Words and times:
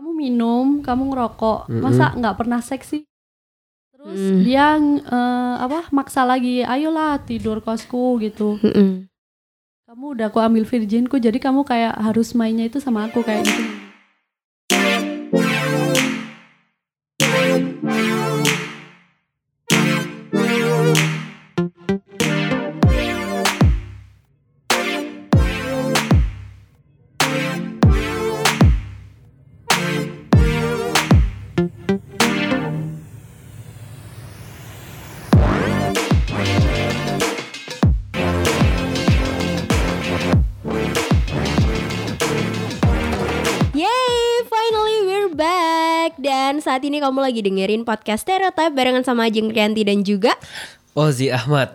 kamu 0.00 0.16
minum 0.16 0.66
kamu 0.80 1.12
ngerokok 1.12 1.68
Mm-mm. 1.68 1.84
masa 1.84 2.16
nggak 2.16 2.36
pernah 2.40 2.64
seksi 2.64 3.04
terus 3.92 4.16
Hmm. 4.16 4.40
dia 4.40 4.80
eh, 4.80 5.54
apa 5.60 5.92
maksa 5.92 6.24
lagi 6.24 6.64
ayolah 6.64 7.20
tidur 7.20 7.60
kosku 7.60 8.16
gitu 8.16 8.56
Mm-mm. 8.64 9.04
kamu 9.84 10.04
udah 10.16 10.32
aku 10.32 10.40
ambil 10.40 10.64
virginku 10.64 11.20
jadi 11.20 11.36
kamu 11.36 11.68
kayak 11.68 12.00
harus 12.00 12.32
mainnya 12.32 12.64
itu 12.64 12.80
sama 12.80 13.12
aku 13.12 13.20
kayak 13.20 13.44
gitu 13.44 13.89
saat 46.70 46.86
ini 46.86 47.02
kamu 47.02 47.18
lagi 47.18 47.42
dengerin 47.42 47.82
podcast 47.82 48.22
Stereotype 48.22 48.70
barengan 48.78 49.02
sama 49.02 49.26
Ajeng 49.26 49.50
Rianti 49.50 49.82
dan 49.82 50.06
juga 50.06 50.38
Ozi 50.94 51.26
Ahmad. 51.26 51.74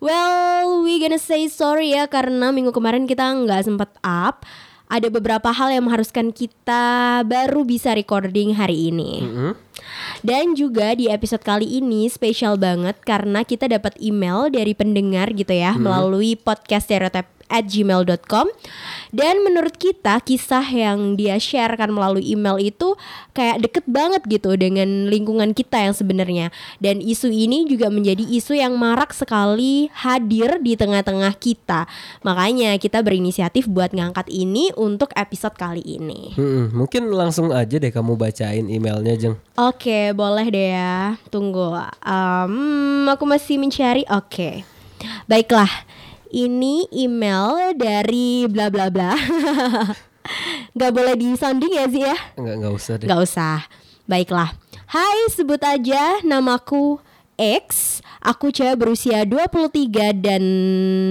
Well, 0.00 0.80
we 0.80 0.96
gonna 1.04 1.20
say 1.20 1.52
sorry 1.52 1.92
ya 1.92 2.08
karena 2.08 2.48
minggu 2.48 2.72
kemarin 2.72 3.04
kita 3.04 3.28
nggak 3.28 3.68
sempet 3.68 3.92
up 4.00 4.48
ada 4.88 5.12
beberapa 5.12 5.52
hal 5.52 5.76
yang 5.76 5.84
mengharuskan 5.84 6.32
kita 6.32 7.20
baru 7.28 7.60
bisa 7.68 7.92
recording 7.92 8.56
hari 8.56 8.88
ini. 8.88 9.20
Mm-mm. 9.20 9.52
Dan 10.24 10.56
juga 10.56 10.96
di 10.96 11.12
episode 11.12 11.44
kali 11.44 11.68
ini 11.68 12.08
spesial 12.08 12.56
banget 12.56 12.96
karena 13.04 13.44
kita 13.44 13.68
dapat 13.68 14.00
email 14.00 14.48
dari 14.48 14.72
pendengar 14.72 15.28
gitu 15.36 15.52
ya 15.52 15.76
melalui 15.76 16.40
podcast 16.40 16.88
stereotype 16.88 17.28
at 17.52 17.68
gmail.com 17.68 18.48
dan 19.12 19.34
menurut 19.44 19.76
kita 19.76 20.16
kisah 20.24 20.64
yang 20.64 21.20
dia 21.20 21.36
sharekan 21.36 21.92
melalui 21.92 22.24
email 22.32 22.56
itu 22.56 22.96
kayak 23.36 23.60
deket 23.68 23.84
banget 23.84 24.24
gitu 24.24 24.56
dengan 24.56 25.12
lingkungan 25.12 25.52
kita 25.52 25.84
yang 25.84 25.92
sebenarnya 25.92 26.48
dan 26.80 27.04
isu 27.04 27.28
ini 27.28 27.68
juga 27.68 27.92
menjadi 27.92 28.24
isu 28.24 28.56
yang 28.56 28.80
marak 28.80 29.12
sekali 29.12 29.92
hadir 29.92 30.56
di 30.64 30.74
tengah-tengah 30.80 31.36
kita 31.36 31.84
makanya 32.24 32.80
kita 32.80 33.04
berinisiatif 33.04 33.68
buat 33.68 33.92
ngangkat 33.92 34.32
ini 34.32 34.72
untuk 34.80 35.12
episode 35.12 35.54
kali 35.60 35.84
ini 35.84 36.32
Mm-mm. 36.32 36.72
Mungkin 36.72 37.12
langsung 37.12 37.52
aja 37.52 37.76
deh 37.76 37.92
kamu 37.92 38.16
bacain 38.16 38.66
emailnya 38.70 39.14
Jeng. 39.18 39.36
Oke, 39.58 40.14
boleh 40.16 40.46
deh 40.48 40.72
ya. 40.72 41.18
Tunggu. 41.28 41.76
Um, 42.02 43.06
aku 43.10 43.24
masih 43.28 43.58
mencari. 43.58 44.06
Oke. 44.08 44.64
Baiklah. 45.26 45.68
Ini 46.32 46.88
email 46.96 47.76
dari 47.76 48.48
bla 48.48 48.72
bla 48.72 48.88
bla. 48.88 49.12
Gak 50.80 50.92
boleh 50.96 51.12
disounding 51.12 51.76
ya 51.76 51.84
sih 51.92 52.08
ya? 52.08 52.16
Enggak 52.40 52.54
enggak 52.56 52.72
usah 52.72 52.94
deh. 52.96 53.04
Gak 53.04 53.20
usah. 53.20 53.58
Baiklah. 54.08 54.56
Hai, 54.88 55.28
sebut 55.28 55.60
aja 55.60 56.24
namaku 56.24 56.96
X. 57.36 57.98
Aku 58.22 58.54
cewek 58.54 58.78
berusia 58.78 59.26
23 59.26 60.14
dan 60.14 60.44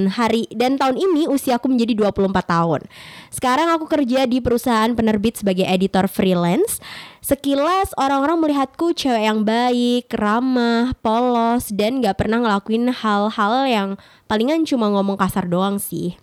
hari 0.08 0.48
dan 0.56 0.80
tahun 0.80 0.96
ini 0.96 1.28
usiaku 1.28 1.68
menjadi 1.68 2.08
24 2.08 2.32
tahun. 2.48 2.82
Sekarang 3.28 3.68
aku 3.68 3.86
kerja 3.92 4.24
di 4.24 4.40
perusahaan 4.40 4.96
penerbit 4.96 5.44
sebagai 5.44 5.68
editor 5.68 6.08
freelance. 6.08 6.80
Sekilas 7.20 7.92
orang-orang 8.00 8.40
melihatku 8.40 8.96
cewek 8.96 9.28
yang 9.28 9.44
baik, 9.44 10.08
ramah, 10.16 10.96
polos 11.04 11.68
dan 11.76 12.00
gak 12.00 12.18
pernah 12.24 12.40
ngelakuin 12.40 12.96
hal-hal 12.96 13.54
yang 13.68 13.90
palingan 14.32 14.64
cuma 14.64 14.88
ngomong 14.88 15.20
kasar 15.20 15.52
doang 15.52 15.84
sih. 15.84 16.16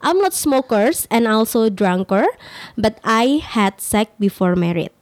I'm 0.00 0.16
not 0.16 0.32
smokers 0.32 1.04
and 1.12 1.28
also 1.28 1.68
drunker, 1.68 2.24
but 2.80 2.96
I 3.04 3.44
had 3.44 3.84
sex 3.84 4.08
before 4.16 4.56
married. 4.56 4.92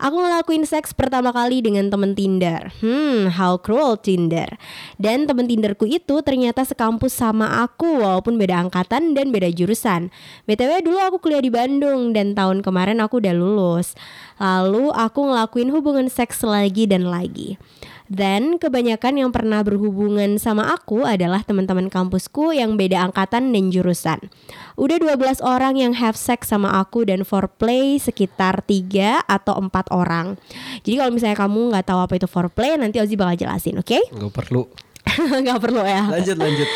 Aku 0.00 0.16
ngelakuin 0.16 0.64
seks 0.64 0.96
pertama 0.96 1.28
kali 1.28 1.60
dengan 1.60 1.92
temen 1.92 2.16
Tinder. 2.16 2.72
Hmm, 2.80 3.36
how 3.36 3.60
cruel 3.60 4.00
Tinder. 4.00 4.48
Dan 4.96 5.28
temen 5.28 5.44
Tinderku 5.44 5.84
itu 5.84 6.24
ternyata 6.24 6.64
sekampus 6.64 7.12
sama 7.12 7.68
aku 7.68 8.00
walaupun 8.00 8.40
beda 8.40 8.64
angkatan 8.64 9.12
dan 9.12 9.28
beda 9.28 9.52
jurusan. 9.52 10.08
BTW 10.48 10.80
dulu 10.84 11.04
aku 11.04 11.16
kuliah 11.20 11.44
di 11.44 11.52
Bandung 11.52 12.16
dan 12.16 12.32
tahun 12.32 12.64
kemarin 12.64 13.04
aku 13.04 13.20
udah 13.20 13.36
lulus. 13.36 13.92
Lalu 14.40 14.88
aku 14.92 15.20
ngelakuin 15.32 15.68
hubungan 15.68 16.08
seks 16.08 16.40
lagi 16.40 16.88
dan 16.88 17.08
lagi. 17.08 17.60
Dan 18.06 18.62
kebanyakan 18.62 19.18
yang 19.18 19.30
pernah 19.34 19.66
berhubungan 19.66 20.38
sama 20.38 20.70
aku 20.70 21.02
adalah 21.02 21.42
teman-teman 21.42 21.90
kampusku 21.90 22.54
yang 22.54 22.78
beda 22.78 23.02
angkatan 23.10 23.50
dan 23.50 23.64
jurusan. 23.74 24.30
Udah 24.78 25.02
12 25.02 25.42
orang 25.42 25.74
yang 25.74 25.92
have 25.98 26.14
sex 26.14 26.54
sama 26.54 26.78
aku 26.78 27.02
dan 27.02 27.26
foreplay 27.26 27.98
sekitar 27.98 28.62
3 28.62 29.26
atau 29.26 29.58
4 29.58 29.90
orang. 29.90 30.38
Jadi 30.86 30.94
kalau 31.02 31.10
misalnya 31.10 31.38
kamu 31.38 31.60
nggak 31.74 31.86
tahu 31.90 31.98
apa 31.98 32.14
itu 32.14 32.28
foreplay 32.30 32.78
nanti 32.78 33.02
Ozi 33.02 33.18
bakal 33.18 33.42
jelasin, 33.42 33.82
oke? 33.82 33.98
Enggak 34.14 34.34
perlu. 34.34 34.70
Nggak 35.16 35.60
perlu 35.62 35.82
ya. 35.82 36.02
Lanjut 36.10 36.36
lanjut. 36.36 36.68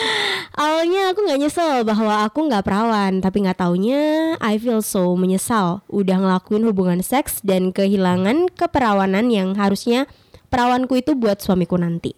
Awalnya 0.50 1.14
aku 1.14 1.20
nggak 1.30 1.40
nyesel 1.40 1.86
bahwa 1.86 2.26
aku 2.26 2.50
nggak 2.50 2.64
perawan, 2.66 3.22
tapi 3.22 3.46
nggak 3.46 3.58
taunya 3.58 4.34
I 4.42 4.58
feel 4.58 4.82
so 4.82 5.14
menyesal 5.14 5.86
udah 5.86 6.18
ngelakuin 6.18 6.66
hubungan 6.66 7.00
seks 7.06 7.38
dan 7.46 7.70
kehilangan 7.70 8.50
keperawanan 8.54 9.30
yang 9.30 9.54
harusnya 9.54 10.10
perawanku 10.50 10.98
itu 10.98 11.16
buat 11.16 11.40
suamiku 11.40 11.78
nanti. 11.80 12.12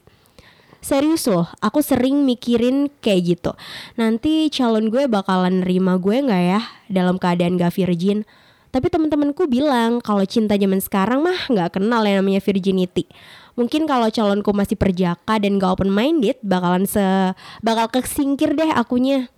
Serius 0.83 1.31
loh, 1.31 1.47
aku 1.63 1.79
sering 1.79 2.27
mikirin 2.27 2.91
kayak 2.99 3.39
gitu. 3.39 3.55
Nanti 3.95 4.51
calon 4.51 4.91
gue 4.91 5.07
bakalan 5.07 5.63
nerima 5.63 5.95
gue 5.95 6.19
nggak 6.27 6.43
ya 6.43 6.61
dalam 6.91 7.23
keadaan 7.23 7.55
gak 7.55 7.79
virgin? 7.79 8.27
Tapi 8.75 8.91
temen-temenku 8.91 9.47
bilang 9.47 10.03
kalau 10.03 10.27
cinta 10.27 10.59
zaman 10.59 10.83
sekarang 10.83 11.23
mah 11.23 11.47
nggak 11.47 11.79
kenal 11.79 12.03
yang 12.03 12.25
namanya 12.25 12.43
virginity. 12.43 13.07
Mungkin 13.55 13.87
kalau 13.87 14.11
calonku 14.11 14.51
masih 14.51 14.75
perjaka 14.75 15.39
dan 15.39 15.63
gak 15.63 15.79
open 15.79 15.93
minded 15.93 16.41
bakalan 16.43 16.83
se 16.83 17.31
bakal 17.63 17.87
kesingkir 17.87 18.59
deh 18.59 18.75
akunya. 18.75 19.31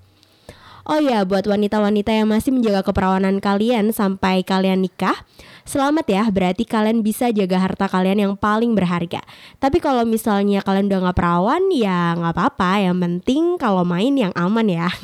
Oh 0.85 1.01
ya, 1.01 1.25
buat 1.25 1.49
wanita-wanita 1.49 2.13
yang 2.13 2.29
masih 2.29 2.53
menjaga 2.53 2.85
keperawanan 2.89 3.41
kalian 3.41 3.89
sampai 3.89 4.45
kalian 4.45 4.85
nikah, 4.85 5.17
selamat 5.65 6.07
ya. 6.09 6.25
Berarti 6.31 6.65
kalian 6.69 7.01
bisa 7.01 7.29
jaga 7.35 7.61
harta 7.61 7.89
kalian 7.89 8.19
yang 8.21 8.35
paling 8.37 8.73
berharga. 8.73 9.21
Tapi 9.59 9.81
kalau 9.81 10.05
misalnya 10.05 10.61
kalian 10.65 10.89
udah 10.89 11.11
nggak 11.11 11.19
perawan, 11.19 11.63
ya 11.73 12.15
nggak 12.17 12.33
apa-apa. 12.33 12.85
Yang 12.85 12.97
penting 13.01 13.43
kalau 13.59 13.83
main 13.83 14.15
yang 14.17 14.33
aman 14.37 14.69
ya. 14.69 14.89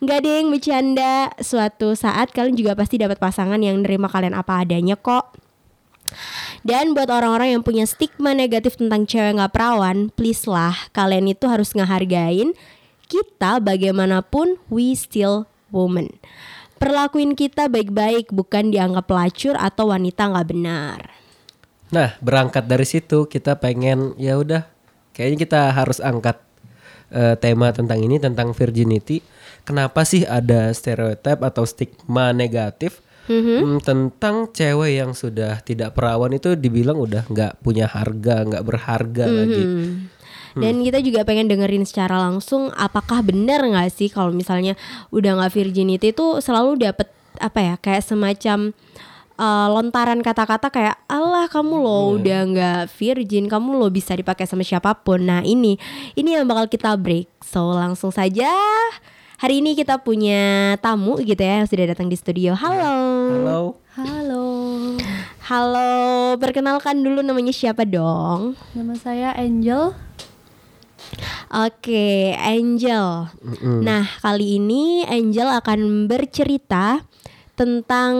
Yang 0.00 0.46
bercanda. 0.48 1.28
Suatu 1.38 1.92
saat 1.92 2.32
kalian 2.32 2.56
juga 2.56 2.72
pasti 2.72 2.96
dapat 2.96 3.20
pasangan 3.20 3.60
yang 3.60 3.84
nerima 3.84 4.08
kalian 4.08 4.32
apa 4.32 4.64
adanya 4.64 4.96
kok. 4.96 5.36
Dan 6.64 6.92
buat 6.92 7.08
orang-orang 7.08 7.56
yang 7.56 7.62
punya 7.62 7.84
stigma 7.86 8.32
negatif 8.32 8.76
tentang 8.76 9.06
cewek 9.06 9.38
nggak 9.38 9.52
perawan, 9.54 10.08
please 10.12 10.44
lah 10.44 10.74
kalian 10.92 11.30
itu 11.30 11.46
harus 11.46 11.72
ngehargain 11.72 12.52
kita 13.10 13.58
bagaimanapun 13.58 14.56
we 14.70 14.94
still 14.94 15.50
woman. 15.74 16.14
Perlakuin 16.80 17.36
kita 17.36 17.68
baik-baik 17.68 18.32
bukan 18.32 18.72
dianggap 18.72 19.04
pelacur 19.04 19.52
atau 19.60 19.92
wanita 19.92 20.32
nggak 20.32 20.48
benar. 20.48 20.98
Nah, 21.92 22.16
berangkat 22.24 22.64
dari 22.64 22.88
situ 22.88 23.28
kita 23.28 23.60
pengen 23.60 24.16
ya 24.16 24.40
udah 24.40 24.64
kayaknya 25.12 25.38
kita 25.44 25.60
harus 25.76 26.00
angkat 26.00 26.40
eh, 27.12 27.36
tema 27.36 27.68
tentang 27.76 28.00
ini 28.00 28.16
tentang 28.16 28.56
virginity. 28.56 29.20
Kenapa 29.68 30.08
sih 30.08 30.24
ada 30.24 30.72
stereotip 30.72 31.44
atau 31.44 31.68
stigma 31.68 32.32
negatif 32.32 33.04
Hmm, 33.30 33.78
tentang 33.78 34.50
cewek 34.50 34.98
yang 34.98 35.14
sudah 35.14 35.62
tidak 35.62 35.94
perawan 35.94 36.34
itu 36.34 36.58
dibilang 36.58 36.98
udah 36.98 37.30
nggak 37.30 37.62
punya 37.62 37.86
harga, 37.86 38.42
nggak 38.42 38.64
berharga 38.66 39.26
lagi. 39.30 39.64
Hmm. 40.60 40.68
Dan 40.68 40.84
kita 40.84 41.00
juga 41.00 41.24
pengen 41.24 41.48
dengerin 41.48 41.88
secara 41.88 42.20
langsung 42.20 42.68
apakah 42.76 43.24
benar 43.24 43.64
nggak 43.64 43.88
sih 43.88 44.12
kalau 44.12 44.28
misalnya 44.28 44.76
udah 45.08 45.40
nggak 45.40 45.52
virginity 45.56 46.12
itu 46.12 46.44
selalu 46.44 46.76
dapet 46.76 47.08
apa 47.40 47.58
ya 47.64 47.74
kayak 47.80 48.04
semacam 48.04 48.76
uh, 49.40 49.72
lontaran 49.72 50.20
kata-kata 50.20 50.68
kayak 50.68 51.00
Allah 51.08 51.48
kamu 51.48 51.74
lo 51.80 52.20
udah 52.20 52.40
nggak 52.52 52.82
virgin 52.92 53.48
kamu 53.48 53.80
lo 53.80 53.88
bisa 53.88 54.12
dipakai 54.12 54.44
sama 54.44 54.60
siapa 54.60 54.92
pun. 55.00 55.24
Nah 55.24 55.40
ini 55.40 55.80
ini 56.12 56.36
yang 56.36 56.44
bakal 56.44 56.68
kita 56.68 56.92
break. 57.00 57.32
So 57.40 57.72
langsung 57.72 58.12
saja 58.12 58.52
hari 59.40 59.64
ini 59.64 59.72
kita 59.72 60.04
punya 60.04 60.76
tamu 60.84 61.16
gitu 61.24 61.40
ya 61.40 61.64
yang 61.64 61.68
sudah 61.72 61.96
datang 61.96 62.12
di 62.12 62.20
studio. 62.20 62.52
Halo. 62.52 62.92
Halo. 63.32 63.60
halo 63.96 64.44
Halo, 65.50 66.38
perkenalkan 66.38 67.02
dulu 67.02 67.26
namanya 67.26 67.50
siapa 67.50 67.82
dong? 67.82 68.54
nama 68.70 68.94
saya 68.94 69.34
Angel 69.34 69.98
Oke, 71.50 72.34
Angel. 72.38 73.26
Nah, 73.82 74.06
kali 74.22 74.62
ini 74.62 75.02
Angel 75.08 75.50
akan 75.50 76.06
bercerita 76.06 77.02
tentang 77.58 78.14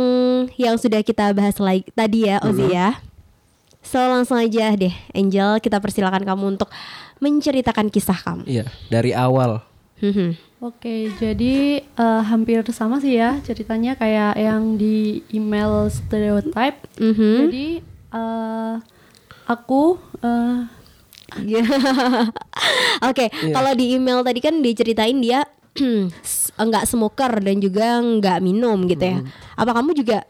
yang 0.60 0.76
sudah 0.76 1.00
kita 1.00 1.32
bahas 1.32 1.56
lagi 1.56 1.88
tadi 1.96 2.28
ya 2.28 2.42
Ozi 2.44 2.66
ya. 2.68 3.00
So 3.80 3.96
langsung 3.96 4.36
aja 4.36 4.76
deh 4.76 4.92
Angel 5.16 5.56
kita 5.64 5.80
persilakan 5.80 6.28
kamu 6.28 6.44
untuk 6.58 6.68
menceritakan 7.24 7.88
kisah 7.88 8.20
kamu. 8.20 8.44
Iya, 8.44 8.68
dari 8.92 9.16
awal. 9.16 9.64
Mhm. 10.04 10.36
Oke, 10.60 11.08
jadi 11.16 11.80
eh, 11.80 12.22
hampir 12.28 12.60
sama 12.68 13.00
sih 13.00 13.16
ya 13.16 13.40
ceritanya 13.40 13.96
kayak 13.96 14.36
yang 14.36 14.76
di 14.76 15.24
email 15.32 15.88
stereotype. 15.88 16.84
Mhm. 17.00 17.48
Jadi 17.48 17.66
eh, 18.12 18.74
aku 19.48 19.96
eh, 20.20 20.58
Iya. 21.36 21.62
Oke, 23.08 23.26
kalau 23.48 23.72
di 23.72 23.94
email 23.94 24.20
tadi 24.20 24.38
kan 24.38 24.58
diceritain 24.58 25.16
dia 25.16 25.46
enggak 26.56 26.84
smoker 26.84 27.40
dan 27.40 27.56
juga 27.56 27.98
enggak 27.98 28.38
minum 28.38 28.84
gitu 28.84 29.02
ya. 29.02 29.18
Apa 29.54 29.72
kamu 29.72 29.94
juga? 29.94 30.26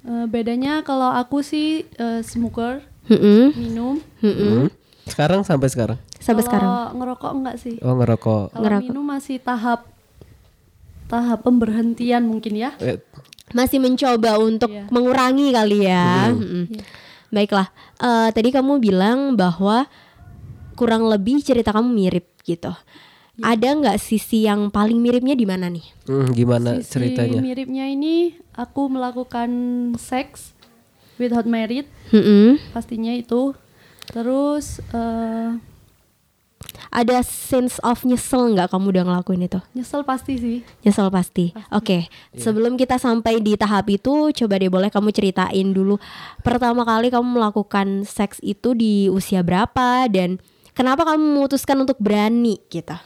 eh, 0.00 0.24
bedanya 0.26 0.80
kalau 0.80 1.10
aku 1.10 1.40
sih 1.40 1.84
eh, 1.90 2.20
smoker, 2.22 2.80
Mm-mm. 3.06 3.52
minum. 3.52 4.00
Mm-mm. 4.18 4.64
Hmm. 4.64 4.66
Sekarang 5.04 5.40
sampai 5.42 5.68
sekarang. 5.68 5.98
Sampai 6.16 6.40
Kalau 6.40 6.48
sekarang. 6.48 6.72
ngerokok 6.96 7.30
enggak 7.34 7.56
sih? 7.56 7.76
Oh 7.80 7.92
ngerokok. 7.94 8.44
Kalau 8.50 8.62
Ngerokok. 8.62 8.84
minum 8.86 9.04
masih 9.04 9.36
tahap 9.38 9.84
tahap 11.06 11.42
pemberhentian 11.42 12.22
mungkin 12.22 12.54
ya. 12.56 12.70
Eh, 12.78 12.96
Masih 13.50 13.76
mencoba 13.76 14.38
untuk 14.38 14.70
Iya. 14.70 14.86
mengurangi 14.88 15.50
kali 15.50 15.78
ya. 15.82 16.30
Mm-mm. 16.30 16.70
Baiklah. 17.28 17.66
Eh, 17.98 18.28
tadi 18.30 18.48
kamu 18.48 18.78
bilang 18.78 19.34
bahwa 19.34 19.90
kurang 20.80 21.04
lebih 21.04 21.44
cerita 21.44 21.70
kamu 21.70 21.92
mirip 21.92 22.24
gitu. 22.42 22.72
Ada 23.38 23.72
nggak 23.72 23.96
sisi 23.96 24.44
yang 24.44 24.68
paling 24.68 24.96
miripnya 24.96 25.32
di 25.32 25.44
mana 25.44 25.68
nih? 25.68 25.84
hmm, 26.04 26.28
gimana 26.32 26.70
Sisi 26.76 26.88
ceritanya? 26.90 27.40
miripnya 27.40 27.84
ini 27.84 28.32
aku 28.52 28.88
melakukan 28.88 29.48
seks 29.96 30.52
without 31.16 31.44
merit 31.44 31.84
Mm-mm. 32.08 32.56
pastinya 32.72 33.12
itu. 33.12 33.52
Terus 34.06 34.80
eh, 34.90 35.56
Ada 36.90 37.22
sense 37.22 37.78
of 37.80 38.02
nyesel 38.02 38.52
nggak 38.52 38.68
kamu 38.68 38.90
udah 38.90 39.04
ngelakuin 39.06 39.46
itu? 39.46 39.56
nyesel 39.72 40.02
pasti 40.02 40.34
sih. 40.36 40.58
Nyesel 40.82 41.08
pasti. 41.08 41.54
Oke, 41.70 42.10
sebelum 42.34 42.74
kita 42.74 42.98
sampai 42.98 43.38
di 43.38 43.54
tahap 43.54 43.86
itu, 43.88 44.34
coba 44.34 44.58
deh 44.58 44.68
boleh 44.68 44.90
kamu 44.90 45.08
ceritain 45.10 45.70
dulu 45.70 45.96
pertama 46.40 46.82
kali 46.82 47.08
kamu 47.08 47.24
melakukan 47.30 48.02
seks 48.02 48.42
itu 48.42 48.74
di 48.74 49.06
usia 49.06 49.40
berapa 49.40 50.10
dan 50.10 50.42
kenapa 50.72 51.06
kamu 51.06 51.20
memutuskan 51.36 51.78
untuk 51.82 51.98
berani 51.98 52.58
gitu? 52.70 52.96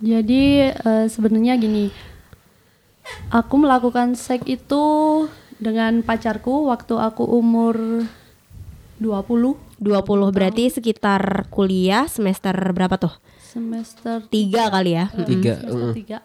Jadi 0.00 0.72
eh, 0.72 1.06
sebenarnya 1.12 1.60
gini, 1.60 1.92
aku 3.28 3.54
melakukan 3.60 4.16
seks 4.16 4.48
itu 4.48 4.84
dengan 5.60 6.00
pacarku 6.00 6.72
waktu 6.72 6.96
aku 6.96 7.24
umur 7.28 8.08
20 9.00 9.56
20 9.80 10.36
berarti 10.36 10.68
sekitar 10.68 11.48
kuliah 11.48 12.08
semester 12.08 12.52
berapa 12.72 12.96
tuh? 13.00 13.12
semester 13.40 14.24
Tiga 14.28 14.68
kali 14.68 14.96
ya? 14.96 15.08
Tiga. 15.24 15.60
semester 15.60 15.88
mm. 15.88 15.94
tiga. 15.96 16.18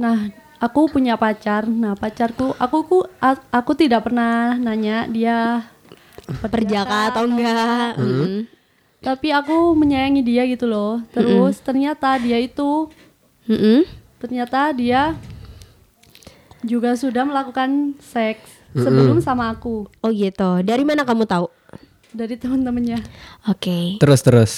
Nah, 0.00 0.32
aku 0.58 0.88
punya 0.88 1.14
pacar. 1.20 1.68
Nah, 1.68 1.92
pacarku, 1.94 2.56
aku 2.56 2.78
ku, 2.88 2.98
a- 3.20 3.44
aku 3.52 3.76
tidak 3.76 4.08
pernah 4.08 4.56
nanya 4.56 5.04
dia 5.08 5.68
Perjaka 6.40 7.10
atau 7.10 7.26
enggak? 7.26 7.98
Mm-mm. 7.98 8.46
Tapi 9.00 9.28
aku 9.30 9.72
menyayangi 9.72 10.20
dia 10.20 10.44
gitu 10.44 10.64
loh. 10.64 11.00
Terus 11.10 11.58
ternyata 11.58 12.16
dia 12.16 12.36
itu, 12.36 12.88
Mm-mm. 13.44 13.88
ternyata 14.16 14.70
dia 14.70 15.16
juga 16.60 16.92
sudah 16.92 17.24
melakukan 17.24 17.96
seks 17.98 18.44
sebelum 18.70 19.18
sama 19.18 19.48
aku 19.48 19.88
Oh 19.98 20.12
gitu. 20.12 20.60
Dari 20.60 20.84
mana 20.84 21.02
kamu 21.02 21.24
tahu? 21.24 21.48
dari 22.10 22.34
teman-temannya. 22.34 23.00
Oke. 23.46 23.94
Terus 23.96 24.20
terus. 24.20 24.52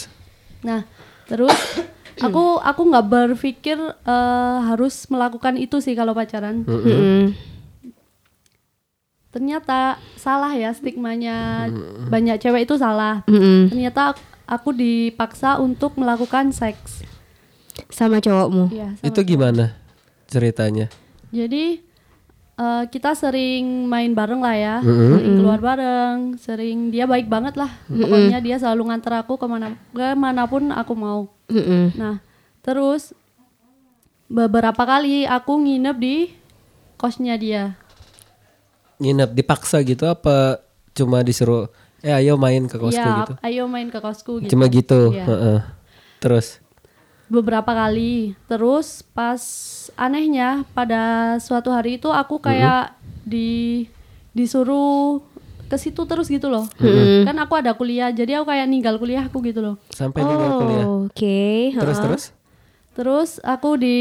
Nah, 0.62 0.88
terus 1.26 1.52
aku 2.24 2.56
aku 2.58 2.80
nggak 2.82 3.06
berpikir 3.06 3.76
eh, 3.78 4.58
harus 4.64 5.04
melakukan 5.06 5.54
itu 5.54 5.78
sih 5.78 5.92
kalau 5.92 6.12
pacaran. 6.12 6.64
Mm-mm. 6.64 7.36
ternyata 9.28 9.96
salah 10.12 10.52
ya 10.52 10.76
stigmanya 10.76 11.68
banyak 12.04 12.36
cewek 12.36 12.68
itu 12.68 12.76
salah 12.76 13.24
Mm-mm. 13.24 13.72
ternyata 13.72 14.12
ak- 14.12 14.20
aku 14.44 14.70
dipaksa 14.70 15.56
untuk 15.56 15.94
melakukan 15.94 16.50
seks. 16.50 17.02
Sama 17.88 18.18
cowokmu? 18.18 18.68
ya 18.70 18.92
sama- 18.94 19.06
Itu 19.06 19.20
gimana 19.22 19.76
ceritanya? 20.26 20.88
jadi 21.28 21.80
eh, 22.54 22.84
kita 22.86 23.12
sering 23.12 23.64
main 23.86 24.12
bareng 24.12 24.38
lah 24.38 24.52
ya. 24.54 24.76
Mm-mm. 24.78 25.16
sering 25.16 25.34
keluar 25.34 25.58
bareng. 25.58 26.16
Sering 26.36 26.78
dia 26.88 27.04
baik 27.04 27.26
banget 27.26 27.54
lah. 27.54 27.72
Pokoknya 27.86 28.38
dia 28.38 28.56
selalu 28.56 28.82
nganter 28.86 29.12
aku 29.18 29.34
ke 29.34 29.46
mana 29.46 29.72
ke 29.88 30.12
mana 30.12 30.44
pun 30.44 30.68
aku 30.68 30.92
mau. 30.92 31.20
Mm-mm. 31.48 31.92
nah 31.94 32.16
terus 32.60 33.12
beberapa 34.26 34.78
kali 34.78 35.24
aku 35.24 35.52
nginep 35.58 35.96
di 35.98 36.16
kosnya 36.94 37.36
dia. 37.36 37.76
Nginep 38.98 39.32
dipaksa 39.32 39.80
gitu 39.80 40.06
apa 40.06 40.60
cuma 40.92 41.20
disuruh 41.20 41.66
eh 42.02 42.10
ayo 42.12 42.34
main 42.34 42.66
ke 42.66 42.76
kosku 42.76 42.98
Iya, 42.98 43.22
gitu. 43.22 43.34
ayo 43.40 43.62
main 43.66 43.86
ke 43.86 43.98
kosku 43.98 44.42
gitu 44.42 44.50
Cuma 44.50 44.66
gitu. 44.66 45.14
Iya. 45.14 45.24
heeh. 45.24 45.58
Terus 46.18 46.58
beberapa 47.26 47.72
kali. 47.72 48.36
Terus 48.44 49.06
pas 49.06 49.40
anehnya 49.94 50.66
pada 50.74 51.34
suatu 51.38 51.70
hari 51.70 51.96
itu 51.96 52.10
aku 52.10 52.38
kayak 52.38 52.92
di 53.22 53.86
disuruh 54.32 55.22
ke 55.66 55.80
situ 55.80 56.04
terus 56.04 56.28
gitu 56.28 56.52
loh. 56.52 56.68
Kan 57.24 57.38
aku 57.38 57.56
ada 57.56 57.72
kuliah, 57.72 58.12
jadi 58.12 58.42
aku 58.42 58.52
kayak 58.52 58.68
ninggal 58.68 59.00
kuliah 59.00 59.24
aku 59.24 59.40
gitu 59.40 59.64
loh. 59.64 59.76
sampai 59.88 60.20
tinggal 60.20 60.50
kuliah. 60.60 60.84
Oh, 60.84 61.08
Oke. 61.08 61.72
Terus 61.72 61.96
heeh. 61.96 62.04
terus? 62.04 62.22
Terus 62.92 63.30
aku 63.40 63.80
di 63.80 63.98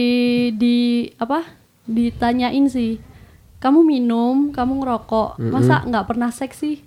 di 0.52 0.78
apa? 1.16 1.62
ditanyain 1.82 2.68
sih. 2.68 3.02
Kamu 3.58 3.84
minum, 3.84 4.50
kamu 4.50 4.80
ngerokok, 4.80 5.38
masa 5.50 5.84
nggak 5.84 6.06
pernah 6.08 6.30
seks 6.30 6.62
sih? 6.62 6.78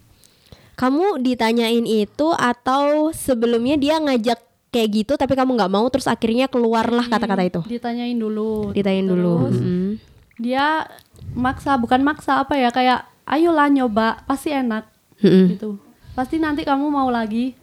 Kamu 0.74 1.22
ditanyain 1.22 1.86
itu 1.86 2.28
atau 2.34 3.14
sebelumnya 3.14 3.78
dia 3.78 3.98
ngajak 3.98 4.42
kayak 4.74 4.88
gitu 4.90 5.12
tapi 5.14 5.38
kamu 5.38 5.54
nggak 5.54 5.70
mau 5.70 5.86
terus 5.86 6.10
akhirnya 6.10 6.50
keluarlah 6.50 7.06
kata-kata 7.06 7.42
itu? 7.46 7.60
Ditanyain 7.66 8.18
dulu. 8.18 8.74
Ditanyain 8.74 9.06
dulu. 9.06 9.34
Terus 9.48 9.60
Mm. 9.62 9.90
dia 10.34 10.90
maksa, 11.30 11.78
bukan 11.78 12.02
maksa 12.02 12.42
apa 12.42 12.58
ya? 12.58 12.74
Kayak 12.74 13.06
ayolah 13.22 13.70
nyoba, 13.70 14.26
pasti 14.26 14.50
enak. 14.50 14.90
Mm-mm. 15.22 15.54
gitu 15.54 15.78
pasti 16.12 16.38
nanti 16.38 16.62
kamu 16.62 16.90
mau 16.90 17.10
lagi 17.10 17.58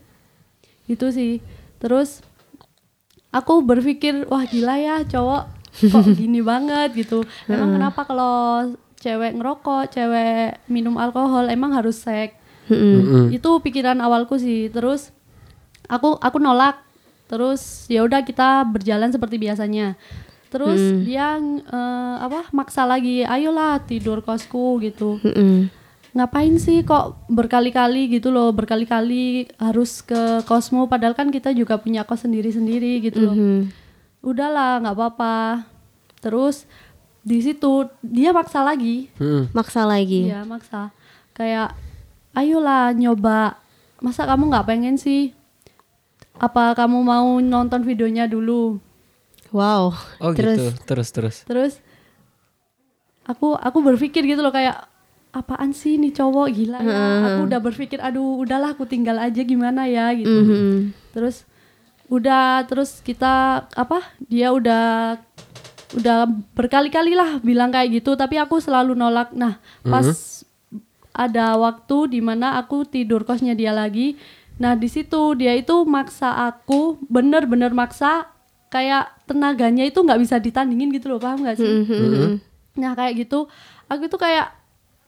gitu 0.88 1.08
sih 1.08 1.40
terus 1.80 2.20
aku 3.32 3.64
berpikir 3.64 4.28
wah 4.28 4.44
gila 4.44 4.76
ya 4.76 4.96
cowok 5.08 5.44
kok 5.88 6.06
gini 6.20 6.44
banget 6.44 6.92
gitu 6.96 7.24
emang 7.48 7.80
kenapa 7.80 8.02
kalau 8.04 8.36
cewek 9.00 9.40
ngerokok 9.40 9.88
cewek 9.88 10.60
minum 10.68 11.00
alkohol 11.00 11.48
emang 11.48 11.72
harus 11.72 11.96
seks 11.96 12.36
Mm-mm. 12.76 13.26
itu 13.36 13.50
pikiran 13.60 14.00
awalku 14.00 14.40
sih. 14.40 14.72
Terus 14.72 15.12
aku 15.86 16.16
aku 16.18 16.40
nolak. 16.40 16.80
Terus 17.28 17.88
ya 17.88 18.04
udah 18.04 18.24
kita 18.24 18.68
berjalan 18.68 19.12
seperti 19.12 19.40
biasanya. 19.40 19.96
Terus 20.52 20.76
dia 21.08 21.40
eh, 21.40 22.16
apa 22.20 22.52
maksa 22.52 22.84
lagi 22.84 23.24
ayolah 23.24 23.80
tidur 23.88 24.20
kosku 24.20 24.80
gitu. 24.84 25.20
Mm-mm. 25.24 25.72
ngapain 26.12 26.60
sih 26.60 26.84
kok 26.84 27.24
berkali-kali 27.32 28.12
gitu 28.12 28.36
loh 28.36 28.52
berkali-kali 28.52 29.48
harus 29.56 30.04
ke 30.04 30.44
kosmo 30.44 30.84
padahal 30.84 31.16
kan 31.16 31.32
kita 31.32 31.56
juga 31.56 31.80
punya 31.80 32.04
kos 32.04 32.28
sendiri-sendiri 32.28 33.00
gitu 33.00 33.32
loh. 33.32 33.36
Mhm. 33.36 33.72
udahlah 34.20 34.84
nggak 34.84 34.96
apa-apa. 35.00 35.64
Terus 36.20 36.68
di 37.24 37.40
situ 37.40 37.88
dia 38.04 38.36
maksa 38.36 38.60
lagi. 38.60 39.08
Mm-mm. 39.24 39.56
Maksa 39.56 39.88
lagi. 39.88 40.28
Iya 40.28 40.44
maksa. 40.44 40.92
Kayak 41.32 41.80
ayolah 42.36 42.96
nyoba. 42.96 43.60
Masa 44.02 44.26
kamu 44.26 44.50
nggak 44.50 44.68
pengen 44.68 44.96
sih? 44.98 45.36
Apa 46.42 46.74
kamu 46.74 47.06
mau 47.06 47.38
nonton 47.38 47.86
videonya 47.86 48.26
dulu? 48.26 48.82
Wow. 49.54 49.94
Oh 50.24 50.32
terus 50.34 50.58
gitu. 50.58 50.66
Terus? 50.88 51.08
Terus. 51.12 51.36
terus. 51.46 51.74
Aku 53.28 53.54
aku 53.54 53.78
berpikir 53.86 54.26
gitu 54.26 54.42
loh 54.42 54.50
kayak 54.50 54.90
apaan 55.32 55.72
sih 55.72 56.00
nih 56.02 56.12
cowok? 56.16 56.48
Gila 56.52 56.80
ya. 56.82 57.00
Aku 57.30 57.40
udah 57.48 57.60
berpikir 57.62 58.00
aduh 58.02 58.42
udahlah 58.42 58.74
aku 58.74 58.90
tinggal 58.90 59.20
aja 59.22 59.44
gimana 59.44 59.86
ya 59.88 60.12
gitu. 60.16 60.32
Mhm. 60.32 60.98
terus 61.12 61.44
udah 62.12 62.68
terus 62.68 63.00
kita 63.00 63.68
apa 63.72 64.04
dia 64.28 64.52
udah 64.52 65.16
udah 65.96 66.28
berkali-kali 66.56 67.16
lah 67.16 67.40
bilang 67.40 67.72
kayak 67.72 68.04
gitu 68.04 68.16
tapi 68.16 68.40
aku 68.40 68.58
selalu 68.60 68.96
nolak. 68.98 69.32
Nah 69.36 69.60
pas 69.86 70.41
ada 71.12 71.56
waktu 71.56 72.10
di 72.10 72.20
mana 72.20 72.56
aku 72.56 72.84
tidur 72.84 73.22
kosnya 73.22 73.52
dia 73.52 73.72
lagi 73.72 74.16
nah 74.56 74.74
di 74.74 74.86
situ 74.86 75.34
dia 75.34 75.52
itu 75.54 75.84
maksa 75.84 76.32
aku 76.46 77.00
bener-bener 77.04 77.72
maksa 77.72 78.30
kayak 78.68 79.12
tenaganya 79.24 79.84
itu 79.84 79.98
nggak 79.98 80.18
bisa 80.18 80.38
ditandingin 80.38 80.92
gitu 80.92 81.08
loh 81.08 81.18
paham 81.18 81.42
nggak 81.42 81.58
sih 81.58 81.68
Mhm. 81.84 82.32
Nah 82.74 82.94
kayak 82.94 83.20
gitu 83.20 83.52
aku 83.86 84.06
itu 84.06 84.16
kayak 84.16 84.56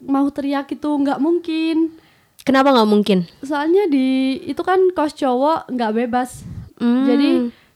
mau 0.01 0.27
teriak 0.27 0.67
itu 0.67 0.89
nggak 0.89 1.15
mungkin 1.17 1.95
Kenapa 2.43 2.75
nggak 2.75 2.89
mungkin? 2.89 3.23
soalnya 3.39 3.87
di 3.87 4.35
itu 4.43 4.59
kan 4.59 4.91
kos 4.91 5.13
cowok 5.13 5.69
nggak 5.69 5.95
bebas 5.97 6.43
Hmm. 6.75 7.05
jadi 7.05 7.29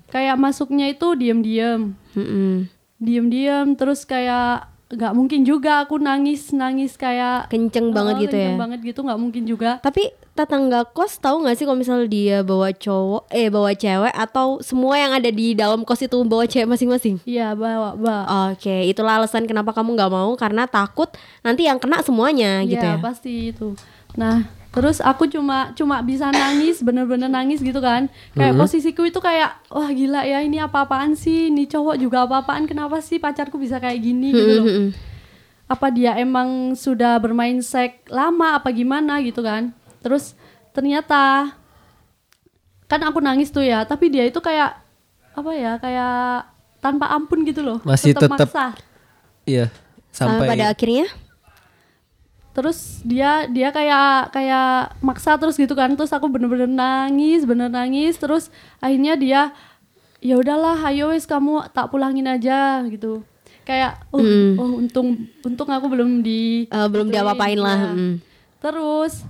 kayak 0.07 0.35
masuknya 0.35 0.89
itu 0.89 1.07
diem-diem 1.13 1.95
Mm-mm. 2.11 2.67
diem-diem 2.97 3.71
terus 3.73 4.03
kayak 4.03 4.67
nggak 4.87 5.13
mungkin 5.13 5.43
juga 5.43 5.83
aku 5.83 5.99
nangis 5.99 6.49
nangis 6.49 6.95
kayak 6.95 7.47
kenceng 7.47 7.91
banget 7.91 8.13
Oh, 8.13 8.21
gitu 8.23 8.31
kenceng 8.33 8.55
ya. 8.55 8.59
banget 8.59 8.79
gitu 8.85 8.99
nggak 9.01 9.19
mungkin 9.19 9.43
juga 9.43 9.71
Tapi 9.79 10.03
tetangga 10.31 10.85
kos 10.85 11.17
tahu 11.17 11.43
nggak 11.43 11.55
sih 11.55 11.65
kalau 11.65 11.75
misalnya 11.75 12.05
dia 12.05 12.37
bawa 12.39 12.69
cowok, 12.69 13.27
eh 13.27 13.49
bawa 13.49 13.73
cewek 13.73 14.13
atau 14.13 14.61
semua 14.61 14.95
yang 14.95 15.11
ada 15.11 15.27
di 15.27 15.51
dalam 15.51 15.81
kos 15.81 15.99
itu 15.99 16.15
bawa 16.23 16.45
cewek 16.45 16.69
masing-masing? 16.69 17.19
iya 17.25 17.51
bawa 17.51 17.93
bawa 17.93 18.17
Oke, 18.47 18.85
itulah 18.85 19.17
alasan 19.17 19.43
kenapa 19.43 19.73
kamu 19.73 19.91
nggak 19.93 20.07
mau 20.09 20.31
karena 20.35 20.63
takut 20.65 21.11
nanti 21.41 21.65
yang 21.65 21.77
kena 21.77 21.99
semuanya 21.99 22.63
gitu 22.63 22.79
Iya, 22.79 22.95
ya. 22.95 23.01
pasti 23.01 23.51
itu 23.51 23.75
nah 24.13 24.45
terus 24.77 25.01
aku 25.01 25.25
cuma 25.25 25.73
cuma 25.73 26.05
bisa 26.05 26.29
nangis 26.29 26.85
bener-bener 26.85 27.25
nangis 27.25 27.65
gitu 27.65 27.81
kan. 27.81 28.05
Kayak 28.37 28.53
posisiku 28.61 29.09
itu 29.09 29.17
kayak 29.17 29.57
wah 29.73 29.89
gila 29.89 30.21
ya 30.21 30.45
ini 30.45 30.61
apa-apaan 30.61 31.17
sih? 31.17 31.49
Ini 31.49 31.65
cowok 31.65 31.97
juga 31.97 32.29
apa-apaan? 32.29 32.69
Kenapa 32.69 33.01
sih 33.01 33.17
pacarku 33.17 33.57
bisa 33.57 33.81
kayak 33.81 33.97
gini? 34.05 34.29
Gitu 34.29 34.53
loh. 34.61 34.65
Mm-mm. 34.69 34.89
apa 35.67 35.91
dia 35.91 36.15
emang 36.15 36.79
sudah 36.79 37.19
bermain 37.19 37.59
seks 37.59 38.07
lama 38.07 38.55
apa 38.61 38.69
gimana 38.69 39.19
gitu 39.25 39.41
kan. 39.41 39.73
Terus 39.99 40.37
ternyata 40.71 41.51
kan 42.87 43.01
aku 43.03 43.19
nangis 43.19 43.51
tuh 43.51 43.65
ya 43.65 43.83
tapi 43.83 44.07
dia 44.07 44.23
itu 44.23 44.39
kayak 44.39 44.79
apa 45.35 45.51
ya 45.57 45.75
kayak 45.81 46.47
tanpa 46.79 47.11
ampun 47.11 47.43
gitu 47.43 47.65
loh. 47.65 47.81
Masih 47.83 48.13
maksa. 48.15 48.77
Iya. 49.43 49.73
Sampai 50.13 50.45
Sampai 50.45 50.49
pada 50.53 50.65
akhirnya 50.71 51.05
terus 52.57 53.05
dia 53.05 53.45
dia 53.45 53.69
kayak 53.69 54.33
kayak 54.33 54.97
maksa 55.05 55.37
terus 55.37 55.61
gitu 55.61 55.77
kan 55.77 55.93
terus 55.93 56.09
aku 56.09 56.25
bener-bener 56.25 56.65
nangis 56.65 57.45
bener 57.45 57.69
nangis 57.69 58.17
terus 58.17 58.49
akhirnya 58.81 59.13
dia 59.13 59.41
ya 60.25 60.41
udahlah 60.41 60.81
ayo 60.89 61.13
wes 61.13 61.29
kamu 61.29 61.69
tak 61.69 61.93
pulangin 61.93 62.25
aja 62.25 62.81
gitu 62.89 63.21
kayak 63.61 64.01
oh, 64.09 64.25
oh 64.57 64.81
untung 64.81 65.29
untung 65.45 65.69
aku 65.69 65.85
belum 65.85 66.25
di 66.25 66.65
eh, 66.65 66.87
belum 66.89 67.13
diapa-apain 67.13 67.61
lah. 67.61 67.93
mm. 67.93 68.25
terus 68.57 69.21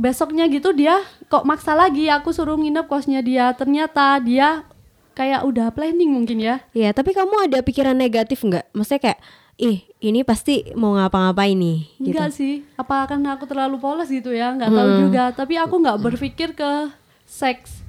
besoknya 0.00 0.48
gitu 0.48 0.72
dia 0.72 1.04
kok 1.28 1.44
maksa 1.44 1.76
lagi 1.76 2.08
aku 2.08 2.32
suruh 2.32 2.56
nginep 2.56 2.88
kosnya 2.88 3.20
dia 3.20 3.52
ternyata 3.52 4.16
dia 4.24 4.64
kayak 5.12 5.44
udah 5.44 5.68
planning 5.76 6.16
mungkin 6.16 6.40
ya 6.40 6.64
Iya, 6.72 6.96
tapi 6.96 7.12
kamu 7.12 7.50
ada 7.50 7.60
pikiran 7.60 7.92
negatif 7.92 8.40
nggak? 8.40 8.72
Maksudnya 8.72 9.00
kayak, 9.04 9.20
ih 9.60 9.84
ini 10.00 10.24
pasti 10.24 10.64
mau 10.72 10.96
ngapa-ngapain 10.96 11.52
nih, 11.52 11.78
gitu. 12.00 12.16
Enggak 12.16 12.32
sih, 12.32 12.64
apa 12.74 13.04
karena 13.04 13.36
aku 13.36 13.44
terlalu 13.44 13.76
polos 13.76 14.08
gitu 14.08 14.32
ya, 14.32 14.56
nggak 14.56 14.72
tahu 14.72 14.88
juga. 15.04 15.24
Tapi 15.36 15.60
aku 15.60 15.74
nggak 15.76 16.00
berpikir 16.00 16.56
ke 16.56 16.88
seks. 17.28 17.84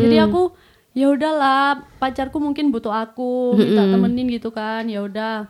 Jadi 0.00 0.16
aku 0.16 0.50
ya 0.90 1.12
udahlah, 1.12 1.84
pacarku 2.00 2.40
mungkin 2.40 2.72
butuh 2.72 2.90
aku, 2.90 3.54
minta 3.54 3.84
temenin 3.86 4.26
gitu 4.32 4.48
kan. 4.50 4.88
Ya 4.88 5.04
udah. 5.04 5.46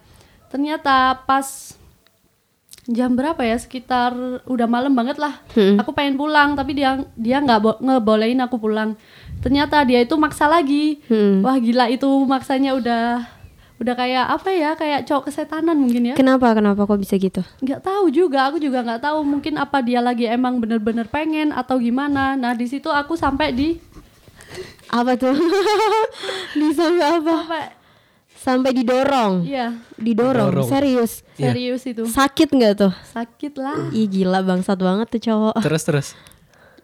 Ternyata 0.50 1.22
pas 1.22 1.78
jam 2.90 3.14
berapa 3.14 3.38
ya? 3.40 3.54
Sekitar 3.54 4.10
udah 4.50 4.66
malam 4.66 4.90
banget 4.90 5.16
lah. 5.16 5.38
Aku 5.78 5.94
pengen 5.94 6.18
pulang, 6.18 6.58
tapi 6.58 6.74
dia 6.74 7.06
dia 7.14 7.38
nggak 7.38 7.60
bo- 7.62 7.78
ngebolehin 7.78 8.42
aku 8.42 8.58
pulang. 8.58 8.98
Ternyata 9.40 9.86
dia 9.86 10.02
itu 10.02 10.18
maksa 10.18 10.50
lagi. 10.50 10.98
Hmm. 11.06 11.40
Wah 11.40 11.56
gila 11.56 11.86
itu 11.86 12.10
maksanya 12.26 12.74
udah 12.74 13.38
udah 13.80 13.94
kayak 13.94 14.24
apa 14.28 14.48
ya? 14.50 14.70
Kayak 14.74 15.00
cowok 15.04 15.26
kesetanan 15.26 15.74
mungkin 15.74 16.02
ya 16.04 16.14
Kenapa? 16.14 16.52
Kenapa 16.52 16.84
kok 16.84 16.96
bisa 16.96 17.16
gitu? 17.16 17.40
nggak 17.58 17.80
tahu 17.80 18.08
juga 18.08 18.46
aku 18.46 18.56
juga 18.56 18.80
nggak 18.80 19.02
tahu 19.02 19.24
mungkin 19.24 19.56
apa 19.56 19.80
dia 19.80 19.98
lagi 19.98 20.24
emang 20.24 20.56
bener-bener 20.56 21.04
pengen 21.06 21.50
atau 21.50 21.76
gimana 21.76 22.32
nah 22.34 22.52
di 22.52 22.64
situ 22.64 22.86
aku 22.86 23.14
sampai 23.14 23.50
di 23.50 23.68
Apa 24.90 25.14
tuh? 25.14 25.32
Di 26.52 26.68
sampai 26.70 27.06
apa? 27.08 27.34
sampai 27.38 27.64
Sampai 28.34 28.70
didorong. 28.72 29.44
iya 29.44 29.76
Didorong, 29.94 30.48
Didorong. 30.50 30.66
serius. 30.66 31.12
Iya. 31.34 31.52
serius 31.52 31.82
itu 31.84 32.02
Sakit 32.04 32.48
nggak 32.50 32.72
tuh? 32.74 32.92
sakit 33.06 33.52
lah 33.54 33.76
Ih 33.90 34.04
gila 34.04 34.40
bangsat 34.40 34.76
banget 34.76 35.06
tuh 35.08 35.22
cowok. 35.22 35.60
terus 35.60 35.82
terus. 35.82 36.08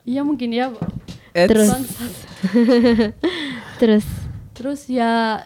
iya 0.03 0.21
mungkin 0.21 0.49
ya 0.51 0.71
Eits. 1.33 1.51
Terus. 1.51 1.69
Terus, 3.77 4.07
terus 4.53 4.81
ya 4.87 5.45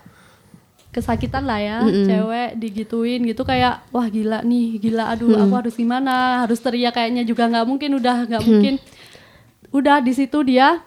kesakitan 0.90 1.46
lah 1.46 1.56
ya 1.56 1.76
cewek 1.86 2.58
digituin 2.58 3.22
gitu 3.22 3.42
kayak 3.42 3.86
wah 3.88 4.06
gila 4.06 4.42
nih 4.42 4.76
gila 4.76 5.06
aduh 5.08 5.38
aku 5.38 5.54
harus 5.56 5.74
gimana 5.74 6.42
harus 6.42 6.58
teriak 6.58 6.92
kayaknya 6.92 7.22
juga 7.22 7.46
nggak 7.46 7.62
mungkin 7.62 7.90
udah 7.94 8.26
nggak 8.26 8.42
mungkin 8.42 8.74
udah 9.70 9.98
di 9.98 10.10
situ 10.10 10.42
dia 10.42 10.82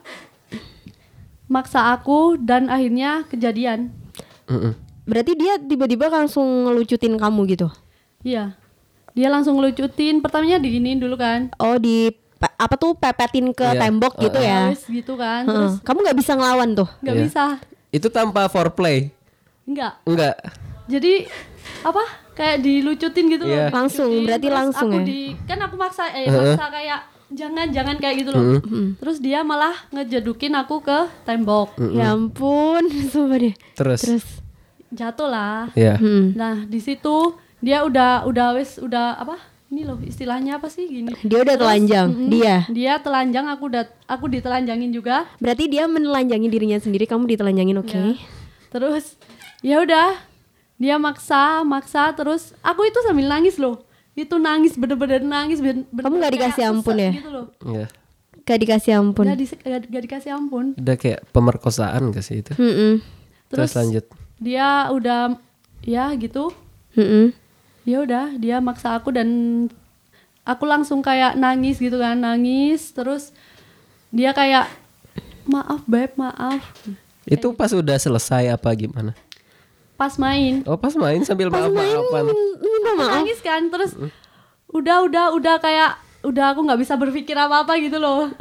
maksa 1.46 1.92
aku 1.92 2.36
dan 2.36 2.68
akhirnya 2.68 3.24
kejadian 3.26 3.92
Mm-mm. 4.44 4.76
berarti 5.04 5.34
dia 5.34 5.56
tiba-tiba 5.56 6.08
langsung 6.10 6.44
ngelucutin 6.68 7.16
kamu 7.16 7.42
gitu? 7.50 7.68
Iya. 8.24 8.56
Dia 9.12 9.28
langsung 9.28 9.56
ngelucutin. 9.56 10.20
Pertamanya 10.20 10.58
diginiin 10.58 10.98
dulu 10.98 11.16
kan. 11.16 11.52
Oh 11.58 11.76
di 11.76 12.08
apa 12.40 12.76
tuh 12.76 12.92
pepetin 12.94 13.52
ke 13.52 13.64
Iya. 13.64 13.80
tembok 13.80 14.16
gitu 14.18 14.40
ya? 14.40 14.72
Terus 14.72 14.84
gitu 14.90 15.14
kan. 15.16 15.44
Terus 15.44 15.74
Kamu 15.80 15.98
nggak 16.02 16.18
bisa 16.18 16.32
ngelawan 16.34 16.72
tuh? 16.74 16.88
nggak 17.00 17.16
Iya. 17.16 17.24
bisa. 17.24 17.44
Itu 17.90 18.08
tanpa 18.10 18.48
foreplay. 18.48 19.12
Enggak. 19.64 19.94
Enggak. 20.04 20.36
Jadi 20.86 21.28
apa? 21.82 22.04
Kayak 22.34 22.58
dilucutin 22.60 23.26
gitu 23.30 23.46
Iya. 23.46 23.70
loh. 23.70 23.70
Langsung, 23.72 24.10
dilucutin. 24.10 24.28
berarti 24.28 24.48
Terus 24.48 24.58
langsung 24.58 24.90
aku 24.90 25.00
ya? 25.00 25.06
di 25.06 25.20
kan 25.46 25.60
aku 25.62 25.76
maksa 25.76 26.04
eh 26.10 26.28
maksa 26.28 26.66
kayak 26.68 27.00
jangan 27.30 27.68
jangan 27.70 27.96
kayak 27.98 28.16
gitu 28.20 28.30
loh. 28.30 28.44
Terus 28.98 29.18
dia 29.18 29.40
malah 29.42 29.74
ngejedukin 29.90 30.54
aku 30.54 30.82
ke 30.82 30.98
tembok. 31.24 31.78
Ya 31.92 32.12
ampun, 32.12 32.84
sumpah 33.12 33.38
deh. 33.40 33.56
Terus. 33.74 34.02
Terus, 34.02 34.26
Jatuh 34.90 35.26
lah. 35.26 35.74
Iya. 35.74 35.98
hmm. 35.98 36.38
Nah, 36.38 36.56
di 36.64 36.78
situ 36.78 37.34
dia 37.58 37.82
udah 37.82 38.28
udah 38.28 38.54
wes 38.54 38.78
udah 38.78 39.18
apa? 39.18 39.42
Ini 39.68 39.90
loh 39.90 39.98
istilahnya 39.98 40.62
apa 40.62 40.70
sih 40.70 40.86
gini? 40.86 41.10
dia 41.26 41.42
udah 41.42 41.58
telanjang, 41.58 42.06
Mm-mm. 42.06 42.30
dia. 42.30 42.62
Dia 42.70 43.02
telanjang, 43.02 43.50
aku 43.50 43.74
udah 43.74 43.90
aku 44.06 44.30
ditelanjangin 44.30 44.94
juga. 44.94 45.26
Berarti 45.42 45.66
dia 45.66 45.90
menelanjangi 45.90 46.46
dirinya 46.46 46.78
sendiri, 46.78 47.10
kamu 47.10 47.26
ditelanjangin, 47.26 47.82
oke? 47.82 47.90
Ya. 47.90 48.14
Terus 48.70 49.18
ya 49.64 49.80
udah 49.80 50.20
dia 50.76 50.96
maksa 50.98 51.64
maksa 51.64 52.12
terus 52.12 52.52
aku 52.60 52.84
itu 52.84 53.00
sambil 53.02 53.26
nangis 53.26 53.56
loh 53.56 53.80
itu 54.14 54.36
nangis 54.38 54.76
bener-bener 54.76 55.24
nangis 55.24 55.58
ben- 55.58 55.88
bener 55.88 56.04
Kamu 56.04 56.16
nggak 56.20 56.34
dikasih 56.36 56.64
ampun 56.68 56.96
ya? 56.96 57.12
gitu 57.12 57.30
loh 57.32 57.48
Iya. 57.64 57.88
Gak 58.44 58.60
dikasih 58.60 58.92
ampun. 58.94 59.24
Gak, 59.26 59.40
di- 59.40 59.56
gak- 59.58 59.88
gak 59.88 60.04
dikasih 60.04 60.32
ampun 60.36 60.76
Udah 60.76 60.96
kayak 60.96 61.24
pemerkosaan 61.32 62.12
gak 62.12 62.22
sih 62.22 62.44
itu? 62.44 62.52
Mm-mm. 62.54 63.00
Terus, 63.48 63.72
Terus- 63.72 63.76
lanjut. 63.80 64.06
dia 64.36 64.68
udah 64.90 65.40
ya 65.82 66.12
gitu 66.14 66.52
Mm-mm. 66.94 67.32
ya 67.84 68.04
udah 68.04 68.36
dia 68.36 68.60
maksa 68.60 68.94
aku 68.94 69.10
dan 69.10 69.30
aku 70.44 70.64
langsung 70.64 71.00
kayak 71.00 71.34
nangis 71.34 71.80
gitu 71.80 71.96
kan 71.96 72.20
nangis 72.20 72.92
terus 72.92 73.32
dia 74.10 74.30
kayak 74.30 74.68
maaf 75.46 75.80
beb 75.86 76.12
maaf 76.14 76.60
Itu 77.24 77.56
pas 77.56 77.72
udah 77.72 77.96
selesai 77.96 78.52
apa 78.52 78.68
gimana? 78.74 79.16
Pas 79.94 80.14
main. 80.18 80.66
Oh 80.66 80.76
pas 80.78 80.94
main 80.98 81.22
sambil 81.24 81.48
maaf-maafan. 81.54 82.26
Minta 82.60 82.92
Aku 82.94 83.00
maaf. 83.00 83.12
nangis 83.22 83.40
kan 83.40 83.62
terus 83.70 83.94
udah 84.74 85.06
udah 85.06 85.26
udah 85.38 85.56
kayak 85.62 86.02
udah 86.26 86.56
aku 86.56 86.66
nggak 86.66 86.82
bisa 86.82 86.98
berpikir 86.98 87.38
apa 87.38 87.68
apa 87.68 87.78
gitu 87.78 88.02
loh. 88.02 88.32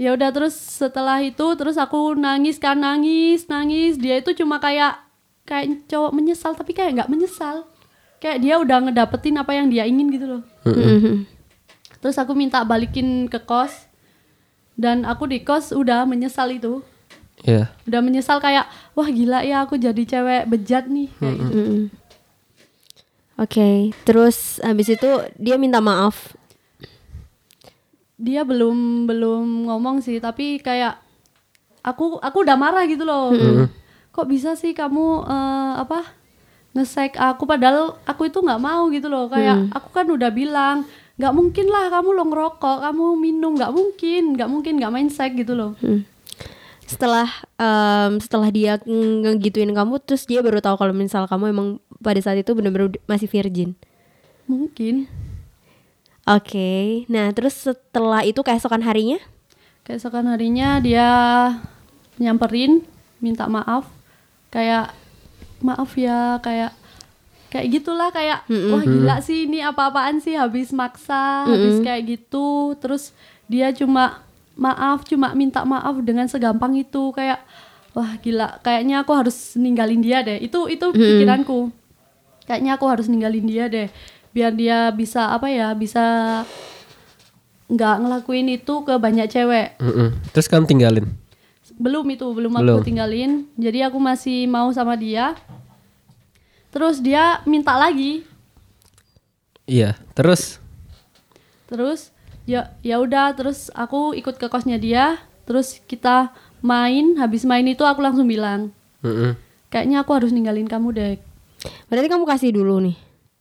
Ya 0.00 0.16
udah 0.16 0.32
terus 0.32 0.56
setelah 0.56 1.20
itu 1.20 1.44
terus 1.60 1.76
aku 1.76 2.16
nangis 2.16 2.56
kan 2.56 2.78
nangis 2.80 3.44
nangis. 3.50 4.00
Dia 4.00 4.22
itu 4.22 4.32
cuma 4.38 4.56
kayak 4.62 4.96
kayak 5.44 5.90
cowok 5.90 6.12
menyesal 6.14 6.52
tapi 6.56 6.72
kayak 6.72 6.96
nggak 6.96 7.10
menyesal. 7.10 7.68
Kayak 8.20 8.38
dia 8.44 8.54
udah 8.60 8.78
ngedapetin 8.84 9.36
apa 9.40 9.52
yang 9.56 9.68
dia 9.68 9.84
ingin 9.88 10.08
gitu 10.12 10.26
loh. 10.28 10.42
Terus 12.00 12.16
aku 12.16 12.32
minta 12.32 12.64
balikin 12.64 13.28
ke 13.28 13.40
kos. 13.44 13.88
Dan 14.80 15.04
aku 15.04 15.28
di 15.28 15.44
kos 15.44 15.76
udah 15.76 16.08
menyesal 16.08 16.48
itu 16.56 16.80
Iya. 17.42 17.72
udah 17.84 18.00
menyesal 18.00 18.36
kayak 18.36 18.66
wah 18.92 19.08
gila 19.08 19.40
ya 19.40 19.64
aku 19.64 19.74
jadi 19.74 20.02
cewek 20.02 20.44
bejat 20.46 20.84
nih 20.86 21.08
kayak 21.14 21.36
gitu. 21.36 21.54
Mm-mm. 21.54 21.82
Oke, 23.36 23.70
terus 24.02 24.60
habis 24.60 24.84
itu 24.86 25.08
dia 25.34 25.56
minta 25.56 25.80
maaf. 25.80 26.36
dia 28.14 28.44
belum 28.44 29.08
belum 29.08 29.64
ngomong 29.64 30.04
sih 30.04 30.20
tapi 30.20 30.60
kayak 30.60 31.00
aku 31.80 32.20
aku 32.20 32.36
udah 32.38 32.52
marah 32.52 32.84
gitu 32.84 33.02
loh 33.02 33.32
kok 34.10 34.28
bisa 34.28 34.52
sih 34.52 34.76
kamu 34.76 35.24
eh, 35.24 35.72
apa 35.78 36.04
ngesek 36.70 37.16
aku 37.16 37.48
padahal 37.48 37.96
aku 38.04 38.28
itu 38.28 38.38
nggak 38.38 38.60
mau 38.60 38.92
gitu 38.92 39.08
loh 39.08 39.24
kayak 39.26 39.56
aku 39.72 39.88
kan 39.90 40.04
udah 40.06 40.28
bilang 40.28 40.84
nggak 41.16 41.32
mungkin 41.32 41.66
lah 41.66 41.88
kamu 41.90 42.08
lo 42.12 42.24
ngerokok 42.26 42.78
kamu 42.82 43.04
minum 43.16 43.56
nggak 43.56 43.72
mungkin 43.72 44.22
nggak 44.36 44.48
mungkin 44.48 44.72
nggak 44.76 44.92
main 44.92 45.08
sek 45.08 45.32
gitu 45.34 45.56
loh 45.56 45.72
Hmm. 45.80 46.04
Setelah 46.90 47.28
em, 47.54 48.18
setelah 48.18 48.50
dia 48.50 48.82
nge- 48.82 49.38
ngegituin 49.38 49.70
kamu, 49.70 50.02
terus 50.02 50.26
dia 50.26 50.42
baru 50.42 50.58
tahu 50.58 50.74
kalau 50.74 50.90
misal 50.90 51.24
kamu 51.24 51.54
emang 51.54 51.68
pada 52.02 52.18
saat 52.18 52.36
itu 52.36 52.50
benar-benar 52.50 52.90
masih 53.06 53.30
virgin. 53.30 53.78
Mungkin. 54.44 55.06
Oke. 56.26 57.06
Nah, 57.06 57.30
terus 57.30 57.54
setelah 57.56 58.22
itu 58.22 58.42
keesokan 58.42 58.82
harinya? 58.82 59.22
keesokan 59.80 60.28
harinya 60.28 60.78
dia 60.78 61.08
nyamperin 62.14 62.84
minta 63.18 63.46
maaf. 63.46 63.90
Kayak 64.46 64.94
maaf 65.58 65.94
ya 65.94 66.38
kayak 66.38 66.76
kayak 67.50 67.66
gitulah 67.72 68.14
kayak 68.14 68.46
wah 68.46 68.84
gila 68.84 69.18
sih 69.18 69.50
ini 69.50 69.58
apa-apaan 69.58 70.22
sih? 70.22 70.38
Habis 70.38 70.70
maksa 70.70 71.42
habis 71.48 71.82
kayak 71.82 72.02
gitu. 72.06 72.78
Terus 72.78 73.10
dia 73.46 73.74
cuma 73.74 74.22
maaf 74.54 75.04
cuma 75.04 75.32
minta 75.32 75.62
maaf 75.62 75.98
dengan 76.00 76.26
segampang 76.26 76.74
itu 76.74 77.10
kayak 77.10 77.42
wah 77.90 78.14
gila 78.16 78.58
kayaknya 78.60 79.02
aku 79.02 79.12
harus 79.12 79.54
ninggalin 79.54 79.98
dia 79.98 80.20
deh 80.20 80.38
itu 80.38 80.66
itu 80.66 80.86
pikiranku 80.90 81.70
kayaknya 82.44 82.74
aku 82.74 82.86
harus 82.86 83.06
ninggalin 83.06 83.44
dia 83.44 83.66
deh 83.66 83.88
biar 84.30 84.52
dia 84.52 84.90
bisa 84.90 85.30
apa 85.30 85.46
ya 85.46 85.72
bisa 85.72 86.02
nggak 87.66 87.96
ngelakuin 87.98 88.46
itu 88.50 88.74
ke 88.82 88.94
banyak 88.94 89.26
cewek 89.26 89.78
Mm-mm. 89.78 90.18
Terus 90.30 90.46
kamu 90.46 90.66
tinggalin. 90.66 91.06
belum 91.70 92.04
itu 92.10 92.26
belum, 92.28 92.52
Belum. 92.52 92.76
aku 92.76 92.84
tinggalin 92.84 93.46
jadi 93.54 93.88
aku 93.88 93.96
masih 93.96 94.44
mau 94.44 94.68
sama 94.70 94.94
dia 94.94 95.32
terus 96.68 96.98
dia 96.98 97.40
minta 97.44 97.74
lagi 97.74 98.26
Iya. 99.64 99.94
Terus 100.12 100.58
terus 101.64 102.10
ya 102.50 102.74
ya 102.82 102.98
udah 102.98 103.38
terus 103.38 103.70
aku 103.70 104.10
ikut 104.18 104.34
ke 104.34 104.50
kosnya 104.50 104.74
dia 104.74 105.22
terus 105.46 105.78
kita 105.86 106.34
main 106.60 107.14
habis 107.14 107.46
main 107.46 107.62
itu 107.64 107.86
aku 107.86 108.02
langsung 108.02 108.26
bilang 108.26 108.74
Mm-mm. 109.00 109.38
kayaknya 109.70 110.02
aku 110.02 110.10
harus 110.18 110.34
ninggalin 110.34 110.66
kamu 110.66 110.88
deh 110.90 111.14
Berarti 111.86 112.08
kamu 112.08 112.24
kasih 112.24 112.56
dulu 112.56 112.80
nih 112.80 112.96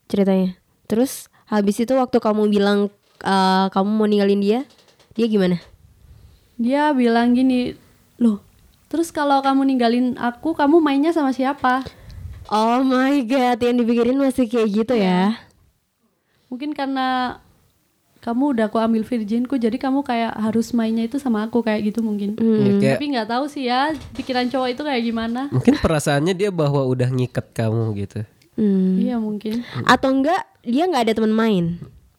ceritanya. 0.05 0.59
Terus 0.85 1.31
habis 1.47 1.79
itu 1.79 1.95
waktu 1.95 2.19
kamu 2.19 2.51
bilang 2.51 2.91
eh, 3.23 3.65
kamu 3.71 3.89
mau 3.89 4.03
ninggalin 4.03 4.43
dia, 4.43 4.59
dia 5.15 5.25
gimana? 5.25 5.57
dia 6.59 6.91
bilang 6.91 7.31
gini 7.31 7.79
loh 8.19 8.43
terus 8.91 9.15
kalau 9.15 9.39
kamu 9.39 9.63
ninggalin 9.63 10.19
aku 10.19 10.51
kamu 10.51 10.83
mainnya 10.83 11.15
sama 11.15 11.31
siapa 11.31 11.87
Oh 12.51 12.83
my 12.83 13.23
god, 13.23 13.63
yang 13.63 13.79
dipikirin 13.79 14.19
masih 14.19 14.51
kayak 14.51 14.67
gitu 14.67 14.99
ya? 14.99 15.39
mungkin 16.49 16.75
karena 16.75 17.39
kamu 18.19 18.51
udah 18.51 18.65
aku 18.67 18.77
ambil 18.77 19.01
virginku 19.01 19.55
jadi 19.55 19.75
kamu 19.75 20.03
kayak 20.03 20.35
harus 20.35 20.75
mainnya 20.75 21.07
itu 21.07 21.15
sama 21.15 21.47
aku 21.47 21.63
kayak 21.63 21.87
gitu 21.87 22.03
mungkin 22.03 22.35
Ya, 22.35 22.75
kayak 22.77 22.95
tapi 22.95 23.05
nggak 23.15 23.27
tahu 23.27 23.45
sih 23.47 23.63
ya 23.65 23.95
pikiran 24.11 24.47
cowok 24.47 24.67
itu 24.69 24.81
kayak 24.83 25.01
gimana 25.01 25.41
mungkin 25.49 25.79
perasaannya 25.79 26.33
dia 26.33 26.51
bahwa 26.51 26.83
udah 26.83 27.07
ngikat 27.07 27.51
kamu 27.51 27.95
gitu. 27.97 28.19
Hmm. 28.59 28.99
iya 28.99 29.15
mungkin 29.15 29.63
Atau 29.87 30.11
enggak 30.11 30.43
dia 30.61 30.83
nggak 30.83 31.03
ada 31.07 31.13
teman 31.15 31.31
main? 31.31 31.65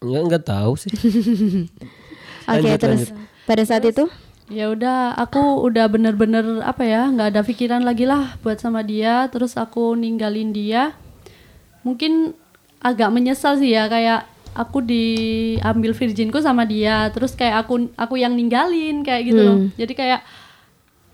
Enggak 0.00 0.22
enggak 0.24 0.44
tahu 0.48 0.72
sih. 0.80 0.88
Oke, 2.48 2.64
Lanjut, 2.64 2.80
terus 2.80 3.02
pada 3.44 3.62
saat 3.62 3.84
itu? 3.84 4.08
ya 4.50 4.66
udah 4.66 5.14
aku 5.14 5.38
udah 5.62 5.86
bener-bener 5.86 6.42
apa 6.66 6.82
ya 6.82 7.06
nggak 7.06 7.28
ada 7.30 7.40
pikiran 7.46 7.86
lagi 7.86 8.02
lah 8.02 8.34
buat 8.42 8.58
sama 8.58 8.82
dia 8.82 9.30
terus 9.30 9.54
aku 9.54 9.94
ninggalin 9.94 10.50
dia 10.50 10.90
mungkin 11.86 12.34
agak 12.82 13.14
menyesal 13.14 13.54
sih 13.56 13.70
ya 13.70 13.86
kayak 13.86 14.26
aku 14.54 14.82
diambil 14.82 15.94
virginku 15.94 16.38
sama 16.42 16.66
dia 16.66 17.08
terus 17.14 17.34
kayak 17.38 17.66
aku 17.66 17.90
aku 17.94 18.18
yang 18.18 18.34
ninggalin 18.34 19.06
kayak 19.06 19.22
gitu 19.30 19.40
loh 19.40 19.58
jadi 19.78 19.92
kayak 19.94 20.20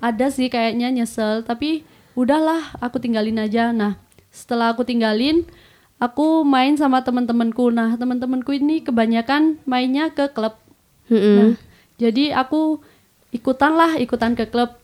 ada 0.00 0.26
sih 0.28 0.48
kayaknya 0.48 0.92
nyesel 0.92 1.44
tapi 1.44 1.84
udahlah 2.16 2.74
aku 2.80 3.00
tinggalin 3.00 3.40
aja 3.40 3.72
nah 3.72 4.00
setelah 4.32 4.72
aku 4.72 4.84
tinggalin 4.84 5.44
aku 5.96 6.44
main 6.44 6.76
sama 6.76 7.00
teman-temanku 7.04 7.72
nah 7.72 7.96
teman-temanku 7.96 8.52
ini 8.56 8.84
kebanyakan 8.84 9.60
mainnya 9.64 10.12
ke 10.12 10.32
klub 10.32 10.56
Mm-mm. 11.06 11.36
Nah, 11.38 11.50
jadi 11.96 12.34
aku 12.34 12.82
ikutan 13.30 13.74
lah, 13.74 13.98
ikutan 13.98 14.34
ke 14.34 14.50
klub. 14.50 14.74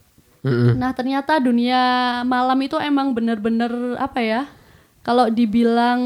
Mm-mm. 0.43 0.79
Nah, 0.79 0.91
ternyata 0.95 1.39
dunia 1.39 1.81
malam 2.27 2.59
itu 2.63 2.79
emang 2.79 3.15
bener-bener 3.15 3.99
apa 3.99 4.21
ya? 4.23 4.43
Kalau 5.03 5.31
dibilang 5.31 6.01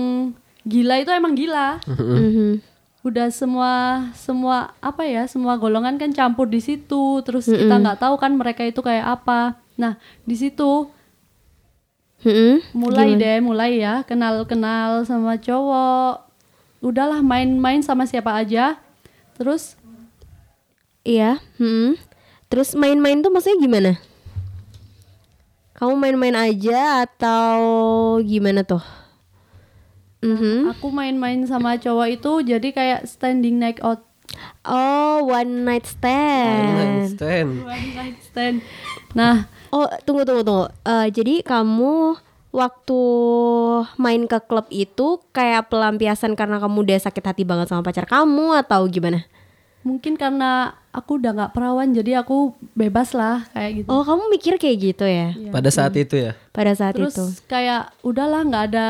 gila 0.67 0.99
itu 0.99 1.11
emang 1.15 1.39
gila. 1.39 1.79
Mhm. 1.87 2.61
Udah 3.07 3.31
semua 3.31 3.73
semua 4.19 4.75
apa 4.83 5.07
ya? 5.07 5.31
Semua 5.31 5.55
golongan 5.57 5.95
kan 5.95 6.11
campur 6.11 6.51
di 6.51 6.59
situ. 6.59 7.23
Terus 7.23 7.47
kita 7.47 7.79
nggak 7.79 8.03
tahu 8.03 8.19
kan 8.19 8.35
mereka 8.35 8.67
itu 8.67 8.83
kayak 8.83 9.23
apa. 9.23 9.55
Nah, 9.79 9.95
di 10.27 10.35
situ 10.35 10.91
Mm-mm. 12.27 12.67
mulai 12.75 13.15
deh, 13.15 13.39
mulai 13.39 13.79
ya 13.79 14.03
kenal-kenal 14.03 15.07
sama 15.07 15.39
cowok. 15.39 16.27
Udahlah 16.83 17.23
main-main 17.23 17.79
sama 17.87 18.03
siapa 18.11 18.35
aja. 18.35 18.83
Terus 19.39 19.79
Iya. 21.07 21.39
mm. 21.63 21.95
Terus 22.51 22.75
main-main 22.75 23.23
tuh 23.23 23.31
maksudnya 23.31 23.63
gimana? 23.63 23.93
Kamu 25.79 25.95
main-main 25.95 26.35
aja 26.35 27.07
atau 27.07 28.19
gimana 28.27 28.67
tuh? 28.67 28.83
Mhm. 30.25 30.73
Aku 30.77 30.89
main-main 30.89 31.45
sama 31.45 31.77
cowok 31.77 32.09
itu 32.09 32.33
jadi 32.57 32.69
kayak 32.73 33.01
standing 33.05 33.61
night 33.61 33.81
out. 33.85 34.05
Oh, 34.67 35.23
one 35.29 35.65
night 35.65 35.87
stand. 35.87 37.15
Stand. 37.15 37.63
One 37.63 37.89
night 37.95 38.19
stand. 38.21 38.61
Nah, 39.15 39.49
Oh, 39.75 39.85
tunggu 40.07 40.23
tunggu 40.23 40.47
tunggu. 40.47 40.67
Eh, 40.87 41.09
jadi 41.11 41.43
kamu 41.43 42.17
waktu 42.55 43.03
main 43.99 44.25
ke 44.25 44.39
klub 44.47 44.65
itu 44.73 45.21
kayak 45.35 45.69
pelampiasan 45.69 46.33
karena 46.39 46.57
kamu 46.63 46.87
udah 46.87 46.99
sakit 47.03 47.21
hati 47.21 47.43
banget 47.45 47.69
sama 47.69 47.85
pacar 47.85 48.07
kamu 48.09 48.57
atau 48.63 48.87
gimana? 48.89 49.27
mungkin 49.87 50.19
karena 50.19 50.75
aku 50.97 51.21
udah 51.21 51.31
nggak 51.37 51.53
perawan 51.53 51.93
jadi 51.93 52.25
aku 52.25 52.57
bebas 52.73 53.13
lah 53.13 53.45
kayak 53.53 53.85
gitu. 53.85 53.89
Oh, 53.93 54.01
kamu 54.01 54.33
mikir 54.33 54.57
kayak 54.57 54.77
gitu 54.81 55.05
ya? 55.05 55.37
Pada 55.53 55.69
saat 55.69 55.93
itu 55.93 56.17
ya. 56.17 56.33
Pada 56.57 56.73
saat 56.73 56.97
Terus 56.97 57.13
itu. 57.13 57.25
kayak 57.45 57.93
udahlah 58.01 58.49
nggak 58.49 58.65
ada 58.73 58.89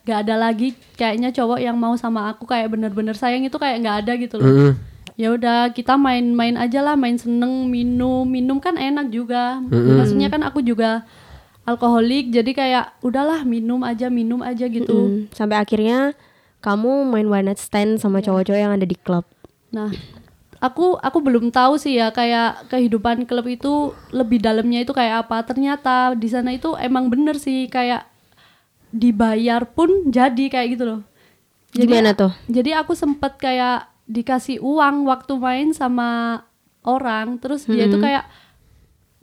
nggak 0.00 0.18
ada 0.24 0.34
lagi 0.40 0.72
kayaknya 0.96 1.28
cowok 1.28 1.60
yang 1.60 1.76
mau 1.76 1.92
sama 2.00 2.32
aku 2.32 2.48
kayak 2.48 2.72
bener-bener 2.72 3.12
sayang 3.12 3.44
itu 3.44 3.60
kayak 3.60 3.84
nggak 3.84 3.96
ada 4.08 4.12
gitu 4.16 4.40
loh. 4.40 4.48
Mm-mm. 4.48 4.72
Ya 5.20 5.28
udah 5.36 5.76
kita 5.76 6.00
main-main 6.00 6.56
aja 6.56 6.80
lah, 6.80 6.96
main 6.96 7.20
seneng, 7.20 7.68
minum, 7.68 8.24
minum 8.24 8.56
kan 8.56 8.80
enak 8.80 9.12
juga. 9.12 9.60
Maksudnya 9.68 10.32
kan 10.32 10.40
aku 10.40 10.64
juga 10.64 11.04
alkoholik 11.68 12.32
jadi 12.32 12.50
kayak 12.56 12.84
udahlah 13.04 13.44
minum 13.44 13.84
aja 13.84 14.08
minum 14.08 14.40
aja 14.40 14.66
gitu. 14.66 15.28
Mm, 15.28 15.36
sampai 15.36 15.60
akhirnya 15.60 16.16
kamu 16.64 17.12
main 17.12 17.28
one 17.28 17.44
night 17.52 17.60
stand 17.60 18.00
sama 18.00 18.24
cowok-cowok 18.24 18.56
yang 18.56 18.72
ada 18.72 18.88
di 18.88 18.96
klub. 18.96 19.28
Nah, 19.68 19.92
aku 20.62 20.94
aku 21.02 21.18
belum 21.18 21.50
tahu 21.50 21.74
sih 21.74 21.98
ya 21.98 22.14
kayak 22.14 22.70
kehidupan 22.70 23.26
klub 23.26 23.50
itu 23.50 23.90
lebih 24.14 24.38
dalamnya 24.38 24.86
itu 24.86 24.94
kayak 24.94 25.26
apa. 25.26 25.42
Ternyata 25.42 26.14
di 26.14 26.30
sana 26.30 26.54
itu 26.54 26.78
emang 26.78 27.10
bener 27.10 27.42
sih 27.42 27.66
kayak 27.66 28.06
dibayar 28.94 29.66
pun 29.66 30.06
jadi 30.06 30.46
kayak 30.46 30.68
gitu 30.78 30.84
loh. 30.86 31.00
Gimana 31.74 32.14
tuh? 32.14 32.30
Jadi 32.46 32.70
aku 32.76 32.94
sempet 32.94 33.40
kayak 33.42 33.90
dikasih 34.06 34.62
uang 34.62 35.08
waktu 35.08 35.34
main 35.40 35.72
sama 35.74 36.42
orang, 36.86 37.40
terus 37.40 37.64
dia 37.64 37.88
itu 37.88 37.96
kayak 37.96 38.28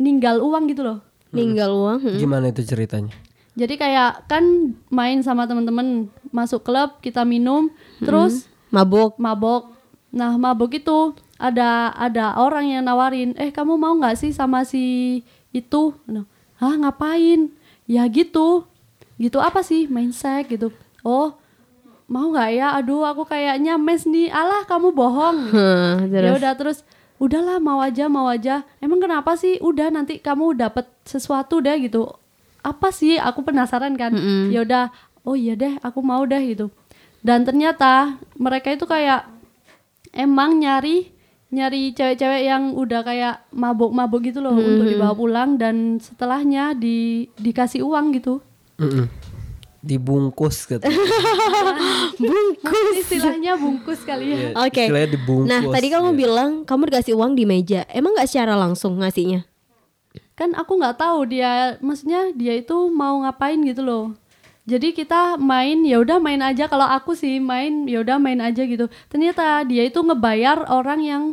ninggal 0.01 0.41
uang 0.41 0.67
gitu 0.73 0.81
loh. 0.83 0.99
Ninggal 1.29 1.69
uang. 1.69 1.99
mm. 2.01 2.17
Gimana 2.17 2.49
itu 2.49 2.65
ceritanya? 2.65 3.13
Jadi 3.53 3.75
kayak 3.77 4.25
kan 4.25 4.73
main 4.89 5.21
sama 5.21 5.45
temen-temen 5.45 6.09
masuk 6.33 6.65
klub 6.65 6.97
kita 7.05 7.21
minum, 7.21 7.69
terus 8.01 8.49
Mabuk. 8.73 9.13
mabok. 9.21 9.69
Nah, 10.09 10.33
mabok 10.41 10.73
itu 10.73 11.13
ada 11.39 11.95
ada 11.95 12.35
orang 12.35 12.67
yang 12.67 12.83
nawarin, 12.83 13.31
"Eh, 13.39 13.49
kamu 13.49 13.79
mau 13.79 13.95
nggak 13.95 14.19
sih 14.19 14.35
sama 14.35 14.67
si 14.67 15.23
itu?" 15.55 15.95
"Hah, 16.59 16.75
ngapain?" 16.75 17.55
Ya 17.89 18.05
gitu. 18.05 18.67
Gitu 19.17 19.41
apa 19.41 19.65
sih? 19.65 19.89
Main 19.89 20.13
seks 20.13 20.51
gitu. 20.51 20.69
Oh, 21.01 21.33
mau 22.05 22.29
nggak 22.29 22.49
ya? 22.53 22.67
Aduh, 22.77 23.01
aku 23.01 23.25
kayaknya 23.25 23.81
mes 23.81 24.05
nih. 24.05 24.29
Alah, 24.29 24.67
kamu 24.69 24.93
bohong. 24.93 25.37
Ya 26.29 26.31
udah 26.37 26.53
terus 26.53 26.85
udahlah 27.17 27.57
mau 27.57 27.81
aja 27.81 28.05
mau 28.07 28.29
aja. 28.29 28.61
Emang 28.79 29.01
kenapa 29.01 29.33
sih? 29.35 29.57
Udah 29.59 29.89
nanti 29.89 30.21
kamu 30.21 30.53
dapat 30.55 30.85
sesuatu 31.03 31.59
deh 31.59 31.75
gitu. 31.81 32.07
Apa 32.61 32.93
sih? 32.93 33.17
Aku 33.17 33.41
penasaran 33.41 33.97
kan. 33.97 34.13
Ya 34.53 34.61
udah, 34.63 34.93
oh 35.25 35.33
iya 35.35 35.57
deh, 35.57 35.75
aku 35.81 35.99
mau 36.05 36.23
deh 36.29 36.39
gitu. 36.53 36.69
Dan 37.19 37.43
ternyata 37.43 38.15
mereka 38.39 38.71
itu 38.71 38.87
kayak 38.87 39.27
emang 40.15 40.61
nyari 40.61 41.11
nyari 41.49 41.91
cewek-cewek 41.97 42.45
yang 42.45 42.77
udah 42.77 43.01
kayak 43.01 43.35
mabuk-mabuk 43.49 44.21
gitu 44.21 44.39
loh 44.39 44.53
untuk 44.53 44.85
dibawa 44.85 45.17
pulang 45.17 45.57
dan 45.57 45.97
setelahnya 45.97 46.77
di 46.77 47.29
dikasih 47.41 47.81
uang 47.81 48.13
gitu. 48.21 48.41
Mm-mm. 48.77 49.09
Dibungkus 49.79 50.69
gitu. 50.69 50.83
Mungkin 52.21 52.85
istilahnya 52.99 53.57
bungkus 53.57 54.03
kali 54.05 54.29
ya. 54.29 54.37
Iya, 54.37 54.49
Oke. 54.67 54.83
istilahnya 54.85 55.09
dibungkus. 55.15 55.49
Nah, 55.49 55.61
tadi 55.73 55.87
kamu 55.89 56.09
ya. 56.13 56.17
bilang 56.17 56.51
kamu 56.67 56.81
dikasih 56.93 57.13
uang 57.17 57.33
di 57.33 57.43
meja. 57.49 57.81
Emang 57.89 58.13
nggak 58.13 58.29
secara 58.29 58.53
langsung 58.53 59.01
ngasihnya? 59.01 59.49
kan 60.39 60.55
aku 60.55 60.79
nggak 60.79 60.95
tahu 60.95 61.27
dia 61.27 61.75
maksudnya 61.83 62.31
dia 62.31 62.55
itu 62.55 62.87
mau 62.87 63.19
ngapain 63.27 63.59
gitu 63.67 63.83
loh 63.83 64.15
jadi 64.69 64.93
kita 64.93 65.41
main 65.41 65.81
ya 65.81 65.97
udah 65.97 66.21
main 66.21 66.37
aja. 66.39 66.69
Kalau 66.69 66.85
aku 66.85 67.17
sih 67.17 67.41
main 67.41 67.89
ya 67.89 68.05
udah 68.05 68.21
main 68.21 68.37
aja 68.37 68.61
gitu. 68.61 68.85
Ternyata 69.09 69.65
dia 69.65 69.89
itu 69.89 69.97
ngebayar 69.97 70.69
orang 70.69 71.01
yang 71.01 71.23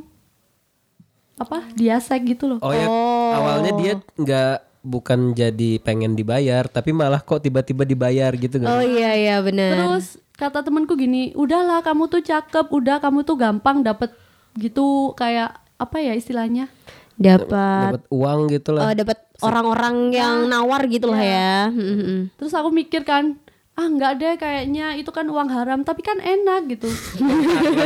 apa 1.36 1.68
dia 1.76 2.00
sek 2.00 2.24
gitu 2.24 2.48
loh. 2.48 2.58
Oh 2.64 2.72
ya, 2.72 2.88
awalnya 3.36 3.72
dia 3.76 3.92
nggak 4.16 4.54
bukan 4.80 5.36
jadi 5.36 5.82
pengen 5.84 6.16
dibayar, 6.16 6.64
tapi 6.64 6.96
malah 6.96 7.20
kok 7.20 7.44
tiba-tiba 7.44 7.84
dibayar 7.84 8.32
gitu 8.32 8.56
Oh 8.62 8.80
kan? 8.80 8.86
iya 8.86 9.12
iya 9.12 9.36
benar. 9.42 9.74
terus 9.74 10.16
kata 10.32 10.62
temanku 10.62 10.94
gini 10.94 11.34
udahlah 11.34 11.82
kamu 11.82 12.06
tuh 12.06 12.22
cakep 12.22 12.70
udah 12.70 13.02
kamu 13.02 13.26
tuh 13.26 13.34
gampang 13.34 13.82
dapet 13.82 14.14
gitu 14.54 15.10
kayak 15.12 15.58
apa 15.76 15.96
ya 16.00 16.12
istilahnya 16.14 16.70
dapat 17.16 17.96
Dapat 17.96 18.04
uang 18.12 18.40
gitu 18.52 18.70
lah. 18.76 18.82
oh, 18.88 18.92
dapat 18.92 19.18
orang-orang 19.40 19.96
yang 20.12 20.36
nawar 20.48 20.84
gitu 20.88 21.12
lah 21.12 21.20
ya. 21.20 21.68
Hmm, 21.68 21.96
hmm. 22.00 22.20
terus 22.40 22.52
aku 22.56 22.72
mikir 22.72 23.04
kan 23.04 23.36
ah 23.76 23.92
nggak 23.92 24.12
deh 24.16 24.34
kayaknya 24.40 24.96
itu 24.96 25.12
kan 25.12 25.28
uang 25.28 25.52
haram 25.52 25.84
tapi 25.84 26.00
kan 26.00 26.16
enak 26.16 26.64
gitu 26.64 26.88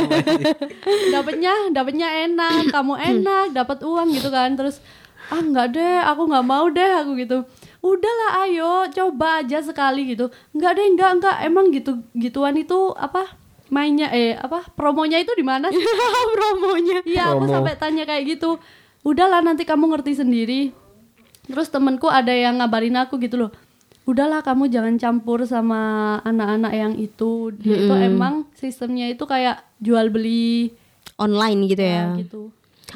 dapatnya 1.13 1.51
dapatnya 1.75 2.07
enak 2.31 2.71
kamu 2.71 2.95
enak 2.95 3.45
dapat 3.51 3.83
uang 3.83 4.15
gitu 4.15 4.31
kan 4.31 4.55
terus 4.55 4.79
ah 5.27 5.43
nggak 5.43 5.75
deh 5.75 5.99
aku 6.07 6.31
nggak 6.31 6.47
mau 6.47 6.71
deh 6.71 6.91
aku 7.03 7.19
gitu 7.19 7.43
udahlah 7.83 8.47
ayo 8.47 8.87
coba 8.87 9.43
aja 9.43 9.59
sekali 9.59 10.15
gitu 10.15 10.31
nggak 10.55 10.71
deh 10.79 10.87
nggak 10.95 11.11
nggak 11.19 11.35
emang 11.51 11.75
gitu 11.75 11.99
gituan 12.15 12.55
itu 12.55 12.95
apa 12.95 13.27
mainnya 13.67 14.11
eh 14.15 14.31
apa 14.39 14.71
promonya 14.75 15.19
itu 15.19 15.35
di 15.35 15.43
mana 15.43 15.71
sih 15.71 15.79
Promonya. 16.35 17.03
Iya 17.07 17.35
aku 17.35 17.47
sampai 17.47 17.75
tanya 17.79 18.03
kayak 18.07 18.27
gitu 18.39 18.59
Udahlah 19.01 19.41
nanti 19.41 19.65
kamu 19.65 19.89
ngerti 19.97 20.21
sendiri 20.21 20.61
Terus 21.49 21.73
temenku 21.73 22.05
ada 22.05 22.31
yang 22.31 22.61
ngabarin 22.61 22.95
aku 23.01 23.17
gitu 23.17 23.47
loh 23.47 23.51
Udahlah 24.05 24.41
kamu 24.41 24.69
jangan 24.69 24.95
campur 24.97 25.45
sama 25.45 26.17
anak-anak 26.25 26.73
yang 26.73 26.93
itu 26.97 27.53
Dia 27.57 27.85
itu 27.85 27.93
emang 27.97 28.49
sistemnya 28.53 29.09
itu 29.09 29.25
kayak 29.25 29.61
jual 29.77 30.09
beli 30.09 30.73
Online 31.17 31.59
gitu 31.69 31.83
ya. 31.85 32.05
gitu 32.17 32.41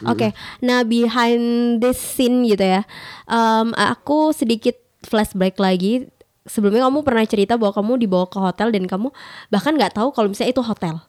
Oke, 0.04 0.36
nah 0.60 0.84
behind 0.84 1.80
this 1.80 1.96
scene 1.96 2.44
gitu 2.44 2.60
ya, 2.60 2.84
em, 3.32 3.72
aku 3.80 4.36
sedikit 4.36 4.76
flashback 5.00 5.56
lagi. 5.56 6.12
Sebelumnya 6.44 6.84
kamu 6.84 7.00
pernah 7.00 7.24
cerita 7.24 7.56
bahwa 7.56 7.72
kamu 7.72 8.04
dibawa 8.04 8.28
ke 8.28 8.36
hotel 8.36 8.76
dan 8.76 8.92
kamu 8.92 9.08
bahkan 9.48 9.72
nggak 9.72 9.96
tahu 9.96 10.12
kalau 10.12 10.28
misalnya 10.28 10.52
itu 10.52 10.60
hotel. 10.60 11.00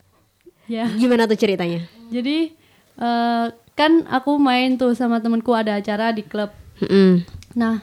Ya 0.70 0.86
Gimana 0.86 1.26
tuh 1.26 1.34
ceritanya? 1.34 1.82
jadi 2.06 2.54
eh, 2.94 3.46
kan 3.76 4.08
aku 4.08 4.40
main 4.40 4.80
tuh 4.80 4.96
sama 4.96 5.20
temenku 5.20 5.52
ada 5.52 5.76
acara 5.76 6.10
di 6.10 6.24
klub 6.24 6.48
Mm-mm. 6.82 7.24
Nah, 7.56 7.80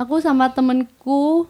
aku 0.00 0.16
sama 0.24 0.48
temenku 0.56 1.44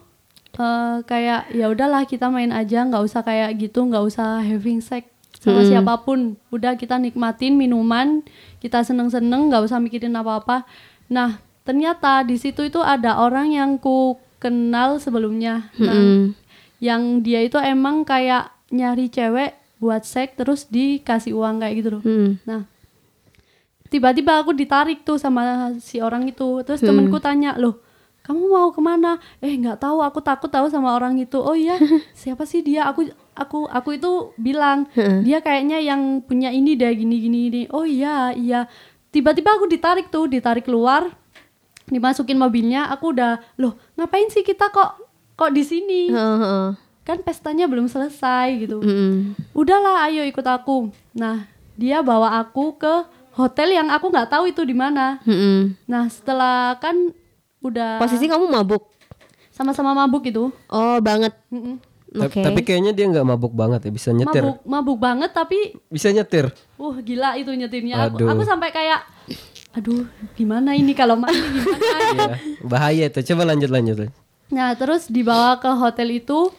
eh, 0.59 0.97
kayak 1.07 1.55
ya 1.55 1.71
udahlah 1.71 2.03
kita 2.03 2.27
main 2.27 2.51
aja, 2.51 2.83
nggak 2.83 3.03
usah 3.03 3.21
kayak 3.23 3.55
gitu, 3.55 3.87
nggak 3.87 4.03
usah 4.03 4.43
having 4.43 4.83
sex 4.83 5.07
sama 5.39 5.63
siapa 5.63 6.03
pun. 6.03 6.35
Udah 6.51 6.75
kita 6.75 6.99
nikmatin 6.99 7.55
minuman, 7.55 8.27
kita 8.59 8.83
seneng-seneng, 8.83 9.47
nggak 9.47 9.71
usah 9.71 9.79
mikirin 9.79 10.15
apa-apa. 10.19 10.67
Nah, 11.07 11.39
ternyata 11.63 12.27
di 12.27 12.35
situ 12.35 12.67
itu 12.67 12.83
ada 12.83 13.23
orang 13.23 13.55
yang 13.55 13.79
ku 13.79 14.19
kenal 14.43 14.99
sebelumnya. 14.99 15.71
Nah, 15.79 15.95
Mm-mm. 15.95 16.35
yang 16.83 17.23
dia 17.23 17.39
itu 17.39 17.55
emang 17.55 18.03
kayak 18.03 18.51
nyari 18.67 19.07
cewek 19.07 19.55
buat 19.79 20.03
seks 20.03 20.35
terus 20.35 20.67
dikasih 20.67 21.35
uang 21.35 21.63
kayak 21.63 21.75
gitu 21.79 21.89
loh. 21.99 22.03
Hmm. 22.03 22.41
Nah, 22.43 22.67
tiba-tiba 23.89 24.41
aku 24.41 24.51
ditarik 24.51 25.05
tuh 25.05 25.17
sama 25.17 25.73
si 25.81 26.01
orang 26.01 26.25
itu. 26.27 26.61
Terus 26.65 26.81
temenku 26.91 27.17
tanya, 27.21 27.55
loh, 27.57 27.81
kamu 28.25 28.41
mau 28.49 28.69
ke 28.73 28.81
mana? 28.81 29.17
Eh, 29.41 29.53
nggak 29.53 29.81
tahu. 29.81 30.01
Aku 30.01 30.19
takut 30.21 30.49
tahu 30.49 30.67
sama 30.69 30.93
orang 30.93 31.17
itu. 31.17 31.37
Oh 31.37 31.53
iya, 31.53 31.77
siapa 32.19 32.43
sih 32.45 32.61
dia? 32.65 32.89
Aku 32.89 33.05
aku 33.35 33.67
aku 33.67 33.99
itu 33.99 34.31
bilang 34.39 34.87
dia 35.21 35.43
kayaknya 35.43 35.83
yang 35.83 36.23
punya 36.23 36.49
ini 36.49 36.73
deh 36.73 36.91
gini 36.95 37.15
gini 37.21 37.37
gini. 37.49 37.61
Oh 37.69 37.85
iya 37.85 38.33
iya. 38.33 38.65
Tiba-tiba 39.13 39.55
aku 39.55 39.69
ditarik 39.71 40.11
tuh, 40.11 40.27
ditarik 40.27 40.67
keluar, 40.67 41.07
dimasukin 41.87 42.35
mobilnya. 42.35 42.91
Aku 42.91 43.15
udah, 43.15 43.39
loh, 43.55 43.79
ngapain 43.95 44.27
sih 44.27 44.43
kita 44.43 44.67
kok 44.73 44.99
kok 45.35 45.51
di 45.55 45.63
sini? 45.63 46.01
Kan 47.05 47.21
pestanya 47.21 47.69
belum 47.69 47.85
selesai 47.85 48.65
gitu 48.65 48.81
udahlah 49.53 50.09
ayo 50.09 50.25
ikut 50.25 50.41
aku 50.41 50.89
nah 51.13 51.45
dia 51.77 52.01
bawa 52.01 52.41
aku 52.41 52.81
ke 52.81 53.05
hotel 53.35 53.69
yang 53.69 53.87
aku 53.87 54.07
nggak 54.07 54.29
tahu 54.29 54.47
itu 54.47 54.61
di 54.61 54.71
mana 54.71 55.19
Mm-mm. 55.21 55.75
nah 55.85 56.07
setelah 56.07 56.75
kan 56.77 56.95
udah 57.59 57.97
Posisi 57.97 58.25
kamu 58.25 58.47
mabuk? 58.47 58.91
sama-sama 59.49 59.91
mabuk 59.93 60.23
itu 60.25 60.51
Oh 60.67 60.97
banget. 60.99 61.31
Ta- 62.11 62.27
Oke. 62.27 62.39
Tapi 62.39 62.59
kayaknya 62.61 62.91
dia 62.91 63.07
nggak 63.07 63.23
mabuk 63.25 63.51
banget 63.51 63.83
ya, 63.83 63.91
bisa 63.91 64.09
nyetir. 64.09 64.39
mabuk 64.41 64.59
mabuk 64.63 64.97
banget 64.97 65.31
tapi 65.31 65.75
Bisa 65.85 66.09
nyetir. 66.09 66.51
uh 66.75 66.95
gila 66.97 67.35
itu 67.35 67.51
nyetirnya 67.51 68.05
aku, 68.05 68.19
Aduh. 68.19 68.27
aku 68.29 68.43
sampai 68.43 68.69
kayak 68.69 69.03
aduh 69.71 70.07
gimana 70.31 70.71
ini 70.71 70.91
kalau 70.91 71.15
mandi 71.15 71.35
gimana 71.35 71.75
Iya, 72.15 72.27
bahaya 72.61 73.03
itu. 73.05 73.19
Coba 73.25 73.43
lanjut 73.45 73.67
lanjut. 73.67 74.07
Nah, 74.47 74.71
terus 74.73 75.07
dibawa 75.07 75.57
ke 75.57 75.67
hotel 75.69 76.15
itu. 76.15 76.51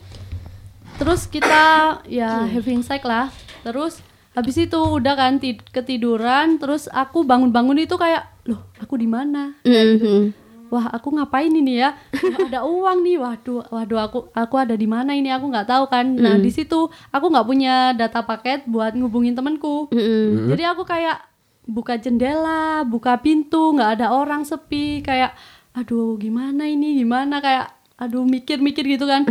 Terus 0.97 1.25
kita 1.25 1.63
ya 2.05 2.45
having 2.45 2.81
sex 2.81 3.01
lah. 3.01 3.29
Terus 3.61 4.01
habis 4.37 4.55
itu 4.61 4.77
udah 4.77 5.17
kan 5.17 5.41
tid- 5.41 5.65
ketiduran, 5.73 6.61
terus 6.61 6.85
aku 6.93 7.25
bangun-bangun 7.25 7.81
itu 7.81 7.97
kayak, 7.97 8.29
"Loh, 8.45 8.69
aku 8.77 9.01
di 9.01 9.09
mana?" 9.09 9.57
Mm-mm. 9.65 10.45
Wah, 10.67 10.91
aku 10.91 11.15
ngapain 11.15 11.47
ini 11.47 11.79
ya? 11.79 11.95
Wah, 12.11 12.37
ada 12.43 12.59
uang 12.67 12.99
nih. 12.99 13.17
Waduh, 13.17 13.71
waduh 13.71 13.99
aku 14.03 14.19
aku 14.35 14.55
ada 14.59 14.75
di 14.75 14.83
mana 14.83 15.15
ini? 15.15 15.31
Aku 15.31 15.47
nggak 15.47 15.63
tahu 15.63 15.87
kan. 15.87 16.03
Nah, 16.19 16.35
di 16.35 16.51
situ 16.51 16.91
aku 17.07 17.25
nggak 17.31 17.47
punya 17.47 17.95
data 17.95 18.19
paket 18.27 18.67
buat 18.67 18.91
ngubungin 18.91 19.31
temanku. 19.31 19.87
Mm-mm. 19.89 20.51
Jadi 20.51 20.63
aku 20.67 20.83
kayak 20.83 21.23
buka 21.63 21.95
jendela, 21.95 22.83
buka 22.83 23.15
pintu, 23.23 23.73
nggak 23.79 23.99
ada 23.99 24.07
orang 24.11 24.43
sepi, 24.43 24.99
kayak 25.01 25.33
aduh 25.71 26.19
gimana 26.19 26.67
ini, 26.67 26.99
gimana 26.99 27.39
kayak 27.39 27.71
aduh 27.95 28.27
mikir-mikir 28.27 28.83
gitu 28.85 29.07
kan. 29.07 29.23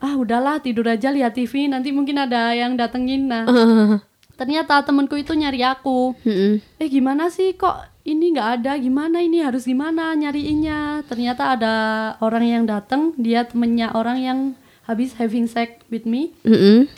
Ah 0.00 0.16
udahlah 0.16 0.58
tidur 0.58 0.88
aja 0.88 1.12
lihat 1.12 1.36
TV, 1.36 1.68
nanti 1.68 1.92
mungkin 1.92 2.16
ada 2.16 2.56
yang 2.56 2.80
datengin. 2.80 3.28
Nah. 3.28 3.44
Ternyata 4.42 4.82
temenku 4.82 5.14
itu 5.14 5.38
nyari 5.38 5.62
aku. 5.62 6.18
Mm-mm. 6.26 6.58
Eh 6.82 6.88
gimana 6.90 7.30
sih 7.30 7.54
kok 7.54 7.78
ini 8.02 8.34
nggak 8.34 8.48
ada? 8.58 8.74
Gimana 8.74 9.22
ini 9.22 9.38
harus 9.46 9.70
gimana 9.70 10.18
nyariinnya? 10.18 11.06
Ternyata 11.06 11.54
ada 11.54 11.74
orang 12.18 12.42
yang 12.42 12.64
datang, 12.66 13.14
dia 13.14 13.46
temennya 13.46 13.94
orang 13.94 14.18
yang 14.18 14.38
habis 14.86 15.14
having 15.14 15.46
sex 15.46 15.78
with 15.88 16.02
me 16.02 16.34
Mm-mm. 16.42 16.90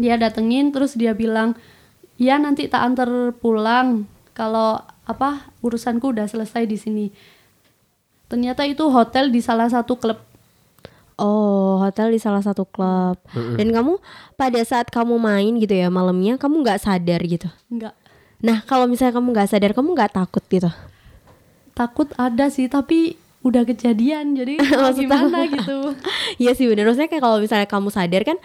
dia 0.00 0.16
datengin 0.16 0.72
terus 0.72 0.96
dia 0.96 1.12
bilang 1.12 1.52
ya 2.16 2.40
nanti 2.40 2.68
tak 2.68 2.82
antar 2.82 3.36
pulang 3.36 4.08
kalau 4.32 4.80
apa 5.04 5.52
urusanku 5.60 6.16
udah 6.16 6.24
selesai 6.24 6.64
di 6.64 6.78
sini 6.80 7.06
ternyata 8.32 8.64
itu 8.64 8.88
hotel 8.88 9.28
di 9.28 9.44
salah 9.44 9.68
satu 9.68 10.00
klub 10.00 10.24
Oh, 11.14 11.76
hotel 11.78 12.10
di 12.10 12.18
salah 12.18 12.40
satu 12.40 12.64
klub. 12.64 13.20
Dan 13.32 13.70
kamu 13.70 14.00
pada 14.34 14.60
saat 14.62 14.88
kamu 14.88 15.16
main 15.16 15.52
gitu 15.56 15.72
ya 15.72 15.88
malamnya, 15.88 16.36
kamu 16.36 16.62
nggak 16.62 16.80
sadar 16.80 17.20
gitu. 17.22 17.46
enggak 17.68 17.92
Nah, 18.38 18.58
kalau 18.66 18.90
misalnya 18.90 19.14
kamu 19.14 19.28
nggak 19.30 19.48
sadar, 19.48 19.70
kamu 19.70 19.94
nggak 19.94 20.12
takut 20.12 20.42
gitu. 20.46 20.66
takut 21.72 22.04
ada 22.14 22.52
sih 22.52 22.68
tapi 22.68 23.16
udah 23.40 23.64
kejadian 23.64 24.36
jadi 24.36 24.60
gimana 24.98 25.48
gitu 25.48 25.96
Iya 26.42 26.52
sih 26.52 26.68
bener. 26.68 26.84
Maksudnya 26.84 27.08
kayak 27.08 27.22
kalau 27.22 27.38
misalnya 27.38 27.64
kamu 27.64 27.88
sadar 27.88 28.22
kan, 28.22 28.36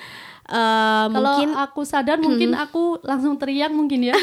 eh, 0.47 1.05
kalau 1.11 1.33
mungkin. 1.35 1.49
aku 1.53 1.81
sadar 1.83 2.17
mungkin 2.17 2.55
aku 2.55 3.03
langsung 3.03 3.35
teriak 3.35 3.69
mungkin 3.69 4.07
ya 4.07 4.15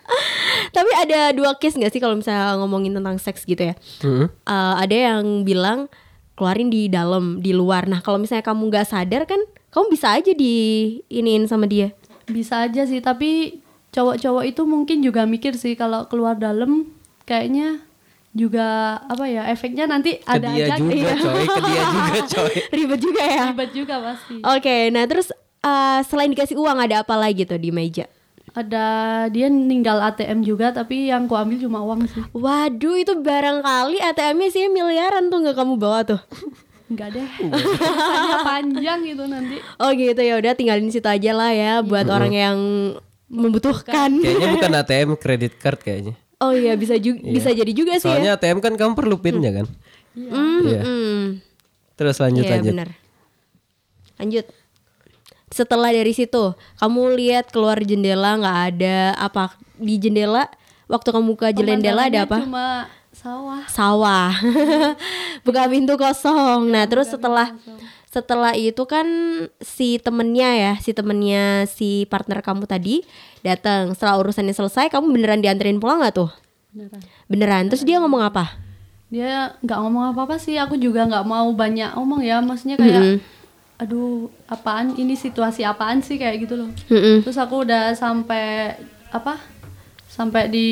Tapi 0.76 0.90
ada 0.92 1.32
dua 1.32 1.56
case 1.56 1.78
nggak 1.78 1.92
sih 1.92 2.00
kalau 2.02 2.14
misalnya 2.14 2.58
ngomongin 2.60 2.92
tentang 2.92 3.16
seks 3.16 3.42
gitu 3.42 3.72
ya? 3.72 3.74
Mm-mm. 4.04 4.28
Eh, 4.28 4.74
ada 4.76 4.96
yang 5.14 5.24
bilang 5.42 5.88
keluarin 6.38 6.70
di 6.70 6.86
dalam, 6.86 7.42
di 7.42 7.50
luar. 7.50 7.90
Nah, 7.90 7.98
kalau 7.98 8.22
misalnya 8.22 8.46
kamu 8.46 8.70
nggak 8.70 8.86
sadar 8.86 9.26
kan, 9.26 9.42
kamu 9.68 9.90
bisa 9.90 10.14
aja 10.14 10.30
di 10.30 10.54
iniin 11.10 11.50
sama 11.50 11.66
dia. 11.66 11.90
bisa 12.28 12.60
aja 12.62 12.84
sih 12.84 13.00
tapi 13.00 13.56
cowok-cowok 13.88 14.44
itu 14.44 14.62
mungkin 14.68 15.00
juga 15.00 15.24
mikir 15.24 15.56
sih 15.56 15.72
kalau 15.72 16.04
keluar 16.06 16.36
dalam 16.36 16.84
kayaknya 17.24 17.80
juga 18.30 19.00
apa 19.08 19.24
ya 19.24 19.48
efeknya 19.48 19.88
nanti 19.88 20.20
Ke 20.20 20.36
ada 20.36 20.52
dia 20.52 20.68
aja 20.68 20.76
juga 20.76 20.92
iya. 20.92 21.14
coy, 21.16 21.44
ke 21.48 21.60
dia 21.64 21.82
juga 21.88 22.20
coy. 22.36 22.54
Ribet 22.68 23.00
juga 23.00 23.22
ya. 23.24 23.42
ribet 23.48 23.70
juga 23.72 23.94
pasti 24.04 24.34
Oke, 24.44 24.76
nah 24.92 25.08
terus 25.08 25.32
eh, 25.64 25.98
selain 26.04 26.28
dikasih 26.28 26.60
uang 26.60 26.78
ada 26.78 27.00
apa 27.00 27.16
lagi 27.16 27.48
tuh 27.48 27.56
di 27.56 27.72
meja? 27.72 28.04
Ada 28.50 28.86
dia 29.26 29.46
ninggal 29.46 30.00
ATM 30.04 30.40
juga 30.40 30.70
tapi 30.70 31.06
yang 31.06 31.24
ku 31.24 31.34
ambil 31.34 31.58
cuma 31.58 31.80
uang 31.80 32.04
sih 32.04 32.22
Waduh, 32.30 32.96
itu 32.96 33.12
barangkali 33.14 33.98
ATM-nya 34.02 34.48
sih 34.48 34.66
miliaran 34.66 35.26
tuh 35.26 35.40
nggak 35.40 35.54
kamu 35.54 35.74
bawa 35.74 36.04
tuh. 36.04 36.20
enggak 36.88 37.12
deh 37.12 37.26
Urusannya 37.42 38.36
panjang 38.42 38.98
gitu 39.04 39.24
nanti 39.24 39.60
Oh 39.76 39.90
gitu 39.90 40.16
ya 40.18 40.34
udah 40.36 40.52
tinggalin 40.52 40.88
situ 40.88 41.04
aja 41.04 41.32
lah 41.32 41.50
ya 41.50 41.72
buat 41.80 42.06
orang 42.06 42.32
yang 42.32 42.58
membutuhkan. 43.26 44.08
Kayaknya 44.16 44.48
bukan 44.56 44.72
ATM, 44.74 45.08
kredit 45.14 45.52
card 45.56 45.78
kayaknya. 45.78 46.16
Oh 46.38 46.48
iya 46.48 46.72
bisa 46.74 46.96
juga 46.96 47.20
bisa 47.20 47.50
jadi 47.50 47.68
juga 47.70 47.98
sih 47.98 48.06
ya. 48.06 48.16
Soalnya 48.16 48.32
ATM 48.34 48.58
kan 48.58 48.72
kamu 48.72 48.92
perlu 48.94 49.16
pinnya 49.18 49.52
kan. 49.52 49.66
Hmm, 50.14 50.64
Iya. 50.64 50.80
hmm. 50.80 51.24
Terus 51.94 52.16
lanjut 52.16 52.42
Iya 52.42 52.52
lanjut. 52.56 52.72
benar. 52.72 52.90
lanjut 54.16 54.46
setelah 55.58 55.90
dari 55.90 56.14
situ 56.14 56.54
kamu 56.78 57.18
lihat 57.18 57.50
keluar 57.50 57.82
jendela 57.82 58.38
nggak 58.38 58.58
ada 58.70 58.98
apa 59.18 59.58
di 59.74 59.98
jendela 59.98 60.46
waktu 60.86 61.08
kamu 61.10 61.34
buka 61.34 61.50
jendela 61.50 62.06
ada 62.06 62.22
apa 62.22 62.38
Cuma 62.46 62.86
sawah. 63.10 63.62
sawah 63.66 64.30
buka 65.46 65.66
pintu 65.66 65.98
kosong 65.98 66.70
nah 66.70 66.86
terus 66.86 67.10
setelah 67.10 67.50
setelah 68.08 68.54
itu 68.54 68.86
kan 68.86 69.04
si 69.60 69.98
temennya 69.98 70.50
ya 70.54 70.72
si 70.78 70.94
temennya 70.94 71.66
si 71.66 72.06
partner 72.06 72.40
kamu 72.40 72.64
tadi 72.64 73.02
datang 73.42 73.92
setelah 73.92 74.22
urusannya 74.22 74.54
selesai 74.54 74.88
kamu 74.88 75.10
beneran 75.12 75.42
dianterin 75.42 75.76
pulang 75.76 76.00
nggak 76.00 76.14
tuh 76.16 76.30
Beneran. 76.70 77.00
beneran 77.26 77.64
terus 77.66 77.82
dia 77.82 77.98
ngomong 77.98 78.22
apa 78.22 78.54
Dia 79.08 79.56
nggak 79.64 79.78
ngomong 79.80 80.12
apa-apa 80.12 80.36
sih. 80.36 80.60
Aku 80.60 80.76
juga 80.76 81.08
nggak 81.08 81.24
mau 81.24 81.48
banyak 81.56 81.96
ngomong 81.96 82.20
ya. 82.20 82.44
Maksudnya 82.44 82.76
kayak, 82.76 83.00
Mm-mm. 83.00 83.16
Aduh, 83.78 84.26
apaan 84.46 84.94
ini 84.94 85.14
situasi 85.14 85.62
apaan 85.62 85.98
sih 86.00 86.14
kayak 86.14 86.42
gitu 86.42 86.54
loh. 86.56 86.70
Mm-mm. 86.88 87.22
Terus 87.22 87.38
aku 87.38 87.62
udah 87.62 87.94
sampai 87.94 88.74
apa? 89.08 89.38
Sampai 90.04 90.46
di 90.46 90.68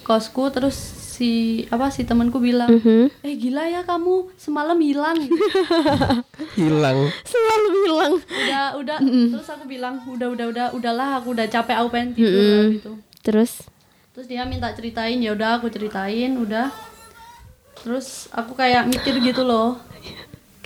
kosku 0.00 0.48
terus 0.48 0.72
si 1.16 1.30
apa 1.68 1.88
si 1.88 2.04
temanku 2.04 2.36
bilang, 2.36 2.68
Mhm. 2.70 3.08
eh 3.20 3.34
gila 3.34 3.64
ya 3.66 3.80
kamu 3.82 4.32
semalam 4.36 4.76
hilang. 4.76 5.16
gitu. 5.18 5.32
Hilang. 6.56 6.98
selalu 7.22 7.68
bilang 7.82 8.12
udah 8.16 8.64
udah 8.74 8.98
terus 9.02 9.48
aku 9.50 9.64
bilang 9.66 10.00
udah 10.06 10.28
udah 10.30 10.46
udah 10.46 10.66
udahlah 10.72 11.08
aku 11.16 11.32
udah 11.32 11.44
capek 11.46 11.76
aku 11.76 11.88
pengen 11.90 12.10
tidur 12.12 12.32
lah, 12.32 12.64
gitu. 12.70 12.92
terus 13.20 13.52
Terus 14.12 14.26
dia 14.26 14.44
minta 14.44 14.72
ceritain 14.72 15.20
ya 15.20 15.32
udah 15.32 15.60
aku 15.60 15.68
ceritain 15.68 16.32
udah. 16.34 16.72
Terus 17.76 18.32
aku 18.32 18.56
kayak 18.56 18.88
mikir 18.88 19.20
gitu 19.20 19.44
loh. 19.44 19.76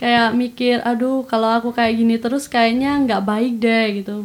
Kayak 0.01 0.33
mikir 0.33 0.81
aduh 0.81 1.21
kalau 1.29 1.45
aku 1.53 1.69
kayak 1.69 1.93
gini 1.93 2.17
terus 2.17 2.49
kayaknya 2.49 2.97
nggak 3.05 3.21
baik 3.21 3.53
deh 3.61 3.85
gitu. 4.01 4.17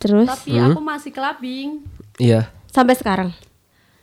terus 0.00 0.24
Tapi 0.24 0.56
aku 0.56 0.80
masih 0.80 1.12
kelabing. 1.12 1.84
Iya. 2.16 2.48
sampai 2.72 2.94
sekarang 2.98 3.30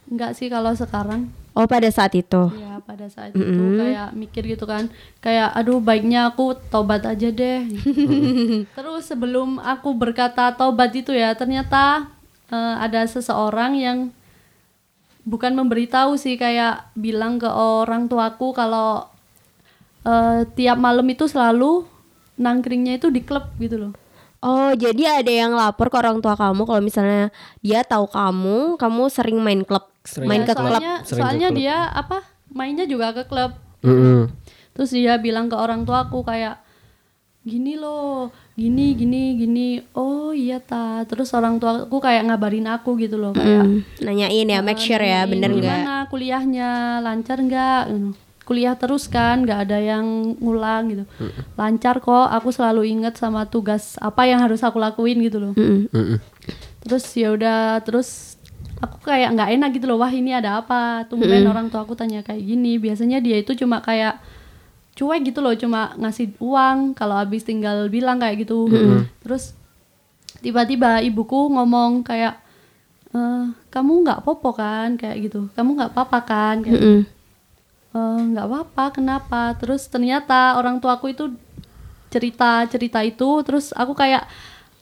Enggak 0.05 0.37
sih 0.37 0.47
kalau 0.53 0.71
sekarang. 0.77 1.33
oh 1.57 1.65
pada 1.65 1.89
saat 1.89 2.13
itu 2.13 2.53
Ya 2.55 2.77
pada 2.77 3.09
saat 3.09 3.33
itu 3.33 3.63
kayak 3.81 4.13
mikir 4.13 4.45
gitu 4.45 4.69
kan. 4.69 4.85
Kayak 5.17 5.49
aduh 5.57 5.81
baiknya 5.81 6.29
aku 6.29 6.53
tobat 6.69 7.01
aja 7.09 7.33
deh. 7.33 7.65
Terus 8.77 9.03
sebelum 9.09 9.57
aku 9.57 9.97
berkata 9.97 10.53
tobat 10.53 10.93
itu 10.93 11.09
ya 11.09 11.33
ternyata 11.33 12.05
eh, 12.53 12.75
ada 12.77 13.01
seseorang 13.09 13.73
yang 13.73 13.97
bukan 15.25 15.57
memberitahu 15.57 16.21
sih 16.21 16.37
kayak 16.37 16.93
bilang 16.93 17.41
ke 17.41 17.49
orang 17.49 18.05
tuaku 18.05 18.53
kalau 18.53 19.09
eh, 20.05 20.41
tiap 20.53 20.77
malam 20.77 21.05
itu 21.05 21.25
selalu 21.25 21.83
nangkringnya 22.35 22.95
itu 22.95 23.09
di 23.09 23.19
klub 23.19 23.49
gitu 23.57 23.77
loh. 23.79 23.93
Oh, 24.39 24.69
jadi 24.71 25.19
ada 25.19 25.31
yang 25.31 25.51
lapor 25.51 25.89
ke 25.89 25.97
orang 25.97 26.21
tua 26.21 26.33
kamu 26.33 26.61
kalau 26.63 26.77
misalnya 26.79 27.33
dia 27.59 27.81
tahu 27.81 28.05
kamu, 28.05 28.77
kamu 28.77 29.03
sering 29.09 29.39
main 29.39 29.61
klub, 29.61 29.89
Sering 30.01 30.29
main 30.29 30.41
Ya, 30.41 30.47
ke 30.47 30.53
klub. 30.53 30.69
soalnya 30.69 30.93
Sering 31.01 31.09
ke 31.09 31.15
soalnya 31.17 31.49
klub. 31.49 31.57
dia 31.57 31.77
apa 31.89 32.17
mainnya 32.47 32.85
juga 32.85 33.09
ke 33.11 33.25
klub. 33.25 33.57
Mm-mm. 33.81 34.29
Terus 34.71 34.91
dia 34.91 35.17
bilang 35.17 35.47
ke 35.47 35.55
orang 35.55 35.81
tuaku 35.81 36.21
kayak 36.21 36.61
gini 37.41 37.73
loh, 37.73 38.29
gini 38.53 38.93
gini 38.93 39.33
gini. 39.35 39.67
Oh 39.93 40.29
iya 40.29 40.59
ta. 40.59 41.01
Terus 41.05 41.31
orang 41.31 41.57
tuaku 41.57 41.97
kayak 41.97 42.25
ngabarin 42.25 42.67
aku 42.67 42.97
gitu 42.97 43.15
loh 43.15 43.31
kayak 43.31 43.61
Hmm, 43.61 43.81
nanyain 43.99 44.45
ya, 44.45 44.61
make 44.61 44.77
sure 44.77 44.99
ya, 44.99 45.25
bener 45.25 45.49
nggak? 45.49 45.63
Gimana 45.79 45.95
kuliahnya 46.05 46.69
lancar 46.99 47.37
nggak? 47.39 47.81
Hmm. 47.87 48.11
Kuliah 48.45 48.77
terus 48.77 49.09
kan, 49.09 49.41
nggak 49.41 49.59
ada 49.65 49.77
yang 49.77 50.05
ngulang 50.37 50.83
gitu. 50.87 51.03
Lancar 51.57 51.97
kok. 51.97 52.29
Aku 52.31 52.49
selalu 52.49 52.85
inget 52.87 53.17
sama 53.17 53.43
tugas 53.45 53.97
apa 53.97 54.23
yang 54.23 54.37
harus 54.39 54.61
aku 54.61 54.77
lakuin 54.77 55.17
gitu 55.19 55.41
loh. 55.41 55.53
Mm-mm. 55.53 55.89
Mm-mm. 55.89 56.17
Terus 56.81 57.09
ya 57.11 57.33
udah 57.33 57.81
terus 57.81 58.37
aku 58.77 59.01
kayak 59.03 59.33
nggak 59.33 59.49
enak 59.51 59.69
gitu 59.73 59.85
loh. 59.85 59.97
Wah 59.97 60.09
ini 60.09 60.29
ada 60.31 60.61
apa? 60.61 61.09
Tumben 61.09 61.41
orang 61.43 61.67
tua 61.67 61.81
aku 61.81 61.97
tanya 61.97 62.21
kayak 62.21 62.39
gini. 62.39 62.77
Biasanya 62.77 63.17
dia 63.17 63.35
itu 63.35 63.57
cuma 63.57 63.81
kayak 63.81 64.21
cuek 64.93 65.27
gitu 65.27 65.41
loh, 65.41 65.51
cuma 65.51 65.91
ngasih 65.97 66.37
uang 66.39 66.93
kalau 66.93 67.17
habis 67.17 67.43
tinggal 67.43 67.89
bilang 67.89 68.15
kayak 68.15 68.45
gitu. 68.45 68.69
Terus 69.19 69.51
tiba-tiba 70.39 71.01
ibuku 71.01 71.49
ngomong 71.49 72.05
kayak 72.05 72.37
"Eh, 73.09 73.43
kamu 73.69 74.03
nggak 74.03 74.21
popo 74.21 74.51
kan 74.51 74.95
kayak 74.95 75.17
gitu. 75.25 75.47
Kamu 75.51 75.73
nggak 75.73 75.91
apa-apa 75.91 76.19
kan 76.21 76.55
kayak 76.61 76.75
Mm-mm. 76.77 76.99
"Eh, 77.01 77.14
nggak 77.95 78.45
apa-apa 78.45 78.85
kenapa 78.93 79.41
terus 79.55 79.87
ternyata 79.87 80.55
orang 80.55 80.77
tuaku 80.77 81.09
itu 81.09 81.31
cerita 82.09 82.63
cerita 82.65 82.99
itu 83.01 83.29
terus 83.41 83.71
aku 83.71 83.91
kayak 83.91 84.27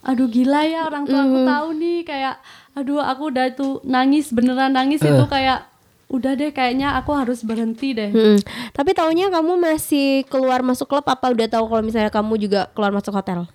aduh 0.02 0.28
gila 0.28 0.62
ya 0.64 0.86
orang 0.86 1.06
tua 1.06 1.22
aku 1.24 1.40
tahu 1.44 1.68
nih 1.74 2.00
kayak 2.04 2.36
aduh 2.74 3.00
aku 3.00 3.30
udah 3.30 3.46
tuh 3.54 3.80
nangis 3.84 4.30
beneran 4.30 4.74
nangis 4.74 5.00
itu 5.00 5.26
kayak 5.28 5.66
udah 6.10 6.34
deh 6.34 6.52
kayaknya 6.52 6.94
aku 6.94 7.10
harus 7.14 7.42
berhenti 7.42 7.94
deh 7.94 8.14
Mm-mm. 8.14 8.38
Tapi 8.70 8.94
taunya 8.94 9.34
kamu 9.34 9.58
masih 9.58 10.22
keluar 10.28 10.62
masuk 10.62 10.86
klub 10.86 11.06
apa 11.06 11.26
udah 11.30 11.48
tahu 11.48 11.66
kalau 11.66 11.82
misalnya 11.82 12.10
kamu 12.10 12.38
juga 12.38 12.70
keluar 12.74 12.94
masuk 12.94 13.14
hotel? 13.14 13.50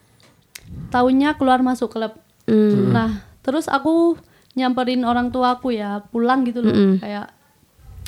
tahunnya 0.88 1.36
keluar 1.36 1.60
masuk 1.60 1.88
klub 1.90 2.12
Mm. 2.48 2.96
nah 2.96 3.10
terus 3.44 3.68
aku 3.68 4.16
nyamperin 4.52 5.04
orang 5.04 5.28
tuaku 5.28 5.76
ya 5.76 6.00
pulang 6.08 6.48
gitu 6.48 6.64
loh 6.64 6.72
Mm-mm. 6.72 6.96
kayak 6.96 7.28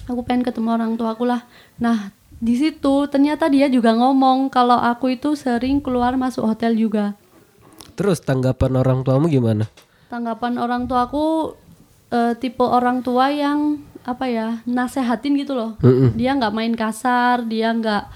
aku 0.06 0.20
pengen 0.24 0.46
ketemu 0.46 0.76
orang 0.76 0.94
tuaku 0.96 1.26
lah. 1.28 1.44
Nah 1.76 2.14
di 2.40 2.56
situ 2.56 3.04
ternyata 3.12 3.52
dia 3.52 3.68
juga 3.68 3.92
ngomong 3.92 4.48
kalau 4.48 4.80
aku 4.80 5.12
itu 5.12 5.36
sering 5.36 5.82
keluar 5.82 6.16
masuk 6.16 6.48
hotel 6.48 6.72
juga. 6.76 7.12
Terus 7.98 8.24
tanggapan 8.24 8.80
orang 8.80 9.04
tuamu 9.04 9.28
gimana? 9.28 9.68
tanggapan 10.10 10.58
orang 10.58 10.90
tuaku 10.90 11.54
eh, 12.10 12.34
tipe 12.36 12.66
orang 12.66 13.00
tua 13.00 13.30
yang 13.30 13.78
apa 14.02 14.26
ya 14.26 14.58
nasehatin 14.66 15.38
gitu 15.38 15.54
loh. 15.54 15.78
Mm-mm. 15.78 16.18
dia 16.18 16.34
nggak 16.34 16.50
main 16.50 16.74
kasar 16.74 17.46
dia 17.46 17.70
nggak 17.70 18.10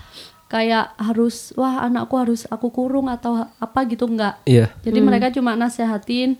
kayak 0.50 0.90
harus 0.98 1.54
wah 1.54 1.86
anakku 1.86 2.18
harus 2.18 2.50
aku 2.50 2.74
kurung 2.74 3.06
atau 3.06 3.46
apa 3.62 3.80
gitu 3.86 4.10
nggak. 4.10 4.42
Iya. 4.44 4.74
jadi 4.82 4.98
mereka 4.98 5.30
cuma 5.30 5.54
nasehatin 5.54 6.36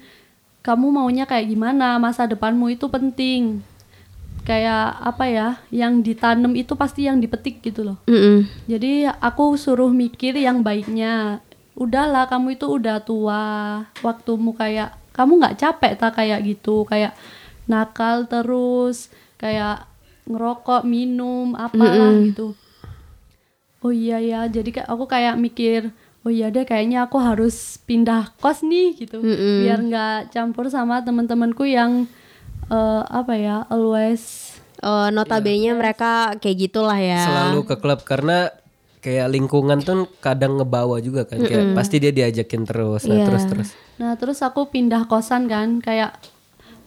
kamu 0.65 0.91
maunya 0.91 1.25
kayak 1.29 1.47
gimana? 1.53 2.01
Masa 2.01 2.25
depanmu 2.27 2.73
itu 2.73 2.89
penting 2.91 3.61
kayak 4.45 5.01
apa 5.01 5.25
ya 5.25 5.49
yang 5.73 6.05
ditanam 6.05 6.53
itu 6.53 6.77
pasti 6.77 7.09
yang 7.09 7.17
dipetik 7.19 7.65
gitu 7.65 7.81
loh. 7.81 7.99
Mm-mm. 8.05 8.45
jadi 8.69 9.17
aku 9.19 9.57
suruh 9.57 9.91
mikir 9.91 10.37
yang 10.37 10.61
baiknya. 10.61 11.41
Udahlah 11.75 12.31
kamu 12.31 12.55
itu 12.55 12.71
udah 12.71 13.03
tua 13.03 13.43
waktumu 13.99 14.55
kayak 14.55 14.95
kamu 15.11 15.43
nggak 15.43 15.59
capek 15.59 15.93
tak 15.99 16.15
kayak 16.15 16.47
gitu 16.47 16.87
kayak 16.87 17.19
nakal 17.67 18.31
terus 18.31 19.11
kayak 19.41 19.83
ngerokok 20.31 20.87
minum 20.87 21.59
apalah 21.59 22.15
gitu. 22.23 22.55
Oh 23.83 23.91
iya 23.91 24.23
ya 24.23 24.47
jadi 24.47 24.71
kayak 24.71 24.89
aku 24.89 25.05
kayak 25.11 25.35
mikir 25.35 25.91
oh 26.25 26.31
iya 26.31 26.49
deh 26.49 26.65
kayaknya 26.65 27.05
aku 27.11 27.19
harus 27.19 27.83
pindah 27.85 28.31
kos 28.39 28.63
nih 28.63 28.95
gitu. 28.95 29.19
Mm-mm. 29.19 29.67
biar 29.67 29.79
nggak 29.83 30.19
campur 30.31 30.71
sama 30.71 31.03
teman-temanku 31.03 31.67
yang 31.67 32.07
eh, 32.69 33.03
apa 33.05 33.33
ya 33.35 33.57
always 33.69 34.55
Oh, 34.85 35.09
notabene 35.09 35.73
mereka 35.73 36.37
kayak 36.37 36.69
gitulah 36.69 37.01
ya. 37.01 37.25
Selalu 37.25 37.65
ke 37.65 37.75
klub 37.81 38.05
karena 38.05 38.53
kayak 39.01 39.33
lingkungan 39.33 39.81
tuh 39.81 40.05
kadang 40.21 40.61
ngebawa 40.61 41.01
juga 41.01 41.25
kan. 41.25 41.41
Kayak 41.41 41.73
pasti 41.73 41.97
dia 42.05 42.13
diajakin 42.13 42.69
terus, 42.69 43.09
nah, 43.09 43.17
Iya. 43.17 43.25
terus 43.25 43.45
terus. 43.49 43.69
Nah 43.97 44.13
terus 44.21 44.45
aku 44.45 44.69
pindah 44.69 45.09
kosan 45.09 45.49
kan 45.49 45.81
kayak 45.81 46.21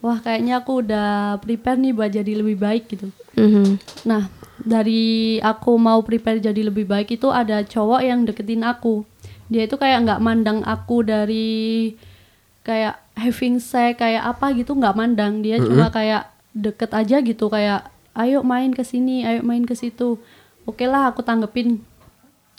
wah 0.06 0.22
kayaknya 0.22 0.62
aku 0.62 0.86
udah 0.86 1.42
prepare 1.42 1.82
nih 1.82 1.94
buat 1.98 2.14
jadi 2.14 2.38
lebih 2.38 2.62
baik 2.62 2.84
gitu. 2.86 3.10
Mhm. 3.34 3.82
Nah 4.06 4.30
dari 4.62 5.38
aku 5.42 5.74
mau 5.82 5.98
prepare 6.06 6.38
jadi 6.38 6.70
lebih 6.70 6.86
baik 6.86 7.18
itu 7.18 7.34
ada 7.34 7.66
cowok 7.66 8.02
yang 8.06 8.30
deketin 8.30 8.62
aku. 8.62 9.10
Dia 9.50 9.66
itu 9.66 9.74
kayak 9.74 10.06
nggak 10.06 10.22
mandang 10.22 10.62
aku 10.62 11.02
dari 11.02 11.96
kayak 12.62 13.07
having 13.18 13.58
sex 13.58 13.98
kayak 13.98 14.24
apa 14.24 14.54
gitu 14.54 14.72
nggak 14.72 14.94
mandang. 14.94 15.42
Dia 15.42 15.58
cuma 15.58 15.90
kayak 15.90 16.30
deket 16.54 16.94
aja 16.94 17.18
gitu 17.20 17.50
kayak 17.50 17.90
ayo 18.14 18.42
main 18.42 18.70
ke 18.72 18.82
sini, 18.82 19.26
ayo 19.26 19.42
main 19.42 19.66
ke 19.66 19.74
situ. 19.74 20.22
Oke 20.64 20.86
lah 20.86 21.10
aku 21.10 21.22
tanggepin 21.22 21.82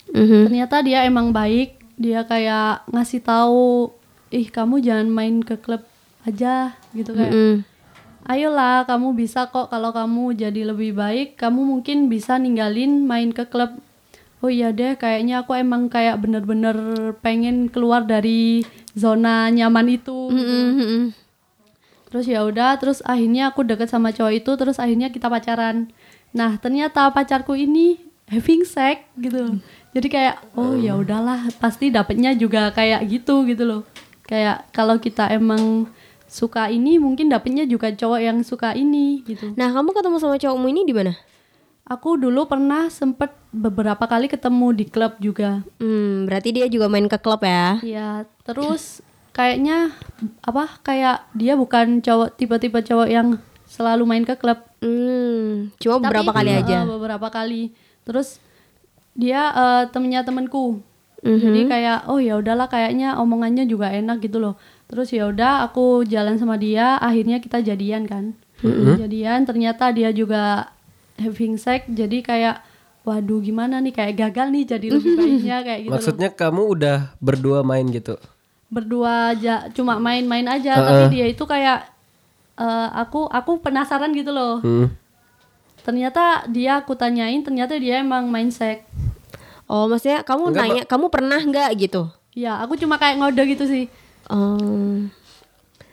Mhm. 0.09 0.49
ternyata 0.49 0.81
dia 0.81 1.05
emang 1.05 1.31
baik 1.31 1.77
dia 1.95 2.25
kayak 2.25 2.89
ngasih 2.89 3.21
tahu 3.21 3.93
ih 4.31 4.49
kamu 4.49 4.81
jangan 4.81 5.09
main 5.09 5.45
ke 5.45 5.61
klub 5.61 5.85
aja 6.25 6.73
gitu 6.97 7.13
kayak 7.13 7.29
Mm. 7.29 7.57
ayolah 8.25 8.85
kamu 8.85 9.13
bisa 9.13 9.49
kok 9.49 9.69
kalau 9.69 9.93
kamu 9.93 10.33
jadi 10.33 10.65
lebih 10.65 10.97
baik 10.97 11.37
kamu 11.37 11.61
mungkin 11.61 12.09
bisa 12.09 12.41
ninggalin 12.41 13.05
main 13.05 13.33
ke 13.33 13.45
klub 13.45 13.77
oh 14.39 14.49
iya 14.49 14.73
deh 14.73 14.97
kayaknya 14.97 15.45
aku 15.45 15.53
emang 15.53 15.93
kayak 15.93 16.17
bener-bener 16.17 16.77
pengen 17.21 17.69
keluar 17.69 18.05
dari 18.05 18.65
zona 18.99 19.47
nyaman 19.55 19.87
itu 19.95 20.29
gitu. 20.35 20.55
Mhm. 20.75 21.03
Terus 22.09 22.25
ya 22.25 22.41
udah, 22.43 22.75
terus 22.81 23.05
akhirnya 23.05 23.53
aku 23.53 23.63
deket 23.63 23.93
sama 23.93 24.11
cowok 24.11 24.33
itu, 24.33 24.51
terus 24.57 24.81
akhirnya 24.81 25.13
kita 25.13 25.29
pacaran. 25.29 25.93
Nah 26.35 26.59
ternyata 26.59 27.07
pacarku 27.15 27.55
ini 27.55 28.09
having 28.29 28.63
sex 28.65 29.09
gitu 29.17 29.57
jadi 29.97 30.09
kayak 30.09 30.37
oh 30.55 30.77
ya 30.77 30.95
udahlah 30.95 31.49
pasti 31.59 31.89
dapetnya 31.89 32.37
juga 32.37 32.69
kayak 32.71 33.01
gitu 33.09 33.49
gitu 33.49 33.65
loh 33.65 33.83
kayak 34.29 34.69
kalau 34.71 35.01
kita 35.01 35.33
emang 35.33 35.89
suka 36.29 36.69
ini 36.69 37.01
mungkin 37.01 37.33
dapetnya 37.33 37.65
juga 37.65 37.89
cowok 37.89 38.21
yang 38.21 38.39
suka 38.45 38.77
ini 38.77 39.25
gitu 39.25 39.57
Nah, 39.57 39.73
kamu 39.73 39.97
ketemu 39.97 40.17
sama 40.21 40.37
cowokmu 40.37 40.69
ini 40.69 40.85
di 40.85 40.93
mana? 40.93 41.17
Aku 41.89 42.15
dulu 42.15 42.45
pernah 42.45 42.87
sempet 42.89 43.33
beberapa 43.49 44.05
kali 44.05 44.29
ketemu 44.29 44.77
di 44.77 44.85
klub 44.85 45.17
juga 45.19 45.65
Hmm, 45.81 46.29
berarti 46.29 46.53
dia 46.53 46.67
juga 46.69 46.87
main 46.87 47.05
ke 47.05 47.17
klub 47.17 47.41
ya? 47.41 47.81
ya 47.81 48.09
terus 48.45 49.01
kayaknya 49.33 49.93
apa 50.43 50.83
kayak 50.83 51.27
dia 51.33 51.55
bukan 51.55 52.01
cowok 52.01 52.37
tipe-tipe 52.37 52.79
cowok 52.79 53.09
yang 53.09 53.29
selalu 53.65 54.05
main 54.05 54.25
ke 54.25 54.37
klub 54.37 54.61
Hmm, 54.79 55.75
cuma 55.83 55.99
Tapi, 55.99 56.05
beberapa 56.07 56.31
kali 56.33 56.51
eh, 56.55 56.63
aja. 56.63 56.79
beberapa 56.87 57.29
kali. 57.29 57.75
Terus 58.07 58.39
dia 59.11 59.51
eh, 59.51 59.83
temennya 59.91 60.23
temenku. 60.23 60.79
Mhm. 61.19 61.35
Jadi 61.43 61.61
kayak 61.67 62.07
oh 62.07 62.23
ya 62.23 62.39
udahlah 62.39 62.71
kayaknya 62.71 63.19
omongannya 63.19 63.67
juga 63.67 63.91
enak 63.91 64.23
gitu 64.23 64.39
loh. 64.39 64.55
Terus 64.87 65.11
ya 65.11 65.27
udah 65.27 65.67
aku 65.67 66.07
jalan 66.07 66.39
sama 66.39 66.55
dia, 66.55 66.95
akhirnya 66.95 67.43
kita 67.43 67.59
jadian 67.59 68.07
kan. 68.07 68.39
Jadian 68.63 69.43
ternyata 69.43 69.91
dia 69.91 70.15
juga 70.15 70.71
having 71.19 71.55
sex 71.55 71.85
jadi 71.87 72.19
kayak 72.21 72.57
waduh 73.03 73.41
gimana 73.41 73.79
nih 73.79 73.91
kayak 73.91 74.15
gagal 74.17 74.49
nih 74.49 74.65
jadi 74.65 74.87
lebih 74.95 75.13
baiknya 75.21 75.57
kayak 75.63 75.81
gitu 75.81 75.91
loh. 75.91 75.95
Maksudnya 75.97 76.29
kamu 76.31 76.63
udah 76.69 76.97
berdua 77.19 77.61
main 77.63 77.87
gitu. 77.89 78.15
Berdua 78.69 79.33
aja 79.33 79.67
cuma 79.73 79.97
main-main 79.97 80.45
aja 80.45 80.77
tapi 80.77 81.17
dia 81.17 81.27
itu 81.27 81.41
kayak 81.43 81.89
eh, 82.55 82.89
aku 82.95 83.25
aku 83.27 83.59
penasaran 83.59 84.13
gitu 84.13 84.31
loh. 84.31 84.61
Hmm. 84.61 84.89
ternyata 85.79 86.45
dia 86.47 86.77
aku 86.77 86.93
tanyain 86.93 87.41
ternyata 87.41 87.73
dia 87.75 87.99
emang 87.99 88.29
main 88.29 88.53
seks 88.53 88.85
Oh, 89.65 89.85
maksudnya 89.85 90.21
kamu 90.21 90.53
Enggak, 90.53 90.65
nanya, 90.65 90.83
kamu 90.85 91.07
pernah 91.09 91.41
nggak 91.41 91.71
gitu? 91.81 92.13
ya 92.33 92.61
aku 92.61 92.77
cuma 92.77 92.97
kayak 92.97 93.19
ngode 93.19 93.41
gitu 93.49 93.65
sih 93.65 93.85
Oh, 94.29 95.09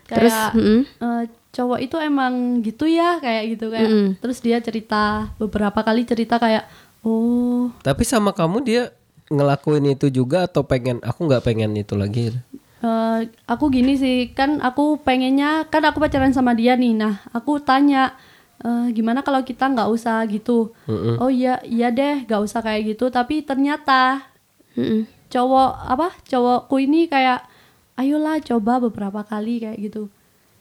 kayak 0.06 0.20
Terus, 0.20 0.36
mm-mm. 0.52 0.80
eh, 1.00 1.24
cowok 1.56 1.80
itu 1.80 1.96
emang 1.98 2.34
gitu 2.60 2.84
ya 2.84 3.18
kayak 3.18 3.56
gitu 3.56 3.72
kayak 3.72 3.88
Mm-mm. 3.88 4.10
terus 4.20 4.44
dia 4.44 4.60
cerita 4.60 5.32
beberapa 5.36 5.80
kali 5.80 6.04
cerita 6.04 6.36
kayak 6.36 6.68
oh 7.02 7.72
Tapi 7.80 8.04
sama 8.04 8.36
kamu 8.36 8.58
dia 8.60 8.84
ngelakuin 9.26 9.90
itu 9.90 10.12
juga 10.12 10.46
atau 10.46 10.62
pengen 10.62 11.00
aku 11.02 11.26
nggak 11.26 11.42
pengen 11.42 11.74
itu 11.74 11.96
lagi. 11.96 12.30
eh, 12.78 13.20
aku 13.46 13.72
gini 13.72 13.96
sih 13.96 14.30
kan 14.30 14.60
aku 14.60 15.00
pengennya 15.00 15.66
kan 15.66 15.82
aku 15.82 15.98
pacaran 15.98 16.30
sama 16.30 16.54
dia 16.54 16.76
nih 16.76 16.94
nah 16.94 17.24
aku 17.32 17.58
tanya 17.58 18.14
"Eh, 18.58 18.92
gimana 18.92 19.20
kalau 19.20 19.42
kita 19.42 19.66
nggak 19.66 19.90
usah 19.90 20.22
gitu 20.28 20.76
Mm-mm. 20.86 21.18
oh 21.18 21.28
iya 21.28 21.58
iya 21.66 21.90
deh 21.90 22.24
nggak 22.24 22.42
usah 22.42 22.62
kayak 22.62 22.94
gitu 22.94 23.10
tapi 23.10 23.42
ternyata 23.42 24.28
Mm-mm. 24.76 25.08
cowok 25.28 25.72
apa 25.88 26.08
cowokku 26.24 26.76
ini 26.78 27.08
kayak 27.08 27.48
ayolah 27.96 28.38
coba 28.40 28.78
beberapa 28.80 29.24
kali 29.24 29.60
kayak 29.60 29.80
gitu 29.82 30.08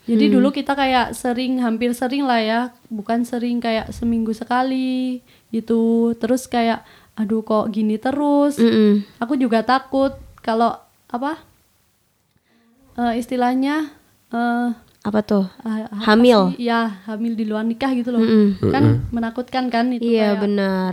jadi 0.04 0.28
dulu 0.28 0.48
kita 0.50 0.72
kayak 0.72 1.12
sering 1.12 1.58
hampir 1.58 1.92
sering 1.92 2.22
lah 2.22 2.38
ya 2.38 2.60
bukan 2.86 3.24
sering 3.24 3.56
kayak 3.56 3.88
seminggu 3.88 4.30
sekali 4.30 5.24
gitu 5.48 6.12
terus 6.14 6.44
kayak 6.44 6.84
aduh 7.14 7.40
kok 7.40 7.70
gini 7.70 7.96
terus 7.96 8.56
Mm-mm. 8.56 9.06
aku 9.16 9.34
juga 9.34 9.62
takut 9.62 10.12
kalau 10.38 10.76
apa 11.06 11.40
eh, 12.96 13.14
istilahnya 13.16 13.88
eh, 14.28 14.68
apa 15.00 15.20
tuh? 15.20 15.44
apa 15.60 15.88
Hamil. 16.02 16.56
sih? 16.56 16.64
ya 16.64 17.04
hamil 17.04 17.32
di 17.32 17.44
luar 17.44 17.62
nikah 17.62 17.92
gitu 17.92 18.08
loh 18.10 18.20
Mm-mm. 18.20 18.72
kan 18.72 19.04
menakutkan 19.08 19.68
kan 19.68 19.92
itu 19.92 20.04
Iya 20.10 20.32
kayak 20.32 20.42
benar. 20.42 20.92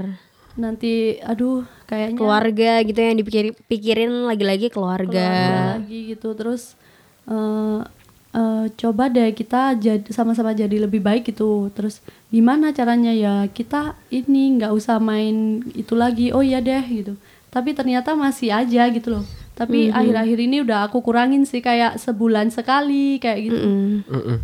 nanti 0.54 1.16
aduh 1.18 1.64
kayaknya 1.86 2.20
Keluarga 2.20 2.72
gitu 2.84 3.00
yang 3.00 3.16
dipikirin 3.16 3.52
pikirin 3.66 4.12
lagi-lagi 4.28 4.68
keluarga. 4.68 5.08
keluarga 5.08 5.80
lagi 5.80 6.00
gitu 6.12 6.28
terus 6.32 6.76
eh 7.26 7.80
eh, 8.32 8.66
coba 8.76 9.08
deh 9.08 9.32
kita 9.32 9.76
jadi 9.76 10.08
sama-sama 10.10 10.52
jadi 10.52 10.78
lebih 10.80 11.00
baik 11.00 11.30
gitu. 11.30 11.68
Terus 11.72 12.00
gimana 12.28 12.72
caranya? 12.72 13.12
Ya 13.12 13.46
kita 13.48 13.96
ini 14.10 14.56
nggak 14.60 14.72
usah 14.72 14.98
main 14.98 15.62
itu 15.76 15.94
lagi. 15.94 16.32
Oh 16.32 16.42
iya 16.42 16.60
deh 16.60 16.84
gitu. 16.84 17.14
Tapi 17.52 17.76
ternyata 17.76 18.16
masih 18.16 18.52
aja 18.56 18.88
gitu 18.88 19.20
loh. 19.20 19.26
Tapi 19.52 19.92
akhir-akhir 19.94 20.38
ini 20.40 20.64
udah 20.64 20.88
aku 20.88 21.04
kurangin 21.04 21.44
sih 21.44 21.60
kayak 21.60 22.00
sebulan 22.00 22.50
sekali 22.50 23.20
kayak 23.20 23.40
gitu. 23.52 23.60
Mm-mm. 23.60 24.08
Mm-mm. 24.08 24.38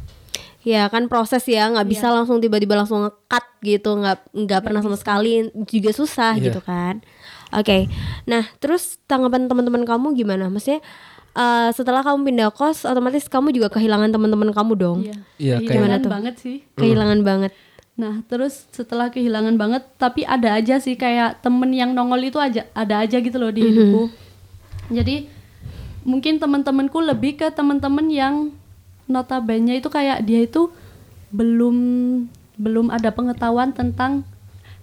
Ya 0.67 0.83
kan 0.91 1.07
proses 1.07 1.47
ya 1.47 1.71
nggak 1.71 1.87
bisa 1.87 2.11
langsung 2.11 2.43
tiba-tiba 2.43 2.75
langsung 2.75 3.07
nge-cut 3.07 3.45
gitu. 3.63 3.95
Nggak 3.97 4.27
nggak 4.35 4.61
pernah 4.61 4.83
sama 4.83 4.99
sekali. 4.99 5.47
Juga 5.63 5.95
susah 5.95 6.35
Iya. 6.35 6.51
gitu 6.51 6.59
kan. 6.59 6.99
Oke, 7.55 7.87
nah 8.27 8.43
terus 8.59 8.99
tanggapan 9.07 9.47
teman-teman 9.47 9.87
kamu 9.87 10.19
gimana? 10.19 10.51
Maksudnya 10.51 10.83
eh, 11.37 11.69
setelah 11.71 12.01
kamu 12.01 12.25
pindah 12.25 12.49
kos, 12.49 12.81
otomatis 12.83 13.29
kamu 13.29 13.53
juga 13.53 13.69
kehilangan 13.69 14.09
teman-teman 14.09 14.49
kamu 14.49 14.73
dong. 14.73 14.99
Iya, 15.05 15.15
Iya, 15.37 15.55
kehilangan 15.61 15.77
Gimana 15.77 15.95
tuh? 16.01 16.11
banget 16.11 16.35
sih 16.41 16.55
Kehilangan 16.73 17.19
banget. 17.21 17.51
Nah, 17.97 18.21
terus 18.29 18.69
setelah 18.69 19.09
kehilangan 19.09 19.57
banget, 19.57 19.81
tapi 19.97 20.21
ada 20.21 20.53
aja 20.53 20.77
sih 20.77 20.93
kayak 20.93 21.41
temen 21.41 21.73
yang 21.73 21.97
nongol 21.97 22.21
itu 22.21 22.37
aja 22.37 22.69
ada 22.77 23.01
aja 23.01 23.17
gitu 23.17 23.37
loh 23.41 23.49
di 23.49 23.65
hidupku. 23.65 24.13
Jadi 24.93 25.25
mungkin 26.05 26.37
temen-temenku 26.37 27.01
lebih 27.01 27.41
ke 27.41 27.49
temen-temen 27.49 28.07
yang 28.13 28.35
notabene 29.09 29.81
itu 29.81 29.89
kayak 29.89 30.21
dia 30.23 30.45
itu 30.45 30.69
belum 31.33 31.75
belum 32.55 32.93
ada 32.93 33.09
pengetahuan 33.09 33.73
tentang 33.73 34.23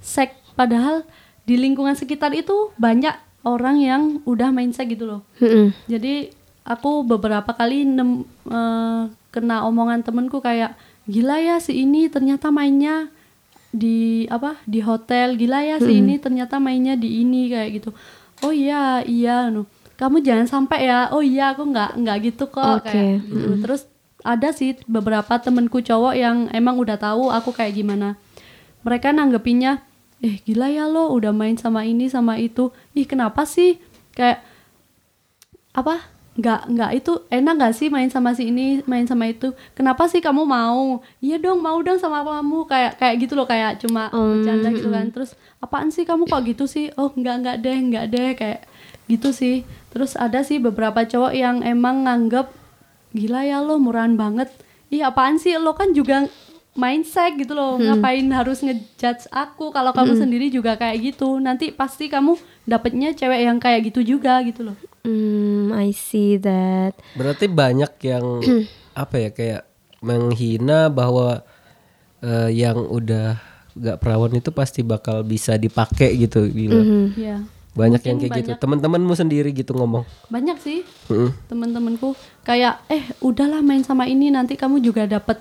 seks. 0.02 0.34
Padahal 0.54 1.06
di 1.46 1.54
lingkungan 1.54 1.94
sekitar 1.94 2.34
itu 2.34 2.74
banyak 2.76 3.14
orang 3.46 3.78
yang 3.78 4.02
udah 4.26 4.50
main 4.50 4.74
seks 4.74 4.90
gitu 4.90 5.06
loh. 5.06 5.20
Mm-mm. 5.38 5.70
Jadi 5.86 6.34
aku 6.64 7.04
beberapa 7.04 7.52
kali 7.52 7.84
nem, 7.84 8.24
eh, 8.48 9.02
kena 9.30 9.68
omongan 9.68 10.00
temenku 10.00 10.40
kayak 10.40 10.74
gila 11.04 11.36
ya 11.36 11.60
si 11.60 11.84
ini 11.84 12.08
ternyata 12.08 12.48
mainnya 12.48 13.12
di 13.74 14.24
apa 14.32 14.56
di 14.64 14.80
hotel. 14.80 15.36
Gila 15.36 15.60
ya 15.60 15.76
si 15.78 16.00
ini 16.00 16.16
ternyata 16.16 16.56
mainnya 16.56 16.96
di 16.96 17.20
ini 17.22 17.52
kayak 17.52 17.70
gitu. 17.80 17.90
Oh 18.42 18.50
iya 18.50 19.04
iya 19.04 19.52
no 19.52 19.68
kamu 19.94 20.24
jangan 20.24 20.48
sampai 20.48 20.88
ya. 20.88 21.12
Oh 21.12 21.20
iya 21.20 21.52
aku 21.52 21.68
nggak 21.68 21.90
nggak 22.00 22.16
gitu 22.32 22.44
kok 22.48 22.82
Oke. 22.82 22.90
kayak 22.90 23.22
gitu. 23.28 23.54
terus 23.62 23.82
ada 24.24 24.56
sih 24.56 24.72
beberapa 24.88 25.36
temenku 25.36 25.84
cowok 25.84 26.14
yang 26.16 26.48
emang 26.56 26.80
udah 26.80 26.96
tahu 26.96 27.28
aku 27.28 27.52
kayak 27.52 27.76
gimana. 27.76 28.16
Mereka 28.86 29.12
nanggepinnya 29.12 29.84
eh 30.24 30.40
gila 30.40 30.72
ya 30.72 30.88
lo 30.88 31.12
udah 31.12 31.36
main 31.36 31.60
sama 31.60 31.84
ini 31.84 32.08
sama 32.08 32.40
itu. 32.40 32.72
Ih 32.96 33.04
kenapa 33.04 33.44
sih? 33.44 33.76
Kayak 34.16 34.46
apa 35.74 36.13
nggak 36.34 36.60
nggak. 36.70 36.90
Itu 36.98 37.12
enak 37.30 37.54
nggak 37.58 37.74
sih 37.74 37.88
main 37.90 38.10
sama 38.10 38.34
si 38.34 38.50
ini 38.50 38.82
main 38.90 39.06
sama 39.06 39.30
itu? 39.30 39.54
Kenapa 39.78 40.10
sih 40.10 40.18
kamu 40.18 40.42
mau? 40.42 41.02
Iya 41.22 41.38
dong 41.38 41.62
mau 41.62 41.78
dong 41.80 41.98
sama 41.98 42.26
kamu. 42.26 42.66
Kayak 42.66 42.92
kayak 42.98 43.14
gitu 43.22 43.32
loh 43.38 43.46
kayak 43.46 43.78
cuma 43.82 44.10
bercanda 44.10 44.68
gitu 44.74 44.90
kan. 44.90 45.06
Terus 45.14 45.38
apaan 45.62 45.94
sih 45.94 46.02
kamu? 46.02 46.26
Kok 46.26 46.42
gitu 46.50 46.64
sih? 46.66 46.90
Oh 46.98 47.14
nggak 47.14 47.36
nggak 47.42 47.56
deh 47.62 47.78
nggak 47.90 48.06
deh. 48.10 48.30
Kayak 48.34 48.60
gitu 49.06 49.30
sih. 49.30 49.62
Terus 49.94 50.18
ada 50.18 50.42
sih 50.42 50.58
beberapa 50.58 51.06
cowok 51.06 51.32
yang 51.32 51.62
emang 51.62 52.04
nganggep 52.04 52.50
gila 53.14 53.46
ya 53.46 53.62
lo 53.62 53.78
murahan 53.78 54.18
banget. 54.18 54.50
Ih 54.90 55.06
apaan 55.06 55.38
sih? 55.38 55.54
Lo 55.58 55.78
kan 55.78 55.94
juga 55.94 56.26
main 56.74 57.00
sek 57.00 57.38
gitu 57.38 57.52
loh 57.52 57.78
ngapain 57.78 58.26
harus 58.28 58.58
ngejudge 58.58 59.26
aku 59.28 59.70
kalau 59.70 59.90
kamu 59.90 60.18
sendiri 60.18 60.46
juga 60.48 60.74
kayak 60.74 61.14
gitu 61.14 61.38
nanti 61.38 61.70
pasti 61.70 62.06
kamu 62.06 62.34
dapetnya 62.64 63.10
cewek 63.10 63.40
yang 63.42 63.58
kayak 63.58 63.88
gitu 63.88 64.02
juga 64.04 64.42
gitu 64.42 64.62
loh 64.64 64.78
Hmm, 65.04 65.68
I 65.70 65.92
see 65.92 66.40
that. 66.40 66.96
Berarti 67.12 67.44
banyak 67.44 67.92
yang 68.02 68.24
apa 68.96 69.14
ya 69.18 69.30
kayak 69.30 69.62
menghina 70.00 70.88
bahwa 70.88 71.44
eh, 72.20 72.48
yang 72.50 72.80
udah 72.80 73.36
gak 73.74 74.00
perawan 74.00 74.32
itu 74.32 74.48
pasti 74.48 74.80
bakal 74.80 75.20
bisa 75.20 75.56
dipakai 75.56 76.16
gitu 76.16 76.48
gitu. 76.48 76.80
ya 77.16 77.44
Banyak 77.74 78.00
yang 78.00 78.16
Mungkin 78.16 78.32
kayak 78.32 78.44
gitu. 78.48 78.52
Teman-temanmu 78.56 79.12
sendiri 79.12 79.50
gitu 79.50 79.74
ngomong. 79.74 80.08
banyak 80.30 80.56
sih 80.56 80.88
Mm-mm. 81.04 81.36
temen-temenku 81.48 82.16
kayak 82.40 82.80
eh 82.86 83.04
udahlah 83.18 83.60
main 83.60 83.84
sama 83.84 84.06
ini 84.06 84.30
nanti 84.30 84.54
kamu 84.54 84.80
juga 84.80 85.04
dapet 85.04 85.36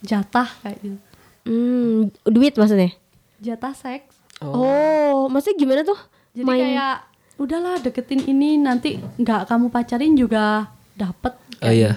jatah 0.00 0.48
kayak 0.60 0.78
gitu 0.80 0.98
Hmm, 1.42 2.10
duit 2.24 2.52
maksudnya? 2.52 2.90
jatah 3.38 3.70
seks 3.70 4.18
Oh, 4.38 5.26
maksudnya 5.26 5.56
gimana 5.56 5.80
tuh? 5.82 5.96
jadi 6.32 6.44
Main- 6.44 6.60
kayak 6.74 6.96
udahlah 7.36 7.74
deketin 7.78 8.20
ini 8.22 8.56
nanti 8.56 8.96
nggak 9.14 9.46
kamu 9.46 9.68
pacarin 9.68 10.12
juga 10.12 10.68
dapet 10.92 11.32
Oh 11.58 11.70
iya. 11.70 11.96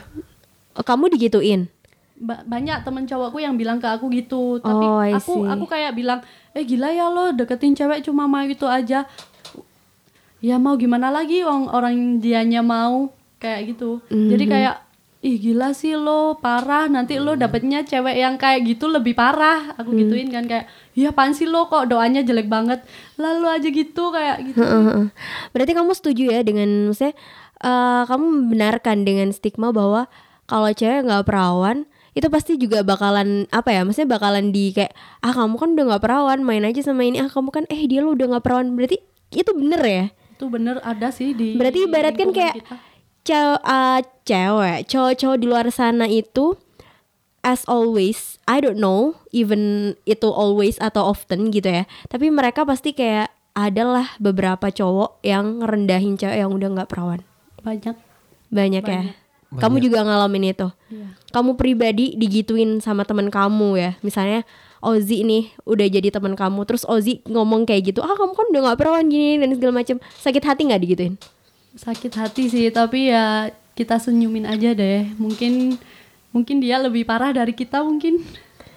Oh, 0.72 0.82
kamu 0.82 1.10
digituin? 1.10 1.68
Ba- 2.16 2.44
banyak 2.44 2.82
temen 2.82 3.04
cowokku 3.04 3.38
yang 3.38 3.56
bilang 3.56 3.78
ke 3.78 3.88
aku 3.88 4.08
gitu 4.10 4.58
tapi 4.58 4.84
Oh, 4.84 5.00
aku 5.02 5.34
aku 5.46 5.66
kayak 5.66 5.92
bilang 5.94 6.20
eh 6.50 6.62
gila 6.62 6.88
ya 6.90 7.08
lo 7.08 7.32
deketin 7.32 7.74
cewek 7.74 8.00
cuma 8.02 8.24
mau 8.24 8.44
gitu 8.44 8.66
aja 8.66 9.08
ya 10.40 10.56
mau 10.56 10.76
gimana 10.76 11.10
lagi 11.10 11.42
orang 11.42 11.68
orang 11.68 11.96
dianya 12.18 12.62
mau 12.62 13.12
kayak 13.38 13.70
gitu 13.70 14.00
jadi 14.08 14.40
Mhm. 14.42 14.52
kayak 14.52 14.76
ih 15.20 15.36
gila 15.36 15.76
sih 15.76 16.00
lo 16.00 16.40
parah. 16.40 16.88
Nanti 16.88 17.20
lo 17.20 17.36
dapetnya 17.36 17.84
cewek 17.84 18.16
yang 18.16 18.40
kayak 18.40 18.64
gitu 18.66 18.88
lebih 18.88 19.14
parah. 19.16 19.76
Aku 19.76 19.92
gituin 19.92 20.32
kan 20.32 20.48
kayak 20.48 20.66
iya 20.96 21.12
apaan 21.12 21.36
sih 21.36 21.48
lo? 21.48 21.68
Kok 21.68 21.92
doanya 21.92 22.24
jelek 22.24 22.48
banget? 22.48 22.84
Lalu 23.20 23.46
aja 23.48 23.68
gitu 23.68 24.04
kayak 24.16 24.38
gitu. 24.48 24.64
Heeh. 24.64 25.12
Berarti 25.52 25.72
kamu 25.76 25.92
setuju 25.92 26.24
ya 26.32 26.42
dengan 26.44 26.92
maksudnya 26.92 27.14
eh, 27.60 28.04
kamu 28.08 28.26
membenarkan 28.26 28.98
dengan 29.04 29.28
stigma 29.36 29.76
bahwa 29.76 30.08
kalau 30.48 30.72
cewek 30.72 31.06
nggak 31.06 31.28
perawan 31.28 31.86
itu 32.18 32.26
pasti 32.28 32.58
juga 32.58 32.82
bakalan 32.82 33.46
apa 33.54 33.70
ya 33.70 33.86
maksudnya 33.86 34.18
bakalan 34.18 34.50
di 34.50 34.74
kayak 34.74 34.92
ah 35.22 35.32
kamu 35.32 35.56
kan 35.56 35.70
udah 35.78 35.86
nggak 35.94 36.04
perawan 36.04 36.40
main 36.42 36.64
aja 36.64 36.82
sama 36.82 37.04
ini. 37.06 37.20
Ah 37.20 37.30
kamu 37.30 37.52
kan 37.52 37.64
eh 37.68 37.86
dia 37.86 38.02
lu 38.02 38.16
udah 38.16 38.36
nggak 38.36 38.44
perawan. 38.44 38.72
Berarti 38.74 38.98
itu 39.36 39.52
bener 39.54 39.82
ya? 39.84 40.06
Itu 40.40 40.48
bener 40.48 40.80
ada 40.82 41.12
sih 41.12 41.36
di 41.36 41.60
berarti 41.60 41.86
ibarat 41.86 42.16
kan 42.16 42.32
kayak 42.32 42.56
kita. 42.64 42.76
Cew- 43.24 43.62
uh, 43.64 44.00
cewek 44.24 44.88
cowok-cowok 44.88 45.38
di 45.40 45.46
luar 45.48 45.68
sana 45.72 46.06
itu 46.06 46.56
as 47.40 47.64
always 47.72 48.36
I 48.44 48.60
don't 48.60 48.78
know 48.80 49.16
even 49.32 49.94
itu 50.04 50.28
always 50.28 50.76
atau 50.82 51.08
often 51.08 51.52
gitu 51.54 51.70
ya. 51.70 51.84
Tapi 52.12 52.30
mereka 52.34 52.68
pasti 52.68 52.92
kayak 52.92 53.32
adalah 53.56 54.16
beberapa 54.22 54.72
cowok 54.72 55.20
yang 55.24 55.64
ngerendahin 55.64 56.16
cewek 56.16 56.38
yang 56.40 56.52
udah 56.52 56.68
nggak 56.80 56.90
perawan. 56.92 57.22
Banyak. 57.64 57.96
Banyak, 58.50 58.84
ya? 58.88 59.02
Kamu 59.50 59.82
juga 59.82 60.06
ngalamin 60.06 60.54
itu? 60.54 60.70
Iya. 60.90 61.10
kamu 61.30 61.58
pribadi 61.58 62.18
digituin 62.18 62.82
sama 62.82 63.06
teman 63.06 63.30
kamu 63.30 63.78
ya? 63.78 63.92
Misalnya 64.02 64.46
Ozi 64.80 65.28
nih 65.28 65.52
udah 65.68 65.88
jadi 65.92 66.08
teman 66.08 66.40
kamu 66.40 66.64
terus 66.64 66.88
Ozi 66.88 67.20
ngomong 67.28 67.68
kayak 67.68 67.92
gitu 67.92 68.00
ah 68.00 68.16
kamu 68.16 68.32
kan 68.32 68.46
udah 68.48 68.62
nggak 68.64 68.78
perawan 68.80 69.06
gini 69.12 69.36
dan 69.36 69.52
segala 69.52 69.74
macam 69.84 70.00
sakit 70.24 70.44
hati 70.44 70.62
nggak 70.72 70.82
digituin 70.88 71.14
sakit 71.76 72.14
hati 72.16 72.48
sih 72.48 72.66
tapi 72.70 73.10
ya 73.10 73.50
kita 73.74 73.98
senyumin 73.98 74.44
aja 74.44 74.74
deh 74.74 75.10
mungkin 75.16 75.78
mungkin 76.30 76.60
dia 76.60 76.78
lebih 76.78 77.04
parah 77.04 77.30
dari 77.30 77.52
kita 77.52 77.82
mungkin 77.82 78.22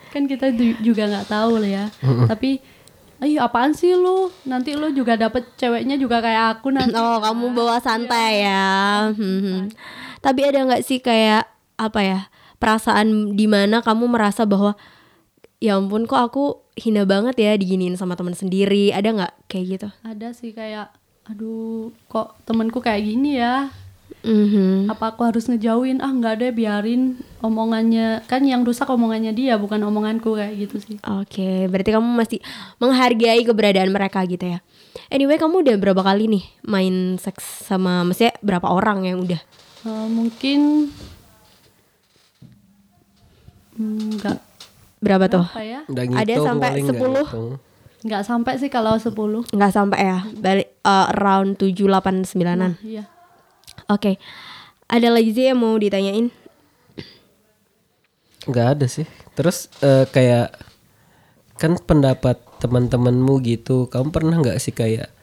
kan 0.09 0.25
kita 0.25 0.53
ju- 0.53 0.79
juga 0.83 1.09
nggak 1.09 1.29
tahu 1.29 1.57
lah 1.59 1.71
ya 1.71 1.87
tapi 2.27 2.61
ayo 3.19 3.39
apaan 3.41 3.71
sih 3.71 3.95
lu 3.95 4.29
nanti 4.43 4.75
lu 4.75 4.91
juga 4.91 5.15
dapet 5.15 5.47
ceweknya 5.55 5.95
juga 5.95 6.19
kayak 6.19 6.59
aku 6.59 6.69
nanti 6.69 6.93
Oh, 6.99 7.23
kamu 7.23 7.55
bawa 7.55 7.79
santai 7.79 8.43
ya. 8.43 9.15
Hmm. 9.15 9.71
Tapi 10.19 10.41
ada 10.43 10.67
nggak 10.67 10.83
sih 10.83 10.99
kayak 10.99 11.47
apa 11.79 12.01
ya 12.03 12.21
perasaan 12.59 13.39
di 13.39 13.47
mana 13.47 13.79
kamu 13.79 14.11
merasa 14.11 14.43
bahwa 14.43 14.75
ya 15.59 15.79
ampun 15.79 16.11
kok 16.11 16.19
aku 16.19 16.45
hina 16.75 17.07
banget 17.07 17.39
ya 17.39 17.55
diginiin 17.55 17.95
sama 17.95 18.19
teman 18.19 18.35
sendiri. 18.35 18.91
Ada 18.91 19.15
nggak 19.15 19.33
kayak 19.47 19.65
gitu? 19.71 19.89
ada 20.03 20.35
sih 20.35 20.51
kayak 20.51 20.91
aduh 21.25 21.95
kok 22.07 22.35
temenku 22.43 22.79
kayak 22.79 23.03
gini 23.03 23.37
ya 23.37 23.71
Mhm. 24.23 24.87
apa 24.87 25.11
aku 25.11 25.25
harus 25.25 25.47
ngejauhin 25.47 25.99
ah 25.99 26.07
nggak 26.09 26.35
deh 26.37 26.53
biarin 26.53 27.03
omongannya 27.41 28.23
kan 28.23 28.43
yang 28.43 28.63
rusak 28.63 28.87
omongannya 28.87 29.33
dia 29.33 29.57
bukan 29.57 29.83
omonganku 29.83 30.37
kayak 30.37 30.55
gitu 30.61 30.77
sih 30.79 30.97
Oke, 31.03 31.67
berarti 31.67 31.91
kamu 31.91 32.07
masih 32.07 32.39
menghargai 32.77 33.43
keberadaan 33.43 33.91
mereka 33.91 34.23
gitu 34.23 34.47
ya. 34.47 34.59
Anyway, 35.09 35.37
kamu 35.37 35.67
udah 35.67 35.75
berapa 35.75 36.03
kali 36.03 36.31
nih 36.31 36.45
main 36.63 36.95
seks 37.17 37.43
sama 37.67 38.05
maksudnya 38.05 38.37
berapa 38.39 38.69
orang 38.69 39.03
yang 39.05 39.19
udah? 39.21 39.41
Eh, 39.83 40.07
mungkin 40.07 40.93
Hmm, 43.73 44.15
nggak 44.15 44.39
Berapa 45.01 45.27
tuh? 45.27 45.47
ya 45.59 45.83
Udah 45.89 46.03
Ada 46.15 46.35
sampai 46.39 46.69
paling 46.71 46.85
nggak 46.85 46.95
10. 46.95 47.25
ngitung. 47.25 47.51
Nggak 48.03 48.23
sampai 48.27 48.59
sih 48.59 48.71
kalau 48.71 48.99
10 48.99 49.15
Nggak 49.55 49.73
sampai 49.73 50.01
ya. 50.03 50.19
Balik 50.39 50.69
uh, 50.83 51.15
around 51.15 51.59
7 51.59 51.75
8 51.75 52.27
9-an. 52.27 52.75
iya 52.83 53.07
Oke. 53.87 54.19
Ada 54.91 55.09
lagi 55.09 55.31
sih 55.33 55.49
yang 55.49 55.63
mau 55.63 55.75
ditanyain? 55.79 56.31
nggak 58.43 58.69
ada 58.79 58.87
sih 58.91 59.07
terus 59.39 59.71
eh, 59.87 60.03
kayak 60.11 60.51
kan 61.59 61.79
pendapat 61.79 62.43
teman-temanmu 62.59 63.39
gitu 63.47 63.87
kamu 63.87 64.11
pernah 64.11 64.35
nggak 64.43 64.59
sih 64.59 64.75
kayak 64.75 65.15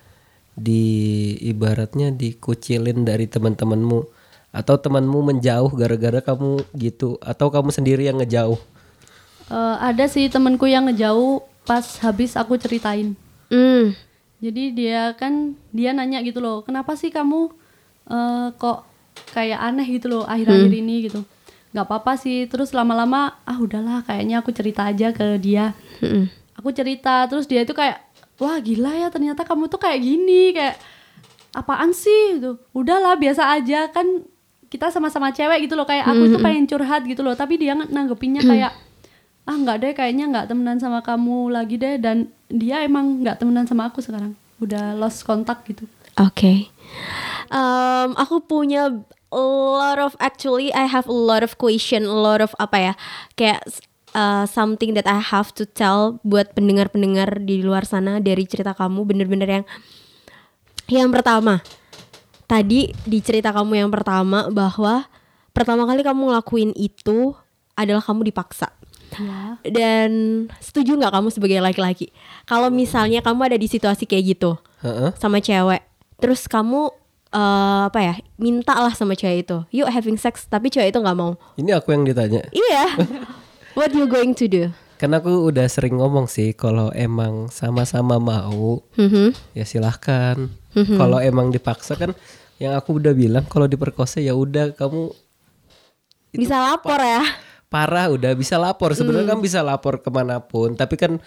di 0.56 1.36
ibaratnya 1.44 2.16
dikucilin 2.16 3.04
dari 3.04 3.28
teman-temanmu 3.28 4.08
atau 4.56 4.76
temanmu 4.80 5.20
menjauh 5.20 5.72
gara-gara 5.76 6.24
kamu 6.24 6.64
gitu 6.80 7.20
atau 7.20 7.52
kamu 7.52 7.76
sendiri 7.76 8.08
yang 8.08 8.24
ngejauh 8.24 8.60
Eh, 9.50 9.76
ada 9.82 10.06
sih 10.06 10.30
temenku 10.30 10.70
yang 10.70 10.86
ngejauh 10.86 11.42
pas 11.66 11.84
habis 12.04 12.36
aku 12.36 12.56
ceritain. 12.60 13.16
Hmm. 13.50 13.96
Jadi 14.40 14.72
dia 14.72 15.12
kan 15.20 15.60
dia 15.76 15.92
nanya 15.92 16.24
gitu 16.24 16.40
loh, 16.40 16.64
kenapa 16.64 16.96
sih 16.96 17.12
kamu 17.12 17.52
eh, 18.08 18.48
kok 18.56 18.88
kayak 19.36 19.60
aneh 19.60 19.88
gitu 20.00 20.08
loh 20.08 20.24
akhir-akhir 20.24 20.72
ini 20.72 20.96
gitu. 21.12 21.22
Gak 21.76 21.86
apa-apa 21.86 22.18
sih. 22.18 22.48
Terus 22.50 22.74
lama-lama 22.74 23.36
ah 23.46 23.58
udahlah 23.60 24.02
kayaknya 24.08 24.42
aku 24.42 24.56
cerita 24.56 24.88
aja 24.88 25.12
ke 25.12 25.38
dia. 25.38 25.76
Mm-mm. 26.02 26.32
Aku 26.58 26.72
cerita 26.72 27.28
terus 27.28 27.46
dia 27.46 27.68
itu 27.68 27.76
kayak 27.76 28.00
wah 28.40 28.58
gila 28.64 28.96
ya 28.96 29.08
ternyata 29.12 29.44
kamu 29.44 29.68
tuh 29.68 29.80
kayak 29.80 30.00
gini 30.02 30.56
kayak 30.56 30.80
apaan 31.54 31.92
sih 31.92 32.40
gitu. 32.40 32.58
Udahlah 32.72 33.20
biasa 33.20 33.54
aja 33.60 33.92
kan 33.92 34.24
kita 34.70 34.94
sama-sama 34.94 35.34
cewek 35.34 35.66
gitu 35.66 35.74
loh 35.74 35.86
kayak 35.86 36.06
aku 36.06 36.30
tuh 36.30 36.40
pengen 36.46 36.70
curhat 36.70 37.02
gitu 37.04 37.26
loh 37.26 37.34
tapi 37.34 37.58
dia 37.58 37.74
nanggepinnya 37.74 38.46
kayak 38.46 38.72
ah 39.50 39.58
nggak 39.58 39.78
deh 39.82 39.92
kayaknya 39.98 40.30
nggak 40.30 40.48
temenan 40.54 40.78
sama 40.78 41.02
kamu 41.02 41.50
lagi 41.50 41.82
deh. 41.82 41.98
Dan 41.98 42.30
dia 42.46 42.86
emang 42.86 43.26
nggak 43.26 43.42
temenan 43.42 43.66
sama 43.66 43.90
aku 43.90 44.06
sekarang. 44.06 44.38
Udah 44.62 44.94
lost 44.94 45.26
kontak 45.26 45.66
gitu. 45.66 45.90
Oke. 46.22 46.70
Um, 47.50 48.14
aku 48.14 48.46
punya 48.46 48.94
a 49.34 49.42
lot 49.42 49.98
of 49.98 50.14
actually 50.22 50.70
I 50.74 50.86
have 50.86 51.10
a 51.10 51.16
lot 51.16 51.42
of 51.42 51.58
question, 51.58 52.06
a 52.06 52.14
lot 52.14 52.46
of 52.46 52.54
apa 52.62 52.78
ya 52.78 52.94
kayak 53.34 53.66
uh, 54.14 54.46
something 54.46 54.94
that 54.98 55.06
I 55.10 55.22
have 55.22 55.54
to 55.58 55.66
tell 55.66 56.22
buat 56.26 56.54
pendengar-pendengar 56.54 57.42
di 57.42 57.62
luar 57.62 57.86
sana 57.86 58.22
dari 58.22 58.46
cerita 58.46 58.74
kamu 58.74 59.06
bener-bener 59.06 59.50
yang 59.50 59.66
yang 60.90 61.10
pertama. 61.14 61.62
Tadi 62.50 62.90
di 63.06 63.20
cerita 63.22 63.54
kamu 63.54 63.86
yang 63.86 63.90
pertama 63.94 64.50
bahwa 64.50 65.06
pertama 65.54 65.86
kali 65.86 66.02
kamu 66.02 66.34
ngelakuin 66.34 66.74
itu 66.74 67.38
adalah 67.78 68.02
kamu 68.02 68.34
dipaksa 68.34 68.74
ya. 69.16 69.58
Dan 69.66 70.10
setuju 70.58 70.94
nggak 70.94 71.10
kamu 71.12 71.28
sebagai 71.30 71.60
laki-laki? 71.60 72.14
Kalau 72.44 72.70
misalnya 72.70 73.20
kamu 73.20 73.50
ada 73.50 73.58
di 73.58 73.66
situasi 73.66 74.04
kayak 74.04 74.24
gitu 74.30 74.52
Heeh. 74.82 75.12
sama 75.18 75.40
cewek 75.40 75.82
terus 76.20 76.46
kamu 76.46 76.92
eh, 77.30 77.82
apa 77.88 78.00
ya 78.00 78.14
minta 78.36 78.76
lah 78.76 78.92
sama 78.92 79.16
cewek 79.16 79.44
itu 79.44 79.58
yuk 79.72 79.88
having 79.88 80.16
sex 80.16 80.44
tapi 80.46 80.68
cewek 80.68 80.92
itu 80.92 81.00
nggak 81.00 81.16
mau. 81.16 81.34
Ini 81.56 81.76
aku 81.76 81.92
yang 81.92 82.04
ditanya. 82.04 82.44
Iya. 82.50 82.86
What 83.78 83.94
you 83.94 84.06
going 84.06 84.36
to 84.36 84.46
do? 84.46 84.64
Kan 85.00 85.16
aku 85.16 85.48
udah 85.48 85.64
sering 85.66 85.96
ngomong 85.96 86.28
sih 86.28 86.52
kalau 86.52 86.92
emang 86.92 87.48
sama-sama 87.48 88.20
mau 88.20 88.84
Mhm. 89.00 89.32
ya 89.54 89.64
silahkan. 89.64 90.52
Kalau 90.76 91.18
emang 91.18 91.50
dipaksa 91.50 91.96
kan 91.96 92.12
yang 92.60 92.76
aku 92.76 93.00
udah 93.00 93.16
bilang 93.16 93.48
kalau 93.48 93.66
diperkosa 93.66 94.20
ya 94.20 94.36
udah 94.36 94.76
kamu 94.76 95.16
bisa 96.30 96.60
lapor 96.62 97.00
ya 97.00 97.24
parah 97.70 98.10
udah 98.10 98.34
bisa 98.34 98.58
lapor. 98.58 98.98
Sebenarnya 98.98 99.38
kan 99.38 99.40
bisa 99.40 99.62
lapor 99.62 100.02
ke 100.02 100.10
mana 100.10 100.42
pun. 100.42 100.74
Tapi 100.74 100.98
kan 100.98 101.22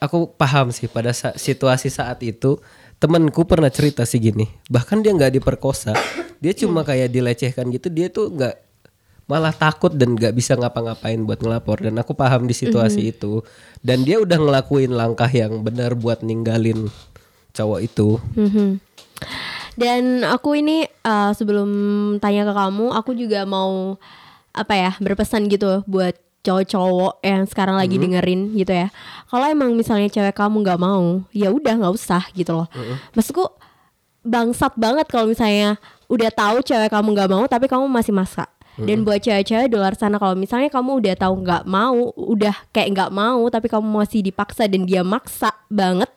aku 0.00 0.32
paham 0.34 0.72
sih 0.72 0.88
pada 0.88 1.12
sa- 1.12 1.36
situasi 1.36 1.92
saat 1.92 2.18
itu 2.24 2.58
temanku 2.96 3.44
pernah 3.44 3.68
cerita 3.68 4.02
sih 4.08 4.18
gini. 4.18 4.48
Bahkan 4.66 5.04
dia 5.04 5.12
nggak 5.12 5.38
diperkosa. 5.38 5.92
Dia 6.42 6.52
cuma 6.56 6.82
kayak 6.82 7.12
dilecehkan 7.12 7.68
gitu. 7.70 7.92
Dia 7.92 8.08
tuh 8.08 8.32
nggak 8.32 8.56
malah 9.30 9.54
takut 9.54 9.94
dan 9.94 10.18
nggak 10.18 10.34
bisa 10.34 10.56
ngapa-ngapain 10.58 11.20
buat 11.22 11.38
ngelapor. 11.38 11.84
Dan 11.84 12.00
aku 12.00 12.16
paham 12.16 12.48
di 12.48 12.56
situasi 12.56 13.12
itu. 13.12 13.44
Dan 13.84 14.02
dia 14.02 14.18
udah 14.18 14.40
ngelakuin 14.40 14.90
langkah 14.96 15.28
yang 15.28 15.60
benar 15.60 15.94
buat 15.94 16.24
ninggalin 16.24 16.88
cowok 17.52 17.80
itu. 17.84 18.16
Mhm. 18.34 18.80
Dan 19.72 20.20
aku 20.24 20.52
ini 20.52 20.84
uh, 21.04 21.32
sebelum 21.32 21.70
tanya 22.20 22.44
ke 22.44 22.52
kamu, 22.52 22.92
aku 22.92 23.16
juga 23.16 23.48
mau 23.48 23.96
apa 24.52 24.74
ya 24.76 24.90
berpesan 25.00 25.48
gitu 25.48 25.84
buat 25.88 26.16
cowok-cowok 26.42 27.22
yang 27.22 27.46
sekarang 27.46 27.78
lagi 27.78 27.96
dengerin 28.02 28.52
gitu 28.58 28.74
ya. 28.74 28.90
Kalau 29.30 29.46
emang 29.46 29.78
misalnya 29.78 30.10
cewek 30.10 30.34
kamu 30.34 30.66
nggak 30.66 30.80
mau, 30.82 31.22
ya 31.30 31.54
udah 31.54 31.74
nggak 31.78 31.94
usah 31.94 32.26
gitu 32.34 32.52
loh. 32.52 32.68
Maksudku 33.14 33.46
bangsat 34.26 34.74
banget 34.78 35.06
kalau 35.06 35.30
misalnya 35.30 35.78
udah 36.10 36.30
tahu 36.34 36.62
cewek 36.66 36.90
kamu 36.90 37.08
nggak 37.14 37.30
mau 37.30 37.44
tapi 37.46 37.70
kamu 37.70 37.86
masih 37.86 38.12
maksa. 38.12 38.50
Dan 38.72 39.04
buat 39.04 39.20
cewek-cewek 39.20 39.68
di 39.68 39.76
luar 39.76 39.94
sana 39.94 40.16
kalau 40.16 40.32
misalnya 40.32 40.72
kamu 40.72 41.04
udah 41.04 41.14
tahu 41.14 41.44
nggak 41.44 41.64
mau, 41.68 42.10
udah 42.16 42.56
kayak 42.72 42.88
nggak 42.96 43.10
mau 43.12 43.44
tapi 43.52 43.68
kamu 43.68 43.84
masih 43.84 44.24
dipaksa 44.24 44.64
dan 44.66 44.88
dia 44.88 45.04
maksa 45.04 45.52
banget, 45.68 46.08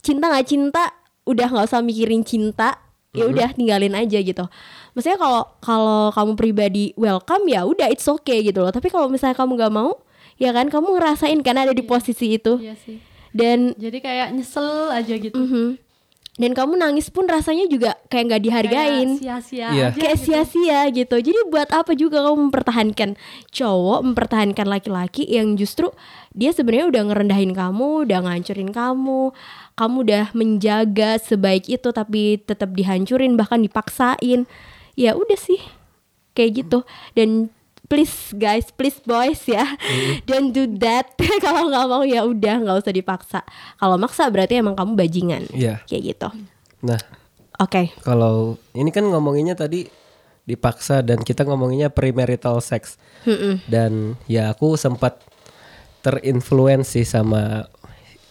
cinta 0.00 0.30
nggak 0.30 0.46
cinta 0.46 0.84
udah 1.28 1.46
nggak 1.52 1.66
usah 1.68 1.84
mikirin 1.84 2.24
cinta 2.24 2.80
ya 3.12 3.24
udah 3.28 3.52
tinggalin 3.56 3.96
aja 3.96 4.20
gitu 4.20 4.44
maksudnya 4.98 5.14
kalau 5.14 5.46
kalau 5.62 6.10
kamu 6.10 6.32
pribadi 6.34 6.84
welcome 6.98 7.46
ya 7.46 7.62
udah 7.62 7.86
it's 7.86 8.10
okay 8.10 8.42
gitu 8.42 8.66
loh 8.66 8.74
tapi 8.74 8.90
kalau 8.90 9.06
misalnya 9.06 9.38
kamu 9.38 9.54
nggak 9.54 9.70
mau 9.70 9.94
ya 10.42 10.50
kan 10.50 10.66
kamu 10.66 10.98
ngerasain 10.98 11.38
kan 11.46 11.54
ada 11.54 11.70
di 11.70 11.86
posisi 11.86 12.34
itu 12.34 12.58
iya 12.58 12.74
sih 12.74 12.98
dan 13.30 13.78
jadi 13.78 14.02
kayak 14.02 14.28
nyesel 14.34 14.90
aja 14.90 15.14
gitu 15.14 15.38
mhm. 15.38 15.78
dan 16.38 16.50
kamu 16.50 16.82
nangis 16.82 17.10
pun 17.14 17.30
rasanya 17.30 17.70
juga 17.70 17.94
kayak 18.10 18.24
nggak 18.26 18.42
dihargain 18.42 19.08
Kayak 19.18 19.22
sia-sia 19.22 19.66
Iya. 19.70 19.86
aja 19.90 19.98
kayak 19.98 20.16
gitu. 20.18 20.24
sia-sia 20.26 20.80
gitu. 20.94 21.16
Jadi 21.18 21.38
buat 21.50 21.70
apa 21.74 21.92
juga 21.98 22.22
kamu 22.22 22.46
mempertahankan 22.46 23.10
cowok, 23.50 24.00
mempertahankan 24.06 24.66
laki-laki 24.70 25.26
yang 25.26 25.58
justru 25.58 25.90
dia 26.30 26.54
sebenarnya 26.54 26.94
udah 26.94 27.02
ngerendahin 27.10 27.52
kamu, 27.58 28.06
udah 28.06 28.18
ngancurin 28.22 28.70
kamu, 28.70 29.34
kamu 29.74 29.96
udah 30.06 30.24
menjaga 30.30 31.18
sebaik 31.18 31.66
itu 31.66 31.90
tapi 31.90 32.38
tetap 32.38 32.70
dihancurin 32.70 33.34
bahkan 33.34 33.58
dipaksain. 33.58 34.46
Ya 34.98 35.14
udah 35.14 35.38
sih 35.38 35.62
kayak 36.34 36.66
gitu. 36.66 36.82
Dan 37.14 37.54
please 37.88 38.34
guys, 38.36 38.68
please 38.74 39.00
boys 39.06 39.46
ya, 39.48 39.64
don't 40.28 40.52
do 40.52 40.66
that. 40.82 41.14
Kalau 41.44 41.70
nggak 41.70 41.86
mau 41.86 42.02
ya 42.04 42.26
udah 42.26 42.66
nggak 42.66 42.76
usah 42.84 42.94
dipaksa. 42.94 43.40
Kalau 43.78 43.96
maksa 43.96 44.26
berarti 44.28 44.60
emang 44.60 44.74
kamu 44.74 44.92
bajingan. 44.98 45.42
Iya. 45.54 45.80
Kayak 45.86 46.02
gitu. 46.14 46.28
Nah, 46.84 47.00
Oke. 47.58 47.90
kalau 48.06 48.54
ini 48.70 48.94
kan 48.94 49.02
ngomonginnya 49.02 49.58
tadi 49.58 49.90
dipaksa 50.46 51.02
dan 51.02 51.18
kita 51.26 51.42
ngomonginnya 51.42 51.90
premarital 51.90 52.62
sex. 52.62 52.94
Dan 53.66 54.14
ya 54.30 54.54
aku 54.54 54.78
sempat 54.78 55.20
terinfluensi 56.06 57.02
sama 57.02 57.66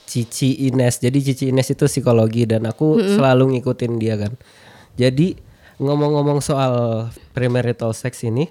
Cici 0.07 0.65
Ines. 0.71 1.03
Jadi 1.03 1.19
Cici 1.21 1.45
Ines 1.51 1.67
itu 1.67 1.85
psikologi 1.85 2.47
dan 2.47 2.65
aku 2.65 3.03
selalu 3.19 3.59
ngikutin 3.59 3.93
dia 3.99 4.15
kan. 4.15 4.33
Jadi 4.95 5.35
ngomong-ngomong 5.77 6.41
soal 6.41 7.07
premarital 7.33 7.93
sex 7.93 8.25
ini 8.25 8.49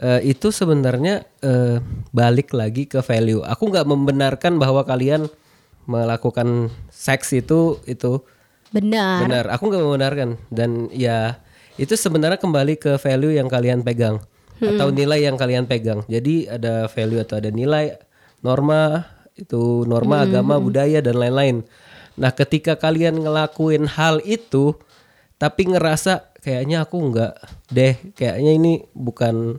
eh, 0.00 0.20
itu 0.24 0.52
sebenarnya 0.52 1.24
eh, 1.40 1.80
balik 2.12 2.52
lagi 2.52 2.84
ke 2.84 3.00
value. 3.00 3.44
Aku 3.44 3.68
nggak 3.72 3.88
membenarkan 3.88 4.60
bahwa 4.60 4.84
kalian 4.84 5.28
melakukan 5.86 6.68
seks 6.90 7.32
itu 7.32 7.78
itu 7.86 8.20
Benar. 8.74 9.24
Benar, 9.24 9.44
aku 9.54 9.70
nggak 9.70 9.84
membenarkan 9.84 10.30
dan 10.50 10.90
ya 10.90 11.38
itu 11.78 11.94
sebenarnya 11.94 12.40
kembali 12.40 12.74
ke 12.76 12.98
value 12.98 13.38
yang 13.38 13.46
kalian 13.46 13.86
pegang 13.86 14.18
atau 14.58 14.88
nilai 14.90 15.22
yang 15.22 15.36
kalian 15.38 15.68
pegang. 15.68 16.02
Jadi 16.10 16.48
ada 16.50 16.90
value 16.90 17.20
atau 17.22 17.38
ada 17.38 17.52
nilai, 17.52 17.94
norma 18.40 19.06
itu 19.36 19.84
norma 19.84 20.24
agama, 20.24 20.56
budaya 20.56 20.98
dan 21.04 21.20
lain-lain. 21.20 21.62
Nah, 22.16 22.32
ketika 22.32 22.80
kalian 22.80 23.20
ngelakuin 23.20 23.84
hal 23.84 24.24
itu 24.24 24.72
tapi 25.36 25.68
ngerasa 25.68 26.35
kayaknya 26.46 26.86
aku 26.86 27.10
nggak 27.10 27.32
deh, 27.74 27.98
kayaknya 28.14 28.52
ini 28.54 28.72
bukan 28.94 29.58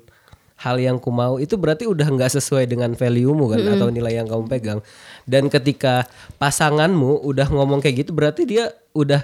hal 0.58 0.80
yang 0.80 0.98
ku 0.98 1.12
mau 1.12 1.36
itu 1.38 1.60
berarti 1.60 1.86
udah 1.86 2.08
nggak 2.08 2.40
sesuai 2.40 2.66
dengan 2.66 2.96
value-mu 2.96 3.52
kan 3.52 3.62
atau 3.76 3.92
nilai 3.92 4.16
yang 4.16 4.32
kamu 4.32 4.48
pegang. 4.48 4.80
Dan 5.28 5.52
ketika 5.52 6.08
pasanganmu 6.40 7.28
udah 7.28 7.52
ngomong 7.52 7.84
kayak 7.84 8.08
gitu 8.08 8.16
berarti 8.16 8.48
dia 8.48 8.72
udah 8.96 9.20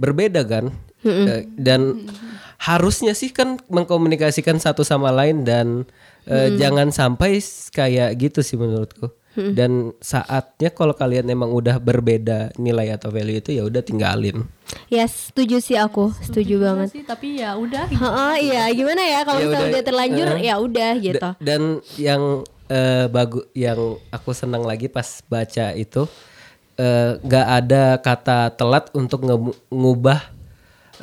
berbeda 0.00 0.40
kan. 0.48 0.72
Eh, 1.04 1.44
Dan 1.60 2.08
harusnya 2.56 3.12
sih 3.12 3.28
kan 3.28 3.60
mengkomunikasikan 3.68 4.56
satu 4.56 4.80
sama 4.80 5.12
lain 5.12 5.44
dan 5.44 5.84
eh, 6.24 6.56
jangan 6.56 6.88
sampai 6.88 7.36
kayak 7.68 8.16
gitu 8.16 8.40
sih 8.40 8.56
menurutku. 8.56 9.12
Dan 9.34 9.70
saatnya 9.98 10.70
kalau 10.70 10.92
kalian 10.92 11.26
emang 11.26 11.50
udah 11.50 11.76
berbeda 11.76 12.54
nilai 12.54 12.90
atau 12.90 13.10
value 13.10 13.38
itu 13.38 13.50
ya 13.50 13.62
udah 13.62 13.80
tinggalin. 13.80 14.46
Yes, 14.86 15.30
setuju 15.30 15.58
sih 15.58 15.74
aku, 15.74 16.14
setuju 16.16 16.56
juga 16.56 16.68
banget. 16.72 16.88
sih 16.90 17.02
tapi 17.02 17.38
ya 17.38 17.54
udah 17.54 17.86
Heeh, 17.86 18.34
iya 18.44 18.64
gimana 18.70 19.02
ya 19.02 19.20
kalau 19.22 19.38
Ya 19.38 19.46
misalnya 19.46 19.60
udah, 19.60 19.72
udah 19.72 19.84
terlanjur 19.84 20.28
eh. 20.30 20.40
ya 20.40 20.54
udah 20.56 20.90
gitu. 20.98 21.18
Da- 21.20 21.36
Dan 21.36 21.62
yang 21.96 22.22
eh, 22.66 23.06
bagus 23.06 23.44
yang 23.52 23.78
aku 24.08 24.30
senang 24.30 24.62
lagi 24.62 24.86
pas 24.86 25.04
baca 25.24 25.66
itu 25.72 26.06
eh, 26.76 27.10
nggak 27.18 27.46
ada 27.56 27.84
kata 27.98 28.50
telat 28.50 28.90
untuk 28.92 29.22
nge- 29.22 29.58
ngubah 29.68 30.33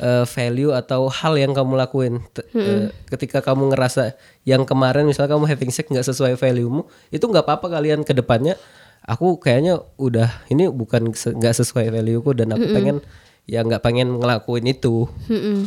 eh, 0.02 0.24
value 0.26 0.74
atau 0.74 1.06
hal 1.06 1.38
yang 1.38 1.54
kamu 1.54 1.78
lakuin. 1.78 2.18
T- 2.34 2.42
eh, 2.52 2.90
ketika 3.08 3.38
kamu 3.38 3.70
ngerasa 3.70 4.18
yang 4.42 4.66
kemarin 4.66 5.06
misalnya 5.06 5.38
kamu 5.38 5.46
having 5.46 5.70
sex 5.70 5.86
nggak 5.86 6.04
sesuai 6.04 6.34
value-mu, 6.34 6.82
itu 7.08 7.22
nggak 7.22 7.46
apa-apa 7.46 7.78
kalian 7.78 8.02
ke 8.02 8.10
depannya. 8.12 8.58
Aku 9.02 9.38
kayaknya 9.38 9.82
udah 9.98 10.46
ini 10.46 10.66
bukan 10.66 11.14
se- 11.14 11.34
nggak 11.34 11.54
sesuai 11.58 11.90
value-ku 11.90 12.34
dan 12.34 12.54
aku 12.54 12.66
pengen 12.70 12.96
ya 13.42 13.66
nggak 13.66 13.82
pengen 13.82 14.22
ngelakuin 14.22 14.70
itu. 14.70 15.10
Mm-mm. 15.26 15.66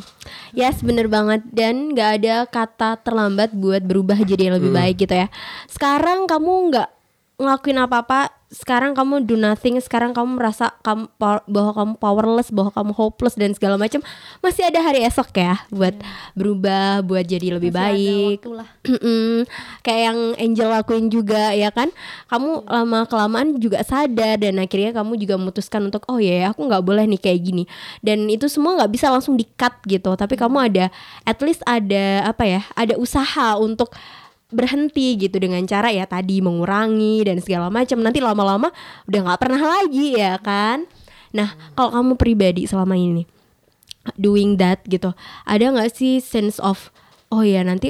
Yes, 0.55 0.79
bener 0.79 1.11
banget 1.11 1.43
dan 1.51 1.91
nggak 1.91 2.09
ada 2.23 2.35
kata 2.47 3.03
terlambat 3.03 3.51
buat 3.51 3.83
berubah 3.83 4.15
jadi 4.23 4.47
yang 4.47 4.55
lebih 4.63 4.71
baik 4.71 4.95
gitu 5.03 5.11
ya. 5.11 5.27
Sekarang 5.67 6.23
kamu 6.23 6.71
nggak 6.71 6.89
ngelakuin 7.35 7.79
apa-apa, 7.83 8.31
sekarang 8.47 8.95
kamu 8.95 9.27
do 9.27 9.35
nothing, 9.35 9.75
sekarang 9.83 10.15
kamu 10.15 10.39
merasa 10.39 10.71
kamu 10.79 11.11
bahwa 11.49 11.71
kamu 11.75 11.93
powerless, 11.99 12.49
bahwa 12.53 12.71
kamu 12.71 12.91
hopeless 12.95 13.35
dan 13.35 13.51
segala 13.51 13.75
macam, 13.75 13.99
masih 14.39 14.63
ada 14.63 14.79
hari 14.79 15.03
esok 15.03 15.35
ya 15.35 15.59
buat 15.67 15.91
berubah, 16.37 17.03
buat 17.03 17.27
jadi 17.27 17.59
lebih 17.59 17.75
Masih 17.75 18.39
baik. 18.39 18.47
lah. 18.47 18.69
Kayak 19.85 20.01
yang 20.07 20.19
Angel 20.39 20.69
lakuin 20.71 21.05
juga 21.11 21.51
ya 21.51 21.67
kan? 21.75 21.91
Kamu 22.31 22.63
lama 22.63 22.99
kelamaan 23.09 23.59
juga 23.59 23.83
sadar 23.83 24.39
dan 24.39 24.55
akhirnya 24.63 24.95
kamu 24.95 25.19
juga 25.19 25.35
memutuskan 25.35 25.83
untuk 25.91 26.07
oh 26.07 26.21
ya 26.21 26.55
aku 26.55 26.63
nggak 26.63 26.83
boleh 26.85 27.03
nih 27.11 27.19
kayak 27.19 27.39
gini. 27.43 27.63
Dan 27.99 28.31
itu 28.31 28.47
semua 28.47 28.79
nggak 28.79 28.91
bisa 28.95 29.11
langsung 29.11 29.35
di 29.35 29.43
cut 29.59 29.75
gitu 29.83 30.15
tapi 30.15 30.39
kamu 30.39 30.57
ada 30.71 30.85
at 31.27 31.39
least 31.43 31.59
ada 31.67 32.23
apa 32.23 32.43
ya 32.47 32.61
ada 32.77 32.95
usaha 32.95 33.59
untuk 33.59 33.91
berhenti 34.53 35.17
gitu 35.17 35.41
dengan 35.41 35.61
cara 35.65 35.89
ya 35.89 36.05
tadi 36.05 36.41
mengurangi 36.41 37.25
dan 37.25 37.41
segala 37.41 37.73
macam. 37.73 38.01
Nanti 38.01 38.21
lama-lama 38.21 38.69
udah 39.09 39.19
nggak 39.25 39.39
pernah 39.41 39.61
lagi 39.61 40.17
ya 40.17 40.37
kan? 40.41 40.85
Nah 41.33 41.53
kalau 41.73 41.91
kamu 41.91 42.13
pribadi 42.15 42.63
selama 42.69 42.95
ini 42.95 43.25
doing 44.21 44.61
that 44.61 44.85
gitu 44.85 45.17
ada 45.49 45.65
nggak 45.65 45.89
sih 45.89 46.21
sense 46.21 46.61
of 46.61 46.93
oh 47.33 47.41
ya 47.41 47.65
nanti 47.65 47.89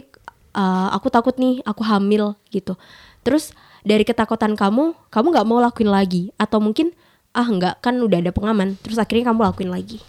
uh, 0.56 0.88
aku 0.96 1.12
takut 1.12 1.36
nih 1.36 1.60
aku 1.68 1.84
hamil 1.84 2.40
gitu. 2.50 2.80
Terus 3.26 3.52
dari 3.86 4.08
ketakutan 4.08 4.56
kamu 4.56 4.96
kamu 5.12 5.28
nggak 5.36 5.48
mau 5.48 5.60
lakuin 5.62 5.92
lagi? 5.92 6.32
Atau 6.40 6.64
mungkin 6.64 6.96
ah 7.36 7.46
nggak 7.46 7.84
kan 7.84 8.00
udah 8.00 8.24
ada 8.24 8.32
pengaman. 8.32 8.80
Terus 8.80 8.98
akhirnya 8.98 9.30
kamu 9.30 9.44
lakuin 9.44 9.72
lagi 9.72 10.00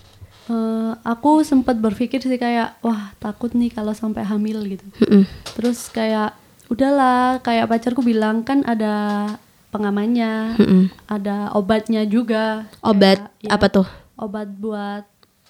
Eh, 0.46 0.92
aku 1.02 1.42
sempat 1.42 1.74
berpikir 1.74 2.18
sih 2.18 2.36
kayak 2.36 2.78
wah 2.78 3.10
takut 3.16 3.50
nih 3.50 3.68
kalau 3.68 3.90
sampai 3.90 4.22
hamil 4.22 4.62
gitu. 4.64 4.86
Terus 5.52 5.90
kayak 5.90 6.38
udahlah 6.66 7.38
kayak 7.40 7.66
pacarku 7.66 7.98
bilang 8.00 8.40
kan 8.40 8.62
ada 8.62 9.26
pengamannya, 9.68 10.54
ada 11.04 11.50
obatnya 11.50 12.02
juga. 12.02 12.70
obat 12.80 13.26
Kayak, 13.26 13.42
ya, 13.42 13.50
apa 13.52 13.66
tuh 13.68 13.86
Obat 14.16 14.48
buat 14.48 15.04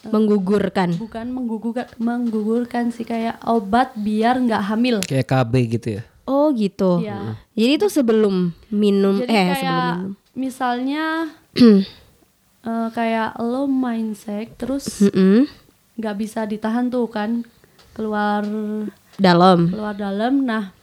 menggugurkan 0.07 0.95
bukan 0.97 1.27
menggugurkan 1.29 1.87
menggugurkan 1.99 2.85
sih 2.89 3.03
kayak 3.03 3.37
obat 3.43 3.91
biar 3.95 4.39
nggak 4.39 4.63
hamil. 4.65 4.97
Kayak 5.03 5.27
KB 5.27 5.53
gitu 5.69 5.89
ya. 5.93 6.03
oh 6.25 6.51
gitu 6.51 6.99
Iya. 7.01 7.39
jadi 7.53 7.73
itu 7.77 7.87
sebelum 7.87 8.51
minum 8.67 9.19
Jadi 9.19 9.31
eh 9.31 9.47
kayak 9.47 9.59
sebelum 9.61 9.87
minum 9.93 10.13
misalnya 10.33 11.05
eh, 12.67 12.89
kayak 12.91 13.39
lo 13.39 13.71
main 13.71 14.13
seks 14.13 14.53
terus 14.59 14.85
nggak 15.97 16.17
bisa 16.19 16.45
ditahan 16.45 16.91
tuh 16.93 17.09
kan 17.09 17.47
keluar 17.97 18.45
dalam. 19.17 19.73
keluar 19.73 19.95
dalam. 19.97 20.45
Nah 20.45 20.75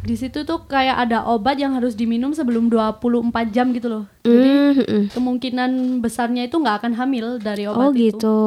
di 0.00 0.16
situ 0.16 0.48
tuh 0.48 0.64
kayak 0.64 0.96
ada 0.96 1.28
obat 1.28 1.60
yang 1.60 1.76
harus 1.76 1.92
diminum 1.92 2.32
sebelum 2.32 2.72
24 2.72 3.52
jam 3.52 3.68
gitu 3.76 3.92
loh. 3.92 4.04
Jadi 4.24 4.80
Mm-mm. 4.80 5.02
kemungkinan 5.12 6.00
besarnya 6.00 6.48
itu 6.48 6.56
nggak 6.56 6.80
akan 6.80 6.92
hamil 6.96 7.36
dari 7.36 7.68
obat 7.68 7.84
oh 7.84 7.92
itu. 7.92 8.00
gitu 8.08 8.38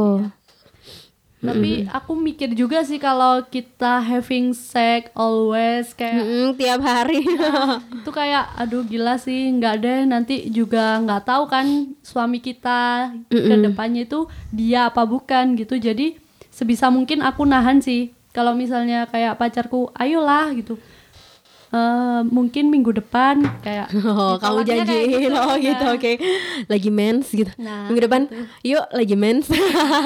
tapi 1.43 1.83
aku 1.91 2.15
mikir 2.15 2.55
juga 2.55 2.87
sih 2.87 2.95
kalau 2.97 3.43
kita 3.43 3.99
having 3.99 4.55
sex 4.55 5.11
always 5.11 5.91
kayak 5.91 6.23
Mm-mm, 6.23 6.47
tiap 6.55 6.79
hari. 6.79 7.19
Itu 7.99 8.09
kayak 8.15 8.55
aduh 8.55 8.87
gila 8.87 9.19
sih 9.19 9.51
nggak 9.59 9.75
deh 9.83 9.99
nanti 10.07 10.47
juga 10.47 11.03
nggak 11.03 11.27
tahu 11.27 11.43
kan 11.51 11.91
suami 11.99 12.39
kita 12.39 13.11
ke 13.27 13.55
depannya 13.59 14.07
itu 14.07 14.31
dia 14.55 14.87
apa 14.87 15.03
bukan 15.03 15.59
gitu. 15.59 15.75
Jadi 15.75 16.15
sebisa 16.47 16.87
mungkin 16.87 17.19
aku 17.19 17.43
nahan 17.43 17.83
sih 17.83 18.15
kalau 18.31 18.55
misalnya 18.55 19.05
kayak 19.11 19.37
pacarku 19.37 19.91
ayolah 19.93 20.49
gitu 20.57 20.79
Eh, 21.73 22.21
mungkin 22.29 22.69
minggu 22.69 22.93
depan 22.93 23.41
kayak 23.65 23.89
Oh, 24.05 24.37
kamu 24.37 24.61
ditolaknya 24.61 24.85
kayak 24.85 24.85
janjiin. 24.85 25.21
gitu, 25.25 25.39
oh 25.41 25.55
gitu, 25.57 25.85
kan. 25.89 25.95
oke. 25.97 26.11
Lagi 26.69 26.89
mens 26.93 27.27
gitu. 27.33 27.51
Nah, 27.57 27.89
Minggu 27.89 28.01
depan, 28.05 28.21
yuk 28.61 28.85
lagi 28.93 29.15
mens. 29.17 29.49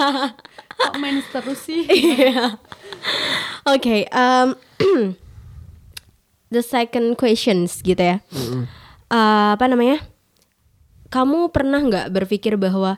kok 0.79 0.93
main 1.01 1.19
terus 1.19 1.59
sih 1.67 1.83
Iya. 2.15 2.55
Oke, 3.67 4.07
um, 4.15 4.55
the 6.55 6.63
second 6.63 7.19
questions 7.19 7.83
gitu 7.83 7.99
ya. 7.99 8.23
Uh, 9.11 9.59
apa 9.59 9.67
namanya? 9.67 9.99
Kamu 11.11 11.51
pernah 11.51 11.83
nggak 11.83 12.15
berpikir 12.15 12.55
bahwa 12.55 12.95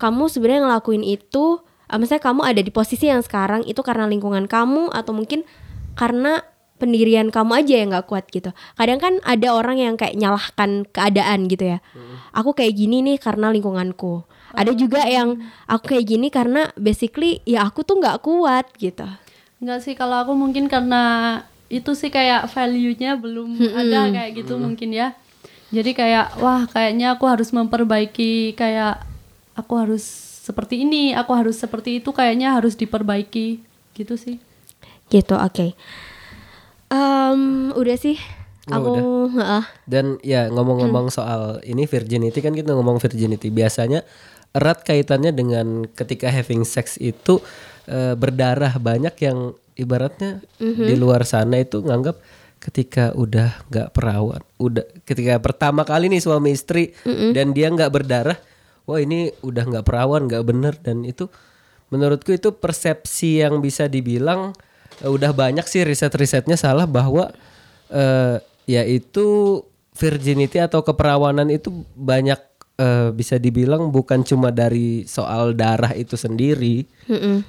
kamu 0.00 0.32
sebenarnya 0.32 0.64
ngelakuin 0.64 1.04
itu, 1.04 1.60
uh, 1.92 1.98
misalnya 2.00 2.24
kamu 2.24 2.48
ada 2.48 2.60
di 2.64 2.72
posisi 2.72 3.12
yang 3.12 3.20
sekarang 3.20 3.60
itu 3.68 3.84
karena 3.84 4.08
lingkungan 4.08 4.48
kamu 4.48 4.88
atau 4.88 5.12
mungkin 5.12 5.44
karena 6.00 6.40
pendirian 6.76 7.32
kamu 7.32 7.64
aja 7.64 7.74
yang 7.80 7.88
nggak 7.92 8.06
kuat 8.08 8.28
gitu. 8.28 8.52
Kadang 8.76 9.00
kan 9.00 9.14
ada 9.24 9.48
orang 9.52 9.80
yang 9.80 9.94
kayak 9.96 10.16
nyalahkan 10.16 10.84
keadaan 10.92 11.48
gitu 11.48 11.76
ya. 11.76 11.78
Aku 12.36 12.52
kayak 12.52 12.76
gini 12.76 13.00
nih 13.02 13.16
karena 13.20 13.52
lingkunganku. 13.52 14.24
Ada 14.56 14.72
juga 14.72 15.04
yang 15.04 15.40
aku 15.68 15.96
kayak 15.96 16.04
gini 16.06 16.28
karena 16.32 16.72
basically 16.78 17.44
ya 17.44 17.66
aku 17.68 17.84
tuh 17.84 18.00
nggak 18.00 18.24
kuat 18.24 18.70
gitu. 18.80 19.04
Enggak 19.60 19.80
sih 19.84 19.96
kalau 19.96 20.20
aku 20.20 20.32
mungkin 20.36 20.68
karena 20.68 21.42
itu 21.66 21.92
sih 21.98 22.12
kayak 22.12 22.46
value-nya 22.52 23.18
belum 23.18 23.58
ada 23.58 24.12
kayak 24.14 24.30
gitu 24.44 24.56
mungkin 24.56 24.94
ya. 24.94 25.12
Jadi 25.74 25.98
kayak 25.98 26.38
wah 26.38 26.62
kayaknya 26.70 27.18
aku 27.18 27.26
harus 27.26 27.50
memperbaiki 27.50 28.54
kayak 28.54 29.02
aku 29.58 29.72
harus 29.74 30.04
seperti 30.46 30.86
ini, 30.86 31.10
aku 31.10 31.34
harus 31.34 31.58
seperti 31.58 31.98
itu 31.98 32.14
kayaknya 32.14 32.54
harus 32.54 32.78
diperbaiki 32.78 33.66
gitu 33.98 34.14
sih. 34.14 34.38
Gitu, 35.10 35.34
oke. 35.34 35.74
Em, 36.90 37.72
udah 37.74 37.96
sih. 37.98 38.18
Oh, 38.66 38.74
aku 38.74 38.92
heeh. 39.38 39.64
Dan 39.86 40.18
ya 40.26 40.50
ngomong-ngomong 40.50 41.10
soal 41.14 41.62
ini 41.62 41.86
virginity 41.86 42.42
kan 42.42 42.54
kita 42.54 42.74
ngomong 42.74 42.98
virginity. 42.98 43.50
Biasanya 43.54 44.02
erat 44.50 44.82
kaitannya 44.82 45.30
dengan 45.30 45.86
ketika 45.86 46.30
having 46.30 46.66
sex 46.66 46.98
itu 46.98 47.38
eh, 47.86 48.18
berdarah 48.18 48.74
banyak 48.78 49.14
yang 49.22 49.54
ibaratnya 49.76 50.40
di 50.58 50.96
luar 50.96 51.28
sana 51.28 51.60
itu 51.60 51.84
nganggap 51.84 52.16
ketika 52.56 53.12
udah 53.12 53.68
nggak 53.68 53.92
perawan, 53.92 54.42
udah 54.56 54.82
ketika 55.04 55.36
pertama 55.38 55.84
kali 55.84 56.08
nih 56.08 56.24
suami 56.24 56.56
istri 56.56 56.96
dan 57.06 57.52
dia 57.52 57.68
nggak 57.70 57.92
berdarah, 57.92 58.34
wah 58.88 58.98
ini 58.98 59.30
udah 59.44 59.62
nggak 59.68 59.84
perawan, 59.86 60.26
nggak 60.26 60.42
bener. 60.42 60.74
Dan 60.80 61.04
itu 61.04 61.28
menurutku 61.92 62.34
itu 62.34 62.50
persepsi 62.56 63.44
yang 63.44 63.60
bisa 63.62 63.86
dibilang 63.86 64.56
udah 65.04 65.32
banyak 65.36 65.66
sih 65.68 65.84
riset-risetnya 65.84 66.56
salah 66.56 66.88
bahwa 66.88 67.28
eh 67.92 68.40
yaitu 68.66 69.60
virginity 69.94 70.58
atau 70.58 70.82
keperawanan 70.82 71.46
itu 71.48 71.70
banyak 71.94 72.40
eh, 72.76 73.08
bisa 73.14 73.38
dibilang 73.38 73.94
bukan 73.94 74.26
cuma 74.26 74.50
dari 74.50 75.06
soal 75.06 75.54
darah 75.54 75.94
itu 75.94 76.18
sendiri. 76.18 76.84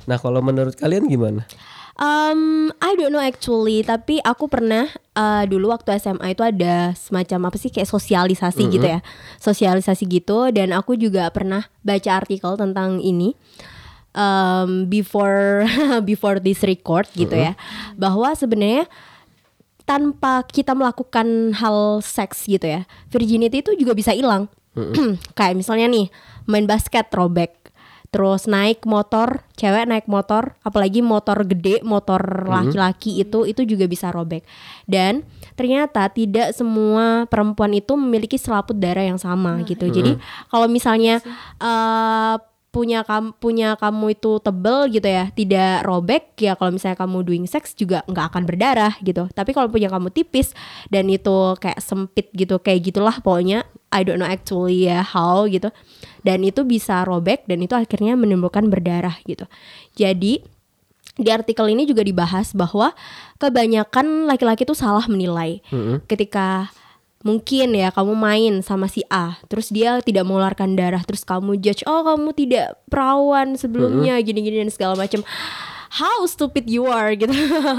Nah, 0.06 0.18
kalau 0.22 0.40
menurut 0.46 0.78
kalian 0.78 1.10
gimana? 1.10 1.44
Um, 1.98 2.70
I 2.78 2.94
don't 2.94 3.10
know 3.10 3.18
actually, 3.18 3.82
tapi 3.82 4.22
aku 4.22 4.46
pernah 4.46 4.86
uh, 5.18 5.50
dulu 5.50 5.74
waktu 5.74 5.98
SMA 5.98 6.38
itu 6.38 6.46
ada 6.46 6.94
semacam 6.94 7.50
apa 7.50 7.58
sih 7.58 7.74
kayak 7.74 7.90
sosialisasi 7.90 8.70
gitu 8.70 8.86
ya, 8.86 9.02
sosialisasi 9.42 10.06
gitu, 10.06 10.54
dan 10.54 10.78
aku 10.78 10.94
juga 10.94 11.26
pernah 11.34 11.66
baca 11.82 12.22
artikel 12.22 12.54
tentang 12.54 13.02
ini 13.02 13.34
um, 14.18 14.90
before 14.90 15.70
before 16.10 16.42
this 16.42 16.66
record 16.66 17.06
gitu 17.14 17.38
ya, 17.38 17.54
bahwa 17.94 18.34
sebenarnya 18.34 18.90
tanpa 19.88 20.44
kita 20.44 20.76
melakukan 20.76 21.56
hal 21.56 22.02
seks 22.04 22.50
gitu 22.50 22.66
ya, 22.66 22.82
virginity 23.14 23.62
itu 23.62 23.78
juga 23.78 23.94
bisa 23.94 24.12
hilang. 24.12 24.50
kayak 25.38 25.58
misalnya 25.58 25.88
nih 25.88 26.10
main 26.50 26.66
basket 26.66 27.08
throwback. 27.14 27.54
Terus 28.08 28.48
naik 28.48 28.88
motor 28.88 29.44
cewek 29.60 29.84
naik 29.84 30.08
motor 30.08 30.56
apalagi 30.64 31.04
motor 31.04 31.44
gede 31.44 31.84
motor 31.84 32.48
laki-laki 32.48 33.20
itu 33.20 33.44
itu 33.44 33.68
juga 33.68 33.84
bisa 33.84 34.16
robek. 34.16 34.48
Dan 34.88 35.28
ternyata 35.60 36.08
tidak 36.08 36.56
semua 36.56 37.28
perempuan 37.28 37.76
itu 37.76 38.00
memiliki 38.00 38.40
selaput 38.40 38.80
darah 38.80 39.04
yang 39.04 39.20
sama 39.20 39.60
gitu. 39.68 39.92
Jadi 39.92 40.16
kalau 40.48 40.72
misalnya 40.72 41.20
eh, 41.60 42.36
punya 42.78 43.02
kamu 43.02 43.34
punya 43.42 43.74
kamu 43.74 44.14
itu 44.14 44.38
tebel 44.38 44.86
gitu 44.94 45.10
ya 45.10 45.34
tidak 45.34 45.82
robek 45.82 46.38
ya 46.38 46.54
kalau 46.54 46.78
misalnya 46.78 47.02
kamu 47.02 47.18
doing 47.26 47.46
sex 47.50 47.74
juga 47.74 48.06
nggak 48.06 48.26
akan 48.30 48.44
berdarah 48.46 48.94
gitu. 49.02 49.26
Tapi 49.34 49.58
kalau 49.58 49.66
punya 49.74 49.90
kamu 49.90 50.14
tipis 50.14 50.54
dan 50.94 51.10
itu 51.10 51.58
kayak 51.58 51.82
sempit 51.82 52.30
gitu 52.38 52.62
kayak 52.62 52.86
gitulah 52.86 53.18
pokoknya. 53.18 53.66
I 53.90 54.06
don't 54.06 54.22
know 54.22 54.30
actually 54.30 54.86
ya 54.86 55.02
how 55.02 55.50
gitu. 55.50 55.74
Dan 56.22 56.46
itu 56.46 56.62
bisa 56.62 57.02
robek 57.02 57.50
dan 57.50 57.66
itu 57.66 57.74
akhirnya 57.74 58.14
menimbulkan 58.14 58.70
berdarah 58.70 59.18
gitu. 59.26 59.50
Jadi 59.98 60.46
di 61.18 61.30
artikel 61.34 61.66
ini 61.74 61.90
juga 61.90 62.06
dibahas 62.06 62.54
bahwa 62.54 62.94
kebanyakan 63.42 64.30
laki-laki 64.30 64.70
itu 64.70 64.78
salah 64.78 65.10
menilai 65.10 65.66
ketika 66.06 66.70
mungkin 67.26 67.74
ya 67.74 67.90
kamu 67.90 68.14
main 68.14 68.54
sama 68.62 68.86
si 68.86 69.02
A 69.10 69.42
terus 69.50 69.74
dia 69.74 69.98
tidak 70.06 70.26
mengeluarkan 70.30 70.78
darah 70.78 71.02
terus 71.02 71.26
kamu 71.26 71.58
judge 71.58 71.82
oh 71.90 72.06
kamu 72.06 72.30
tidak 72.38 72.78
perawan 72.88 73.58
sebelumnya 73.58 74.18
gini-gini 74.22 74.64
dan 74.66 74.72
segala 74.72 74.94
macam. 74.94 75.22
How 75.88 76.28
stupid 76.28 76.68
you 76.68 76.84
are 76.92 77.16
gitu. 77.16 77.32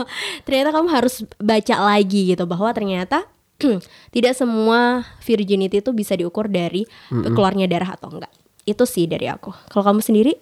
Ternyata 0.49 0.73
kamu 0.73 0.89
harus 0.89 1.23
baca 1.37 1.77
lagi 1.77 2.33
gitu 2.33 2.49
bahwa 2.49 2.73
ternyata 2.73 3.29
tidak 4.17 4.33
semua 4.33 5.05
virginity 5.21 5.85
itu 5.85 5.93
bisa 5.93 6.17
diukur 6.17 6.49
dari 6.49 6.89
keluarnya 7.13 7.69
darah 7.69 7.95
atau 8.01 8.09
enggak. 8.09 8.33
Itu 8.65 8.89
sih 8.89 9.05
dari 9.05 9.29
aku. 9.29 9.53
Kalau 9.69 9.85
kamu 9.93 10.01
sendiri? 10.01 10.41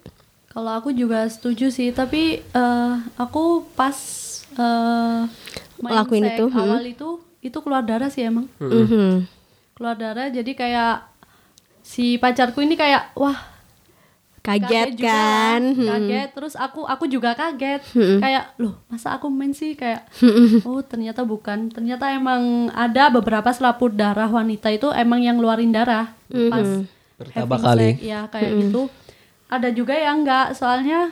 Kalau 0.56 0.72
aku 0.72 0.94
juga 0.94 1.26
setuju 1.28 1.68
sih, 1.68 1.90
tapi 1.92 2.40
eh, 2.40 2.94
aku 3.18 3.66
pas 3.76 3.98
eh, 4.56 5.20
main 5.82 5.94
Lakuin 6.00 6.24
itu, 6.24 6.46
hmm. 6.48 6.56
awal 6.56 6.84
itu 6.86 7.20
itu 7.46 7.58
keluar 7.60 7.80
darah 7.80 8.08
sih 8.08 8.22
emang. 8.22 8.50
Mhm. 8.58 9.24
Keluar 9.72 9.94
darah 9.94 10.26
jadi 10.28 10.52
kayak 10.52 11.04
si 11.80 12.16
pacarku 12.16 12.60
ini 12.60 12.74
kayak 12.74 13.14
wah 13.14 13.36
kaget, 14.40 14.94
juga 14.94 15.10
kan? 15.10 15.60
Lah, 15.60 15.74
Hmm. 15.74 15.88
kaget. 15.90 16.28
Terus 16.32 16.54
aku 16.54 16.80
aku 16.82 17.04
juga 17.06 17.34
kaget. 17.34 17.82
Kayak 17.94 18.54
loh 18.56 18.78
masa 18.86 19.14
aku 19.14 19.26
main 19.26 19.50
sih? 19.50 19.74
Kayak 19.74 20.06
oh 20.62 20.80
ternyata 20.80 21.22
bukan. 21.22 21.66
Ternyata 21.68 22.10
emang 22.10 22.70
ada 22.70 23.10
beberapa 23.10 23.50
selaput 23.50 23.90
darah 23.90 24.30
wanita 24.30 24.70
itu 24.70 24.86
emang 24.90 25.18
yang 25.18 25.36
ngeluarin 25.36 25.70
darah. 25.70 26.14
Pas 26.30 26.86
Pertama 27.16 27.56
kali. 27.58 27.96
sex, 27.96 28.04
ya 28.04 28.20
kayak 28.28 28.50
gitu. 28.60 28.86
Ada 29.48 29.72
juga 29.72 29.94
yang 29.94 30.22
enggak 30.22 30.54
soalnya 30.54 31.10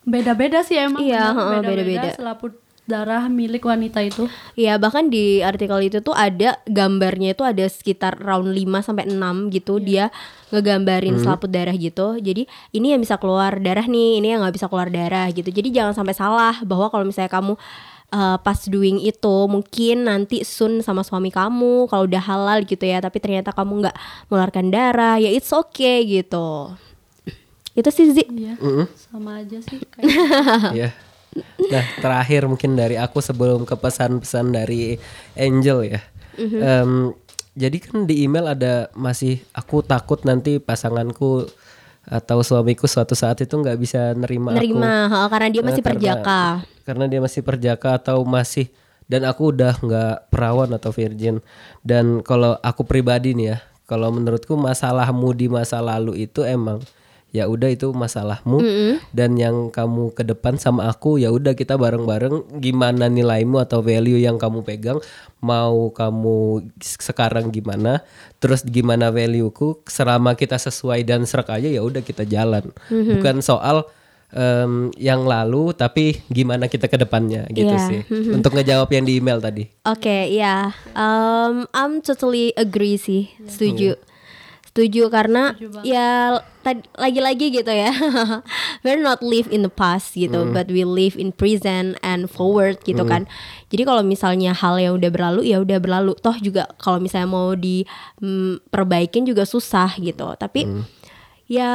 beda-beda 0.00 0.62
sih 0.62 0.76
emang. 0.76 1.02
Iya, 1.02 1.34
beda-beda. 1.60 2.08
selaput 2.14 2.56
darah 2.88 3.30
milik 3.30 3.64
wanita 3.64 4.02
itu 4.02 4.26
Iya 4.58 4.76
bahkan 4.80 5.08
di 5.08 5.40
artikel 5.40 5.78
itu 5.88 6.02
tuh 6.02 6.16
ada 6.16 6.58
gambarnya 6.66 7.32
itu 7.38 7.46
ada 7.46 7.64
sekitar 7.68 8.18
round 8.18 8.50
5 8.50 8.86
sampai 8.86 9.04
6 9.08 9.54
gitu 9.54 9.78
dia 9.78 10.10
ngegambarin 10.50 11.16
selaput 11.22 11.50
darah 11.50 11.74
gitu. 11.74 12.18
Jadi 12.18 12.44
ini 12.74 12.92
yang 12.92 13.00
bisa 13.00 13.16
keluar 13.16 13.56
darah 13.62 13.86
nih, 13.86 14.18
ini 14.18 14.34
yang 14.34 14.42
nggak 14.42 14.54
bisa 14.58 14.66
keluar 14.66 14.90
darah 14.90 15.30
gitu. 15.30 15.48
Jadi 15.48 15.70
jangan 15.70 15.94
sampai 15.94 16.14
salah 16.14 16.58
bahwa 16.66 16.90
kalau 16.90 17.06
misalnya 17.06 17.30
kamu 17.30 17.54
uh, 18.10 18.36
pas 18.42 18.60
doing 18.66 18.98
itu 19.00 19.36
mungkin 19.46 20.10
nanti 20.10 20.42
soon 20.42 20.82
sama 20.82 21.06
suami 21.06 21.30
kamu 21.30 21.86
kalau 21.86 22.04
udah 22.04 22.22
halal 22.22 22.58
gitu 22.66 22.82
ya, 22.82 22.98
tapi 22.98 23.22
ternyata 23.22 23.54
kamu 23.54 23.86
nggak 23.86 23.96
mengeluarkan 24.28 24.66
darah, 24.74 25.16
ya 25.22 25.30
it's 25.30 25.54
okay 25.54 26.02
gitu. 26.04 26.74
Itu 27.78 27.88
sih 27.94 28.10
Zi. 28.10 28.26
Iya, 28.26 28.58
sama 28.98 29.46
aja 29.46 29.58
sih 29.62 29.78
kayak 29.94 30.74
ya. 30.74 30.90
Nah, 31.70 31.84
terakhir 31.98 32.44
mungkin 32.44 32.74
dari 32.74 32.98
aku 32.98 33.22
sebelum 33.22 33.62
ke 33.62 33.74
pesan-pesan 33.74 34.50
dari 34.50 34.98
Angel 35.34 35.86
ya. 35.86 36.00
Em, 36.36 37.14
jadi 37.52 37.76
kan 37.78 38.02
di 38.04 38.24
email 38.24 38.48
ada 38.48 38.88
masih 38.92 39.38
aku 39.52 39.80
takut 39.80 40.22
nanti 40.24 40.58
pasanganku 40.58 41.46
atau 42.02 42.40
suamiku 42.40 42.90
suatu 42.90 43.14
saat 43.14 43.38
itu 43.38 43.52
nggak 43.52 43.78
bisa 43.78 44.10
nerima, 44.12 44.56
Nerima, 44.56 45.06
aku. 45.06 45.14
ha, 45.14 45.28
karena 45.28 45.48
dia 45.48 45.60
Eh, 45.62 45.66
masih 45.68 45.82
karena- 45.82 45.94
perjaka. 45.94 46.40
Karena 46.82 47.04
dia 47.06 47.20
masih 47.22 47.42
perjaka 47.44 47.88
atau 47.94 48.24
masih 48.24 48.66
dan 49.06 49.22
aku 49.22 49.54
udah 49.54 49.78
nggak 49.78 50.14
perawan 50.26 50.70
atau 50.72 50.90
virgin. 50.90 51.38
Dan 51.84 52.24
kalau 52.24 52.58
aku 52.58 52.82
pribadi 52.82 53.30
nih 53.30 53.54
ya, 53.54 53.58
kalau 53.86 54.10
menurutku 54.10 54.58
masalahmu 54.58 55.30
di 55.30 55.46
masa 55.46 55.78
lalu 55.78 56.26
itu 56.26 56.42
emang 56.42 56.82
ya 57.30 57.46
udah 57.46 57.70
itu 57.70 57.90
masalahmu. 57.90 58.58
Dan 59.10 59.34
yang 59.34 59.70
kamu 59.70 60.12
ke 60.12 60.22
depan 60.22 60.56
sama 60.56 60.86
aku 60.86 61.16
ya 61.16 61.30
udah 61.30 61.54
kita 61.54 61.74
bareng-bareng 61.74 62.58
gimana 62.58 63.06
nilaimu 63.06 63.58
atau 63.58 63.80
value 63.80 64.18
yang 64.18 64.36
kamu 64.36 64.62
pegang 64.62 64.98
mau 65.38 65.88
kamu 65.90 66.68
sekarang 66.78 67.48
gimana 67.48 68.04
terus 68.36 68.60
gimana 68.60 69.08
valueku 69.08 69.80
selama 69.86 70.34
kita 70.34 70.56
sesuai 70.56 71.00
dan 71.02 71.24
serak 71.24 71.48
aja 71.50 71.66
ya 71.66 71.80
udah 71.80 72.00
kita 72.00 72.22
jalan. 72.24 72.68
Bukan 72.90 73.40
soal 73.40 73.86
em, 74.30 74.94
yang 74.94 75.26
lalu 75.26 75.74
tapi 75.74 76.22
gimana 76.28 76.66
kita 76.66 76.86
ke 76.86 76.94
depannya 76.94 77.50
gitu 77.50 77.72
Iya. 77.72 77.86
sih. 77.88 78.00
Untuk 78.30 78.54
ngejawab 78.54 78.86
yang 78.90 79.02
di 79.02 79.18
email 79.18 79.38
tadi. 79.38 79.66
Oke, 79.82 80.30
ya, 80.30 80.70
Um, 80.94 81.66
I'm 81.72 81.98
totally 81.98 82.54
agree 82.54 82.94
sih, 82.94 83.30
setuju, 83.42 83.98
setuju 84.70 85.10
karena 85.10 85.58
ya 85.82 86.38
tadi 86.62 86.86
lagi-lagi 86.94 87.50
gitu 87.50 87.72
ya, 87.74 87.90
we're 88.86 89.02
not 89.02 89.18
live 89.18 89.50
in 89.50 89.66
the 89.66 89.72
past 89.72 90.14
gitu, 90.14 90.46
but 90.54 90.70
we 90.70 90.86
live 90.86 91.18
in 91.18 91.34
present 91.34 91.98
and 92.06 92.30
forward 92.30 92.78
gitu 92.86 93.02
kan. 93.02 93.26
Jadi 93.74 93.82
kalau 93.82 94.06
misalnya 94.06 94.54
hal 94.54 94.78
yang 94.78 94.94
udah 94.94 95.10
berlalu 95.10 95.50
ya 95.50 95.58
udah 95.58 95.82
berlalu, 95.82 96.14
toh 96.22 96.38
juga 96.38 96.70
kalau 96.78 97.02
misalnya 97.02 97.26
mau 97.26 97.58
diperbaikin 97.58 99.26
juga 99.26 99.42
susah 99.42 99.90
gitu. 99.98 100.38
Tapi 100.38 100.70
ya 101.50 101.70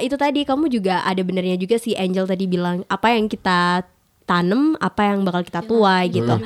itu 0.00 0.16
tadi 0.16 0.48
kamu 0.48 0.72
juga 0.72 1.04
ada 1.04 1.20
benernya 1.20 1.60
juga 1.60 1.76
sih 1.76 1.92
Angel 1.92 2.24
tadi 2.24 2.48
bilang 2.48 2.80
apa 2.88 3.12
yang 3.12 3.28
kita 3.28 3.84
tanem 4.24 4.72
apa 4.80 5.04
yang 5.04 5.20
bakal 5.28 5.44
kita 5.44 5.60
tuai 5.68 6.08
gitu. 6.08 6.40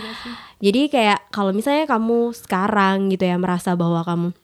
Jadi 0.63 0.91
kayak 0.91 1.31
kalau 1.31 1.55
misalnya 1.55 1.87
kamu 1.87 2.35
sekarang 2.35 3.11
gitu 3.11 3.27
ya 3.27 3.39
merasa 3.39 3.75
bahwa 3.79 4.03
kamu 4.03 4.35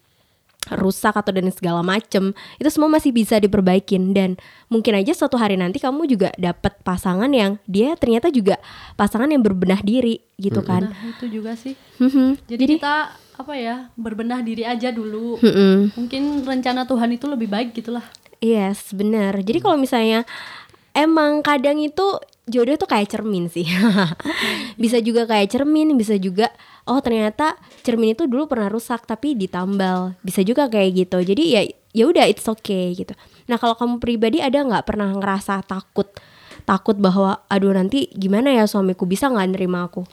rusak 0.76 1.16
atau 1.16 1.32
dan 1.32 1.48
segala 1.54 1.80
macem 1.80 2.36
itu 2.60 2.68
semua 2.68 2.90
masih 2.92 3.14
bisa 3.14 3.40
diperbaikin 3.40 4.12
dan 4.12 4.36
mungkin 4.68 4.98
aja 4.98 5.16
suatu 5.16 5.40
hari 5.40 5.56
nanti 5.56 5.80
kamu 5.80 6.04
juga 6.04 6.28
dapat 6.36 6.76
pasangan 6.84 7.30
yang 7.32 7.56
dia 7.64 7.96
ternyata 7.96 8.28
juga 8.28 8.60
pasangan 8.98 9.30
yang 9.30 9.40
berbenah 9.40 9.80
diri 9.80 10.20
gitu 10.36 10.60
kan. 10.60 10.90
Nah, 10.90 10.94
itu 11.08 11.26
juga 11.30 11.56
sih. 11.58 11.74
Mhm. 11.98 12.46
Jadi, 12.46 12.78
kita 12.78 13.10
apa 13.38 13.54
ya, 13.54 13.90
berbenah 13.94 14.42
diri 14.42 14.66
aja 14.66 14.90
dulu. 14.90 15.38
Mungkin 15.94 16.42
rencana 16.42 16.86
Tuhan 16.86 17.10
itu 17.14 17.26
lebih 17.30 17.46
baik 17.50 17.74
gitulah. 17.74 18.02
Yes, 18.38 18.94
benar. 18.94 19.34
Jadi 19.42 19.58
kalau 19.58 19.74
misalnya 19.74 20.22
emang 20.94 21.42
kadang 21.42 21.82
itu 21.82 22.18
jodoh 22.48 22.74
tuh 22.80 22.88
kayak 22.88 23.12
cermin 23.12 23.46
sih. 23.52 23.68
bisa 24.82 24.98
juga 24.98 25.28
kayak 25.28 25.52
cermin, 25.52 25.94
bisa 25.94 26.16
juga 26.16 26.48
oh 26.88 26.98
ternyata 27.04 27.54
cermin 27.84 28.16
itu 28.16 28.24
dulu 28.24 28.48
pernah 28.48 28.72
rusak 28.72 29.04
tapi 29.04 29.36
ditambal. 29.36 30.16
Bisa 30.24 30.40
juga 30.42 30.66
kayak 30.66 31.06
gitu. 31.06 31.18
Jadi 31.20 31.44
ya 31.52 31.62
ya 31.92 32.04
udah 32.08 32.24
it's 32.26 32.48
okay 32.48 32.96
gitu. 32.96 33.12
Nah, 33.48 33.56
kalau 33.56 33.76
kamu 33.76 34.00
pribadi 34.00 34.38
ada 34.40 34.60
nggak 34.60 34.84
pernah 34.88 35.12
ngerasa 35.14 35.64
takut 35.64 36.08
takut 36.68 37.00
bahwa 37.00 37.40
aduh 37.48 37.72
nanti 37.72 38.12
gimana 38.12 38.52
ya 38.52 38.68
suamiku 38.68 39.08
bisa 39.08 39.32
nggak 39.32 39.56
nerima 39.56 39.88
aku? 39.88 40.04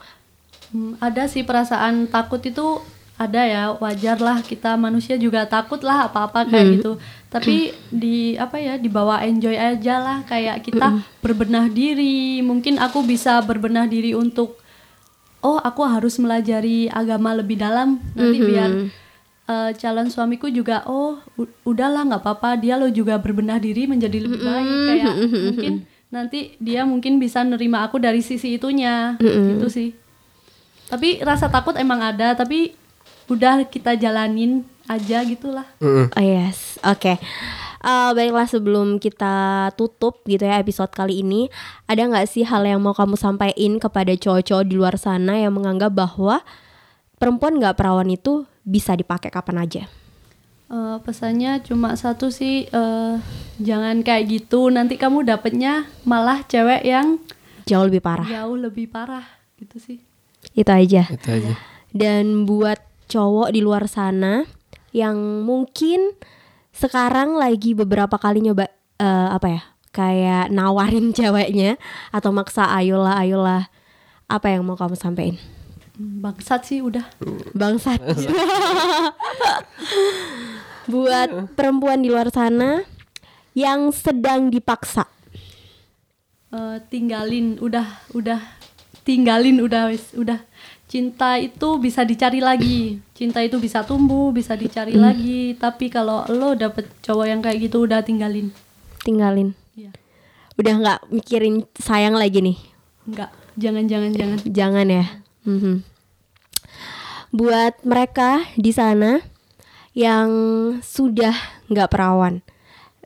Hmm, 0.72 0.96
ada 1.04 1.28
sih 1.28 1.44
perasaan 1.44 2.08
takut 2.08 2.40
itu 2.40 2.80
ada 3.16 3.48
ya 3.48 3.62
wajar 3.80 4.20
lah 4.20 4.44
kita 4.44 4.76
manusia 4.76 5.16
juga 5.16 5.48
takut 5.48 5.80
lah 5.80 6.12
apa-apa 6.12 6.44
kayak 6.52 6.80
gitu 6.80 7.00
tapi 7.26 7.74
di 7.90 8.38
apa 8.38 8.56
ya 8.56 8.78
dibawa 8.78 9.18
enjoy 9.26 9.58
aja 9.58 9.98
lah 9.98 10.18
kayak 10.24 10.62
kita 10.62 11.02
berbenah 11.18 11.66
diri. 11.66 12.38
Mungkin 12.40 12.78
aku 12.78 13.02
bisa 13.02 13.42
berbenah 13.42 13.90
diri 13.90 14.14
untuk 14.14 14.62
oh 15.42 15.58
aku 15.58 15.82
harus 15.82 16.16
melajari 16.22 16.86
agama 16.86 17.34
lebih 17.34 17.58
dalam. 17.58 17.98
Nanti 18.14 18.38
biar 18.38 18.70
eh, 19.50 19.70
calon 19.74 20.08
suamiku 20.08 20.46
juga 20.48 20.86
oh 20.86 21.18
udahlah 21.66 22.06
nggak 22.06 22.22
apa-apa. 22.22 22.62
Dia 22.62 22.78
lo 22.78 22.86
juga 22.94 23.18
berbenah 23.18 23.58
diri 23.58 23.90
menjadi 23.90 24.22
lebih 24.22 24.40
baik. 24.46 24.76
Kayak 24.86 25.14
mungkin 25.50 25.74
nanti 26.06 26.54
dia 26.62 26.86
mungkin 26.86 27.18
bisa 27.18 27.42
nerima 27.42 27.82
aku 27.82 27.98
dari 27.98 28.22
sisi 28.22 28.54
itunya. 28.54 29.18
Gitu 29.18 29.66
sih. 29.66 29.90
Tapi 30.86 31.26
rasa 31.26 31.50
takut 31.50 31.74
emang 31.74 31.98
ada 31.98 32.38
tapi 32.38 32.78
udah 33.26 33.66
kita 33.66 33.98
jalanin 33.98 34.62
aja 34.86 35.22
gitulah 35.22 35.66
Mm-mm. 35.78 36.10
Oh 36.10 36.22
yes, 36.22 36.78
oke. 36.80 37.14
Eh, 37.78 38.10
baiklah 38.12 38.44
sebelum 38.44 38.98
kita 38.98 39.34
tutup 39.72 40.22
gitu 40.24 40.42
ya 40.42 40.58
episode 40.58 40.90
kali 40.90 41.20
ini, 41.20 41.46
ada 41.84 42.02
nggak 42.02 42.26
sih 42.26 42.42
hal 42.42 42.62
yang 42.62 42.78
mau 42.78 42.90
kamu 42.90 43.14
sampaikan 43.14 43.78
kepada 43.78 44.10
cowok-cowok 44.10 44.64
di 44.64 44.74
luar 44.74 44.94
sana 44.96 45.38
yang 45.38 45.54
menganggap 45.54 45.90
bahwa 45.90 46.42
perempuan 47.14 47.56
nggak 47.56 47.74
perawan 47.74 48.08
itu 48.08 48.42
bisa 48.62 48.92
dipakai 48.92 49.30
kapan 49.30 49.62
aja? 49.62 49.82
Eh, 50.66 50.96
pesannya 50.98 51.62
cuma 51.62 51.94
satu 51.94 52.26
sih 52.28 52.66
eh, 52.66 53.14
jangan 53.56 54.02
kayak 54.02 54.26
gitu 54.26 54.66
nanti 54.66 54.98
kamu 54.98 55.22
dapetnya 55.22 55.86
malah 56.02 56.42
cewek 56.42 56.82
yang 56.82 57.22
Jauh 57.64 57.86
lebih 57.86 57.98
parah. 57.98 58.26
jauh 58.26 58.54
lebih 58.54 58.86
parah 58.86 59.26
gitu 59.58 59.78
sih 59.78 59.98
Itu 60.52 60.70
aja. 60.70 61.06
Itu 61.06 61.28
aja. 61.28 61.54
Dan 61.90 62.46
buat 62.46 62.82
cowok 63.06 63.50
di 63.50 63.62
luar 63.62 63.86
sana 63.86 64.42
yang 64.92 65.46
mungkin 65.46 66.14
sekarang 66.74 67.40
lagi 67.40 67.72
beberapa 67.72 68.20
kali 68.20 68.44
nyoba 68.44 68.68
eh, 69.00 69.28
apa 69.32 69.48
ya? 69.48 69.62
Kayak 69.94 70.52
nawarin 70.52 71.12
ceweknya 71.16 71.80
atau 72.12 72.30
maksa 72.30 72.68
ayolah 72.68 73.16
ayolah. 73.22 73.72
Apa 74.26 74.52
yang 74.52 74.66
mau 74.66 74.74
kamu 74.74 74.98
sampaikan? 74.98 75.38
Bangsat 75.96 76.68
sih 76.68 76.84
udah 76.84 77.08
Bangsat. 77.56 78.02
Buat 80.92 81.56
perempuan 81.56 82.04
di 82.04 82.12
luar 82.12 82.28
sana 82.28 82.84
yang 83.56 83.88
sedang 83.96 84.52
dipaksa. 84.52 85.08
Eh, 86.52 86.78
tinggalin 86.92 87.56
udah 87.58 88.06
udah 88.12 88.38
tinggalin 89.06 89.62
udah 89.62 89.94
wis 89.94 90.10
udah 90.18 90.42
cinta 90.90 91.38
itu 91.38 91.78
bisa 91.78 92.02
dicari 92.02 92.42
lagi 92.42 92.98
cinta 93.14 93.38
itu 93.42 93.62
bisa 93.62 93.86
tumbuh 93.86 94.34
bisa 94.34 94.58
dicari 94.58 94.98
lagi 94.98 95.54
tapi 95.54 95.86
kalau 95.86 96.26
lo 96.26 96.58
dapet 96.58 96.90
cowok 97.06 97.26
yang 97.26 97.40
kayak 97.42 97.70
gitu 97.70 97.86
udah 97.86 98.02
tinggalin 98.02 98.50
Tinggalin. 99.06 99.54
Iya. 99.78 99.94
Udah 100.58 100.74
nggak 100.82 101.00
mikirin 101.14 101.62
sayang 101.78 102.18
lagi 102.18 102.42
nih. 102.42 102.58
enggak 103.06 103.30
jangan 103.54 103.86
jangan 103.86 104.10
jangan 104.10 104.38
Jangan 104.50 104.86
ya. 104.90 105.06
Mhm. 105.46 105.74
Buat 107.30 107.86
mereka 107.86 108.42
di 108.58 108.74
sana 108.74 109.22
yang 109.94 110.28
sudah 110.82 111.38
nggak 111.70 111.94
perawan, 111.94 112.42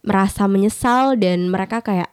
merasa 0.01 0.48
menyesal 0.48 1.20
dan 1.20 1.53
mereka 1.53 1.84
kayak 1.84 2.09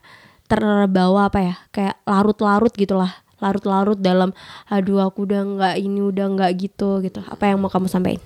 terbawa 0.52 1.32
apa 1.32 1.40
ya, 1.40 1.54
kayak 1.72 1.96
larut-larut 2.04 2.72
gitulah, 2.76 3.24
larut-larut 3.38 3.96
dalam, 3.96 4.30
aduh 4.66 5.00
aku 5.00 5.24
udah 5.24 5.42
nggak 5.44 5.74
ini 5.78 6.00
udah 6.00 6.26
nggak 6.28 6.52
gitu 6.58 6.98
gitu. 7.00 7.22
Apa 7.24 7.48
yang 7.48 7.58
mau 7.58 7.70
kamu 7.70 7.86
sampaikan? 7.86 8.22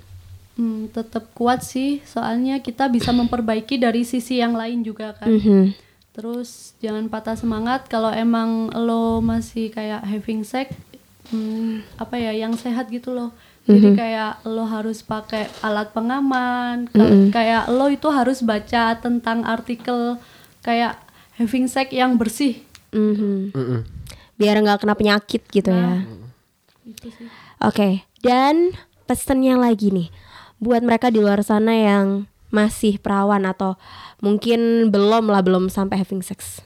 Hmm, 0.52 0.84
tetap 0.88 1.32
kuat 1.32 1.64
sih, 1.64 2.04
soalnya 2.04 2.60
kita 2.60 2.84
bisa 2.86 3.08
memperbaiki 3.10 3.80
dari 3.80 4.04
sisi 4.04 4.36
yang 4.36 4.52
lain 4.52 4.84
juga 4.84 5.16
kan. 5.16 5.32
Mhm. 5.32 5.72
Terus 6.12 6.76
jangan 6.76 7.08
patah 7.08 7.40
semangat 7.40 7.88
kalau 7.88 8.12
emang 8.12 8.68
lo 8.68 9.24
masih 9.24 9.72
kayak 9.72 10.04
having 10.04 10.44
sex, 10.44 10.76
hmm, 11.32 11.80
apa 11.96 12.20
ya, 12.20 12.36
yang 12.36 12.52
sehat 12.52 12.92
gitu 12.92 13.16
loh. 13.16 13.32
Jadi 13.64 13.94
kayak 13.94 14.44
lo 14.44 14.66
harus 14.66 15.00
pakai 15.00 15.46
alat 15.62 15.88
pengaman, 15.88 16.90
ka- 16.90 16.98
kayak 17.30 17.70
lo 17.70 17.88
itu 17.88 18.10
harus 18.10 18.42
baca 18.42 18.98
tentang 18.98 19.46
artikel 19.46 20.18
kayak 20.60 20.98
having 21.38 21.64
sex 21.64 21.88
yang 21.90 22.20
bersih. 22.20 22.60
Mhm. 22.92 23.54
Mm-mm. 23.54 23.80
Biar 24.42 24.58
nggak 24.58 24.82
kena 24.82 24.98
penyakit 24.98 25.46
gitu 25.46 25.70
ya. 25.70 26.02
Itu 26.82 27.06
sih. 27.08 27.30
Oke, 27.62 28.02
dan 28.20 28.74
pesennya 29.06 29.54
lagi 29.54 29.94
nih 29.94 30.10
buat 30.58 30.82
mereka 30.82 31.14
di 31.14 31.22
luar 31.22 31.46
sana 31.46 31.70
yang 31.70 32.26
masih 32.50 32.98
perawan 32.98 33.46
atau 33.46 33.78
mungkin 34.18 34.90
belum 34.90 35.30
lah 35.30 35.42
belum 35.42 35.70
sampai 35.70 36.02
having 36.02 36.20
sex. 36.20 36.58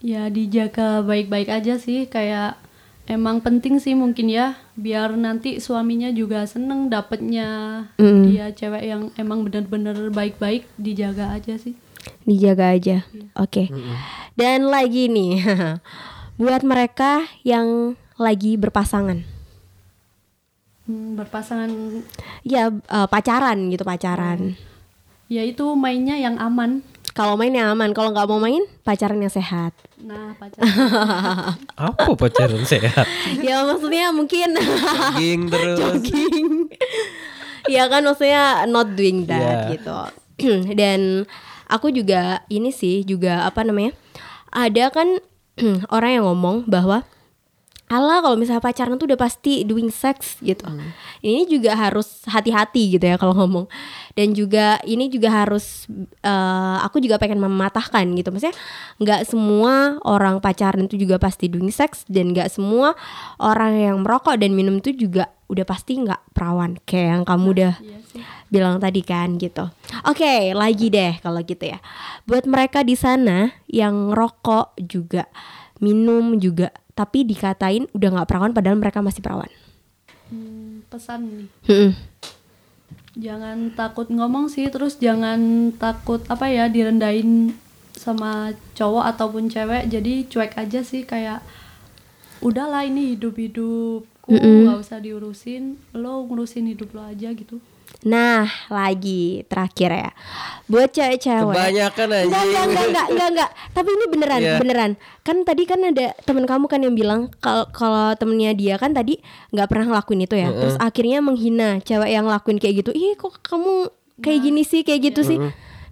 Ya 0.00 0.28
dijaga 0.28 1.00
baik-baik 1.00 1.48
aja 1.48 1.76
sih 1.76 2.04
kayak 2.04 2.56
emang 3.04 3.40
penting 3.40 3.76
sih 3.76 3.92
mungkin 3.92 4.28
ya 4.28 4.56
biar 4.76 5.12
nanti 5.12 5.60
suaminya 5.60 6.08
juga 6.08 6.44
seneng 6.44 6.88
dapetnya 6.88 7.48
Mm. 7.96 8.24
dia 8.28 8.48
cewek 8.52 8.84
yang 8.84 9.02
emang 9.16 9.44
bener-bener 9.44 10.08
baik-baik 10.08 10.64
dijaga 10.76 11.32
aja 11.32 11.56
sih. 11.56 11.76
Dijaga 12.24 12.76
aja. 12.76 13.04
Oke. 13.36 13.68
Dan 14.36 14.68
lagi 14.68 15.08
nih 15.08 15.40
buat 16.34 16.62
mereka 16.62 17.24
yang 17.42 17.94
lagi 18.16 18.54
berpasangan. 18.54 19.22
Hmm, 20.84 21.16
berpasangan 21.16 21.70
Ya 22.42 22.68
eh, 22.68 23.06
pacaran 23.08 23.72
gitu 23.72 23.82
pacaran. 23.82 24.54
ya 25.24 25.40
itu 25.40 25.64
mainnya 25.74 26.14
yang 26.14 26.36
aman. 26.36 26.84
Kalau 27.14 27.38
main 27.38 27.54
yang 27.54 27.70
aman, 27.70 27.94
kalau 27.94 28.10
nggak 28.10 28.26
mau 28.26 28.42
main 28.42 28.66
pacaran 28.82 29.16
yang 29.16 29.30
sehat. 29.30 29.70
Nah 29.96 30.34
pacaran. 30.40 31.54
Apa 31.72 32.10
pacaran 32.14 32.62
sehat? 32.66 33.06
ya 33.40 33.62
maksudnya 33.64 34.10
mungkin 34.10 34.52
Jogging 34.52 35.40
terus. 35.48 35.78
jogging. 35.78 36.68
ya 37.70 37.86
kan 37.86 38.02
maksudnya 38.02 38.66
not 38.66 38.92
doing 38.92 39.24
that 39.24 39.72
gitu. 39.72 39.94
Dan 40.76 41.24
aku 41.64 41.88
juga 41.88 42.42
ini 42.50 42.68
sih 42.68 43.06
juga 43.06 43.46
apa 43.46 43.62
namanya? 43.62 43.94
Ada 44.50 44.90
kan 44.90 45.22
orang 45.94 46.10
yang 46.20 46.24
ngomong 46.26 46.66
bahwa 46.66 47.04
Alah 47.84 48.24
kalau 48.24 48.40
misalnya 48.40 48.64
pacaran 48.64 48.96
tuh 48.96 49.04
udah 49.12 49.20
pasti 49.20 49.60
doing 49.60 49.92
sex 49.92 50.40
gitu. 50.40 50.64
Ini 51.20 51.44
juga 51.44 51.76
harus 51.76 52.24
hati-hati 52.24 52.96
gitu 52.96 53.04
ya 53.04 53.20
kalau 53.20 53.36
ngomong. 53.36 53.68
Dan 54.16 54.32
juga 54.32 54.80
ini 54.88 55.12
juga 55.12 55.44
harus 55.44 55.84
eh, 56.24 56.76
aku 56.80 56.96
juga 57.04 57.20
pengen 57.20 57.44
mematahkan 57.44 58.08
gitu. 58.16 58.32
Maksudnya 58.32 58.56
nggak 59.04 59.28
semua 59.28 60.00
orang 60.00 60.40
pacaran 60.40 60.88
itu 60.88 60.96
juga 60.96 61.20
pasti 61.20 61.52
doing 61.52 61.68
sex 61.68 62.08
dan 62.08 62.32
nggak 62.32 62.48
semua 62.48 62.96
orang 63.36 63.76
yang 63.76 63.96
merokok 64.00 64.40
dan 64.40 64.56
minum 64.56 64.80
itu 64.80 64.96
juga 64.96 65.28
udah 65.52 65.68
pasti 65.68 66.00
nggak 66.00 66.32
perawan 66.32 66.80
kayak 66.88 67.20
yang 67.20 67.22
kamu 67.28 67.46
udah 67.52 67.72
Iya 67.84 67.98
sih. 68.00 68.03
Bilang 68.54 68.78
tadi 68.78 69.02
kan 69.02 69.34
gitu. 69.34 69.66
Oke, 70.06 70.54
lagi 70.54 70.86
deh 70.94 71.18
kalau 71.18 71.42
gitu 71.42 71.66
ya. 71.66 71.82
Buat 72.22 72.46
mereka 72.46 72.86
di 72.86 72.94
sana 72.94 73.50
yang 73.66 74.14
rokok 74.14 74.78
juga, 74.78 75.26
minum 75.82 76.38
juga, 76.38 76.70
tapi 76.94 77.26
dikatain 77.26 77.90
udah 77.90 78.08
nggak 78.14 78.28
perawan 78.30 78.54
padahal 78.54 78.78
mereka 78.78 79.02
masih 79.02 79.18
perawan. 79.18 79.50
Hmm, 80.30 80.86
pesan 80.86 81.50
nih. 81.66 81.98
Jangan 83.18 83.74
takut 83.74 84.06
ngomong 84.10 84.46
sih 84.46 84.70
terus 84.70 84.98
jangan 85.02 85.70
takut 85.74 86.22
apa 86.30 86.50
ya 86.50 86.70
direndahin 86.70 87.58
sama 87.94 88.54
cowok 88.74 89.04
ataupun 89.14 89.46
cewek 89.46 89.86
jadi 89.86 90.26
cuek 90.26 90.52
aja 90.58 90.82
sih 90.82 91.06
kayak 91.06 91.46
udahlah 92.42 92.82
ini 92.84 93.14
hidup 93.14 93.38
hidupku 93.38 94.34
nggak 94.34 94.82
usah 94.82 94.98
diurusin 94.98 95.78
lo 95.94 96.26
ngurusin 96.26 96.68
hidup 96.74 96.90
lo 96.92 97.06
aja 97.06 97.30
gitu 97.32 97.62
Nah, 98.04 98.44
lagi 98.68 99.48
terakhir 99.48 99.90
ya. 99.96 100.10
Buat 100.68 100.92
cewek-cewek. 100.92 101.56
Kebanyakan 101.56 102.08
aja. 102.12 102.24
Enggak, 102.28 102.42
enggak, 102.44 102.64
enggak, 102.68 102.84
enggak, 102.84 103.06
enggak, 103.08 103.28
enggak. 103.32 103.50
Tapi 103.72 103.88
ini 103.88 104.04
beneran, 104.12 104.40
Iya. 104.44 104.56
beneran. 104.60 104.90
Kan 105.24 105.36
tadi 105.48 105.62
kan 105.64 105.80
ada 105.80 106.06
temen 106.28 106.44
kamu 106.44 106.68
kan 106.68 106.80
yang 106.84 106.92
bilang 106.92 107.32
kalau 107.40 107.64
kalau 107.72 108.12
temennya 108.12 108.52
dia 108.52 108.76
kan 108.76 108.92
tadi 108.92 109.24
nggak 109.56 109.68
pernah 109.72 109.86
ngelakuin 109.88 110.20
itu 110.20 110.36
ya. 110.36 110.52
Terus 110.52 110.76
akhirnya 110.76 111.24
menghina 111.24 111.80
cewek 111.80 112.12
yang 112.12 112.28
ngelakuin 112.28 112.60
kayak 112.60 112.84
gitu. 112.84 112.90
Ih, 112.92 113.16
kok 113.16 113.40
kamu 113.40 113.88
kayak 114.20 114.40
gini 114.44 114.62
sih, 114.68 114.84
kayak 114.84 115.00
gitu 115.12 115.24
sih. 115.24 115.40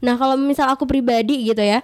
Nah, 0.05 0.15
kalau 0.21 0.37
misal 0.37 0.69
aku 0.69 0.85
pribadi 0.85 1.49
gitu 1.49 1.65
ya. 1.65 1.81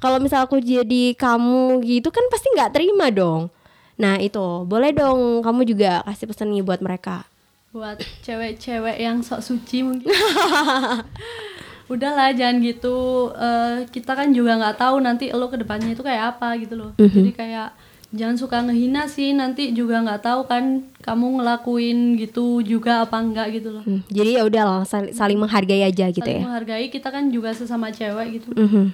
Kalau 0.00 0.20
misal 0.20 0.44
aku 0.44 0.60
jadi 0.60 1.16
kamu 1.16 1.80
gitu 1.88 2.08
kan 2.12 2.24
pasti 2.28 2.52
nggak 2.52 2.72
terima 2.76 3.08
dong. 3.08 3.48
Nah, 3.96 4.20
itu. 4.20 4.64
Boleh 4.68 4.92
dong 4.92 5.40
kamu 5.40 5.64
juga 5.64 6.04
kasih 6.04 6.28
pesan 6.28 6.52
nih 6.52 6.64
buat 6.64 6.84
mereka. 6.84 7.29
Buat 7.70 8.02
cewek-cewek 8.26 8.98
yang 8.98 9.22
sok 9.22 9.40
suci 9.40 9.86
mungkin. 9.86 10.10
Udahlah 11.92 12.34
jangan 12.34 12.58
gitu. 12.62 13.30
Eh, 13.30 13.86
kita 13.90 14.14
kan 14.14 14.30
juga 14.30 14.58
nggak 14.58 14.78
tahu 14.78 14.98
nanti 14.98 15.30
lo 15.30 15.46
ke 15.46 15.58
depannya 15.58 15.94
itu 15.94 16.02
kayak 16.02 16.38
apa 16.38 16.58
gitu 16.58 16.74
loh. 16.74 16.90
Jadi 16.98 17.30
kayak 17.30 17.74
jangan 18.10 18.34
suka 18.34 18.58
ngehina 18.66 19.06
sih 19.06 19.30
nanti 19.30 19.70
juga 19.70 20.02
nggak 20.02 20.22
tahu 20.22 20.40
kan 20.46 20.82
kamu 20.98 21.38
ngelakuin 21.38 21.98
gitu 22.18 22.58
juga 22.60 23.06
apa 23.06 23.22
enggak 23.22 23.54
gitu 23.54 23.70
loh. 23.70 23.82
Hmm, 23.86 24.02
jadi 24.10 24.38
ya 24.38 24.42
udahlah 24.42 24.82
sal- 24.82 25.14
saling 25.14 25.38
menghargai 25.38 25.86
aja 25.86 26.10
gitu 26.10 26.22
saling 26.22 26.42
ya. 26.42 26.46
menghargai 26.46 26.86
kita 26.90 27.06
kan 27.06 27.30
juga 27.30 27.54
sesama 27.54 27.94
cewek 27.94 28.42
gitu. 28.42 28.50
Mhm. 28.50 28.90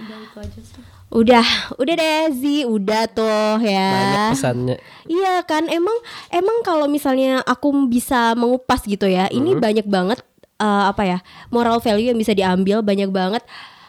Udah 0.00 0.18
itu 0.24 0.38
aja 0.40 0.60
sih 0.64 0.84
Udah, 1.10 1.42
udah 1.74 1.94
deh 1.98 2.30
Zi, 2.38 2.62
udah 2.62 3.10
tuh 3.10 3.58
ya. 3.66 3.90
Banyak 3.90 4.26
pesannya. 4.30 4.76
Iya 5.10 5.42
kan, 5.42 5.66
emang 5.66 5.98
emang 6.30 6.62
kalau 6.62 6.86
misalnya 6.86 7.42
aku 7.42 7.74
bisa 7.90 8.38
mengupas 8.38 8.86
gitu 8.86 9.10
ya, 9.10 9.26
ini 9.26 9.58
banyak 9.58 9.90
banget 9.90 10.22
eh, 10.62 10.84
apa 10.86 11.02
ya 11.02 11.18
moral 11.50 11.82
value 11.82 12.14
yang 12.14 12.18
bisa 12.18 12.30
diambil, 12.30 12.78
banyak 12.78 13.10
banget 13.10 13.42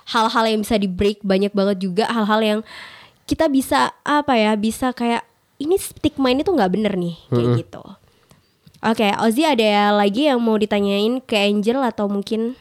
hal-hal 0.10 0.50
yang 0.50 0.66
bisa 0.66 0.82
di 0.82 0.90
break, 0.90 1.22
banyak 1.22 1.54
banget 1.54 1.78
juga 1.86 2.10
hal-hal 2.10 2.42
yang 2.42 2.60
kita 3.30 3.46
bisa 3.46 3.94
apa 4.02 4.34
ya, 4.34 4.58
bisa 4.58 4.90
kayak 4.90 5.22
ini 5.62 5.78
stigma 5.78 6.34
ini 6.34 6.42
tuh 6.42 6.58
nggak 6.58 6.74
bener 6.74 6.98
nih 6.98 7.22
kayak 7.30 7.50
gitu. 7.62 7.86
Oke, 8.82 9.14
Ozzy 9.22 9.46
ada 9.46 9.94
lagi 9.94 10.26
yang 10.26 10.42
mau 10.42 10.58
ditanyain 10.58 11.22
ke 11.22 11.38
Angel 11.38 11.86
atau 11.86 12.10
mungkin 12.10 12.58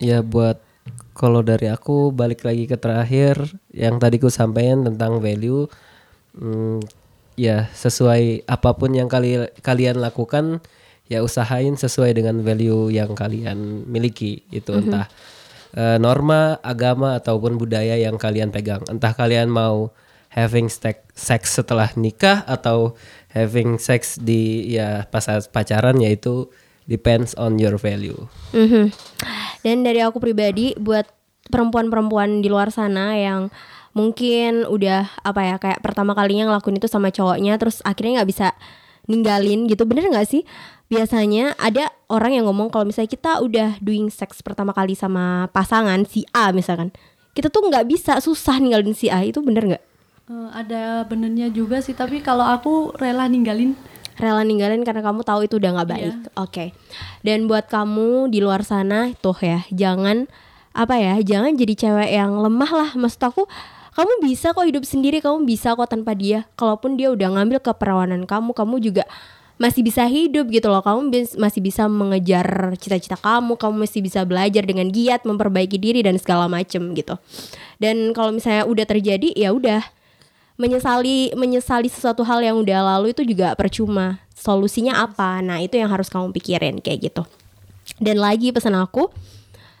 Ya 0.00 0.24
buat 0.24 0.56
kalau 1.20 1.44
dari 1.44 1.68
aku 1.68 2.16
balik 2.16 2.48
lagi 2.48 2.64
ke 2.64 2.80
terakhir 2.80 3.36
yang 3.76 4.00
tadi 4.00 4.16
ku 4.16 4.32
sampaikan 4.32 4.88
tentang 4.88 5.20
value 5.20 5.68
hmm, 6.40 6.80
ya 7.36 7.68
sesuai 7.76 8.48
apa 8.48 8.72
pun 8.72 8.96
yang 8.96 9.12
kali 9.12 9.44
kalian 9.60 10.00
lakukan 10.00 10.64
ya 11.12 11.20
usahain 11.20 11.76
sesuai 11.76 12.16
dengan 12.16 12.40
value 12.40 12.88
yang 12.88 13.12
kalian 13.12 13.84
miliki 13.84 14.48
itu 14.48 14.72
entah 14.72 15.12
eh, 15.76 16.00
norma 16.00 16.56
agama 16.64 17.18
ataupun 17.18 17.58
budaya 17.58 17.98
yang 17.98 18.16
kalian 18.16 18.54
pegang. 18.54 18.80
Entah 18.86 19.12
kalian 19.12 19.50
mau 19.50 19.90
having 20.30 20.70
stek- 20.70 21.10
sex 21.12 21.58
setelah 21.58 21.90
nikah 21.98 22.46
atau 22.46 22.94
having 23.34 23.82
sex 23.82 24.16
di 24.22 24.70
ya 24.70 25.04
pas 25.10 25.26
pacaran 25.50 25.98
yaitu 25.98 26.46
depends 26.90 27.38
on 27.38 27.56
your 27.62 27.78
value. 27.78 28.18
Mhm. 28.50 28.90
Dan 29.62 29.86
dari 29.86 30.02
aku 30.02 30.18
pribadi 30.18 30.74
buat 30.74 31.06
perempuan-perempuan 31.46 32.42
di 32.42 32.50
luar 32.50 32.74
sana 32.74 33.14
yang 33.14 33.54
mungkin 33.94 34.66
udah 34.66 35.06
apa 35.22 35.40
ya 35.42 35.56
kayak 35.58 35.82
pertama 35.82 36.14
kalinya 36.14 36.50
ngelakuin 36.50 36.78
itu 36.78 36.86
sama 36.86 37.10
cowoknya 37.10 37.58
terus 37.58 37.82
akhirnya 37.86 38.20
nggak 38.22 38.30
bisa 38.30 38.48
ninggalin 39.06 39.70
gitu. 39.70 39.86
Bener 39.86 40.10
nggak 40.10 40.26
sih? 40.26 40.42
Biasanya 40.90 41.54
ada 41.54 41.94
orang 42.10 42.34
yang 42.34 42.50
ngomong 42.50 42.74
kalau 42.74 42.82
misalnya 42.82 43.14
kita 43.14 43.38
udah 43.38 43.78
doing 43.78 44.10
sex 44.10 44.42
pertama 44.42 44.74
kali 44.74 44.98
sama 44.98 45.46
pasangan 45.54 46.02
si 46.02 46.26
A 46.34 46.50
misalkan 46.50 46.90
kita 47.30 47.46
tuh 47.46 47.70
nggak 47.70 47.86
bisa 47.86 48.18
susah 48.18 48.58
ninggalin 48.58 48.90
si 48.90 49.06
A. 49.06 49.22
Itu 49.22 49.38
bener 49.38 49.70
nggak? 49.70 49.84
Eh, 50.30 50.48
ada 50.54 51.02
benernya 51.10 51.50
juga 51.50 51.82
sih 51.82 51.94
tapi 51.94 52.22
kalau 52.22 52.46
aku 52.46 52.94
rela 52.98 53.26
ninggalin 53.26 53.74
rela 54.20 54.44
ninggalin 54.44 54.84
karena 54.84 55.00
kamu 55.00 55.24
tahu 55.24 55.48
itu 55.48 55.56
udah 55.56 55.80
nggak 55.80 55.88
baik. 55.88 56.14
Oke. 56.36 56.64
Dan 57.24 57.48
buat 57.48 57.66
kamu 57.72 58.28
di 58.28 58.44
luar 58.44 58.60
sana 58.62 59.16
tuh 59.18 59.36
ya, 59.40 59.64
jangan 59.72 60.28
apa 60.76 60.94
ya, 61.00 61.18
jangan 61.24 61.56
jadi 61.56 61.74
cewek 61.74 62.10
yang 62.12 62.36
lemah 62.38 62.70
lah. 62.70 62.90
Maksud 62.94 63.22
aku, 63.24 63.48
kamu 63.96 64.12
bisa 64.22 64.54
kok 64.54 64.68
hidup 64.68 64.84
sendiri, 64.86 65.18
kamu 65.18 65.48
bisa 65.48 65.74
kok 65.74 65.88
tanpa 65.90 66.14
dia. 66.14 66.46
Kalaupun 66.54 66.94
dia 66.94 67.10
udah 67.10 67.40
ngambil 67.40 67.58
keperawanan 67.64 68.28
kamu, 68.28 68.54
kamu 68.54 68.76
juga 68.78 69.08
masih 69.60 69.84
bisa 69.84 70.08
hidup 70.08 70.48
gitu 70.48 70.72
loh. 70.72 70.80
Kamu 70.80 71.12
bis- 71.12 71.36
masih 71.36 71.60
bisa 71.60 71.84
mengejar 71.90 72.46
cita-cita 72.80 73.18
kamu, 73.18 73.58
kamu 73.60 73.84
masih 73.84 74.00
bisa 74.00 74.24
belajar 74.24 74.62
dengan 74.64 74.88
giat, 74.88 75.26
memperbaiki 75.26 75.76
diri 75.76 76.00
dan 76.00 76.16
segala 76.16 76.46
macem 76.48 76.96
gitu. 76.96 77.18
Dan 77.76 78.12
kalau 78.16 78.32
misalnya 78.32 78.64
udah 78.64 78.86
terjadi, 78.88 79.36
ya 79.36 79.52
udah 79.52 79.84
menyesali 80.60 81.32
menyesali 81.32 81.88
sesuatu 81.88 82.20
hal 82.20 82.44
yang 82.44 82.60
udah 82.60 82.84
lalu 82.96 83.16
itu 83.16 83.24
juga 83.24 83.56
percuma. 83.56 84.20
Solusinya 84.36 85.00
apa? 85.00 85.40
Nah, 85.40 85.64
itu 85.64 85.80
yang 85.80 85.88
harus 85.88 86.12
kamu 86.12 86.36
pikirin 86.36 86.84
kayak 86.84 87.08
gitu. 87.08 87.22
Dan 87.96 88.20
lagi 88.20 88.52
pesan 88.52 88.76
aku 88.76 89.08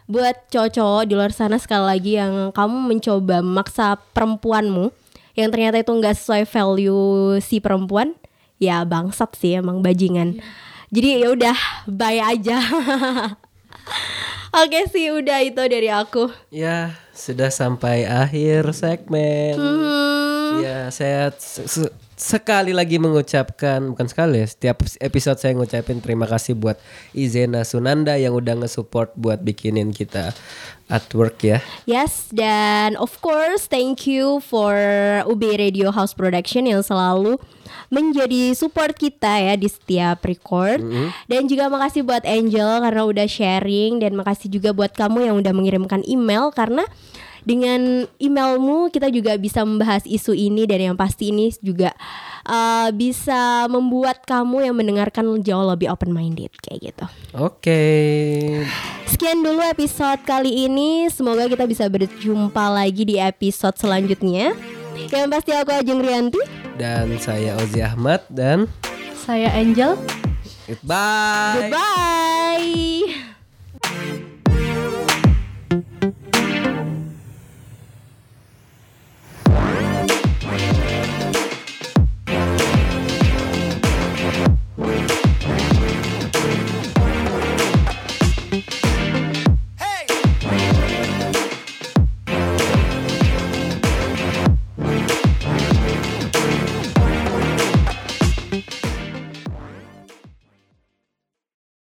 buat 0.08 0.48
cowok-cowok 0.50 1.04
di 1.06 1.14
luar 1.14 1.30
sana 1.30 1.60
sekali 1.60 1.84
lagi 1.86 2.12
yang 2.18 2.50
kamu 2.50 2.76
mencoba 2.96 3.44
memaksa 3.44 3.94
perempuanmu 4.10 4.90
yang 5.38 5.54
ternyata 5.54 5.78
itu 5.78 5.92
nggak 5.94 6.16
sesuai 6.18 6.44
value 6.50 7.38
si 7.38 7.62
perempuan, 7.62 8.18
ya 8.58 8.82
bangsat 8.82 9.38
sih 9.38 9.60
emang 9.60 9.80
bajingan. 9.84 10.42
Jadi 10.90 11.22
ya 11.22 11.28
udah 11.30 11.58
bye 11.86 12.18
aja. 12.18 12.58
Oke 14.50 14.90
sih 14.90 15.14
udah 15.14 15.46
itu 15.46 15.62
dari 15.62 15.86
aku. 15.86 16.26
Ya, 16.50 16.98
sudah 17.14 17.54
sampai 17.54 18.02
akhir 18.02 18.74
segmen. 18.74 19.54
Hmm. 19.54 20.58
Ya, 20.58 20.90
saya 20.90 21.30
sekali 22.20 22.76
lagi 22.76 23.00
mengucapkan 23.00 23.80
bukan 23.96 24.04
sekali 24.04 24.44
ya, 24.44 24.46
setiap 24.46 24.84
episode 25.00 25.40
saya 25.40 25.56
ngucapin 25.56 26.04
terima 26.04 26.28
kasih 26.28 26.52
buat 26.52 26.76
Izena 27.16 27.64
Sunanda 27.64 28.20
yang 28.20 28.36
udah 28.36 28.60
nge-support 28.60 29.16
buat 29.16 29.40
bikinin 29.40 29.88
kita 29.96 30.36
artwork 30.92 31.40
ya. 31.40 31.58
Yes, 31.88 32.28
dan 32.28 33.00
of 33.00 33.16
course 33.24 33.72
thank 33.72 34.04
you 34.04 34.44
for 34.44 34.76
UB 35.24 35.40
Radio 35.56 35.88
House 35.96 36.12
Production 36.12 36.68
yang 36.68 36.84
selalu 36.84 37.40
menjadi 37.88 38.52
support 38.52 38.94
kita 39.00 39.40
ya 39.40 39.54
di 39.56 39.66
setiap 39.72 40.20
record. 40.28 40.84
Dan 41.24 41.48
juga 41.48 41.72
makasih 41.72 42.04
buat 42.04 42.22
Angel 42.28 42.84
karena 42.84 43.02
udah 43.06 43.26
sharing 43.26 44.04
dan 44.04 44.12
makasih 44.12 44.52
juga 44.52 44.76
buat 44.76 44.92
kamu 44.92 45.32
yang 45.32 45.36
udah 45.40 45.52
mengirimkan 45.56 46.04
email 46.04 46.52
karena 46.52 46.84
dengan 47.44 48.04
emailmu 48.20 48.92
kita 48.92 49.08
juga 49.08 49.36
bisa 49.40 49.64
membahas 49.64 50.04
isu 50.04 50.36
ini 50.36 50.68
dan 50.68 50.92
yang 50.92 50.96
pasti 50.96 51.32
ini 51.32 51.52
juga 51.60 51.92
uh, 52.44 52.88
bisa 52.92 53.66
membuat 53.68 54.24
kamu 54.24 54.70
yang 54.70 54.76
mendengarkan 54.76 55.24
jauh 55.40 55.66
lebih 55.66 55.88
open 55.92 56.12
minded 56.12 56.52
kayak 56.60 56.92
gitu. 56.92 57.04
Oke. 57.36 57.82
Sekian 59.08 59.44
dulu 59.44 59.60
episode 59.64 60.20
kali 60.24 60.68
ini. 60.68 61.08
Semoga 61.12 61.48
kita 61.48 61.64
bisa 61.66 61.88
berjumpa 61.88 62.64
lagi 62.72 63.04
di 63.04 63.16
episode 63.20 63.76
selanjutnya. 63.76 64.52
Yang 65.08 65.28
pasti 65.32 65.50
aku 65.56 65.70
Ajeng 65.72 66.00
Rianti. 66.04 66.40
Dan 66.80 67.16
saya 67.20 67.60
Ozi 67.60 67.84
Ahmad 67.84 68.24
dan 68.32 68.64
saya 69.20 69.52
Angel 69.52 70.00
goodbye. 70.64 71.68
Goodbye. 71.68 73.20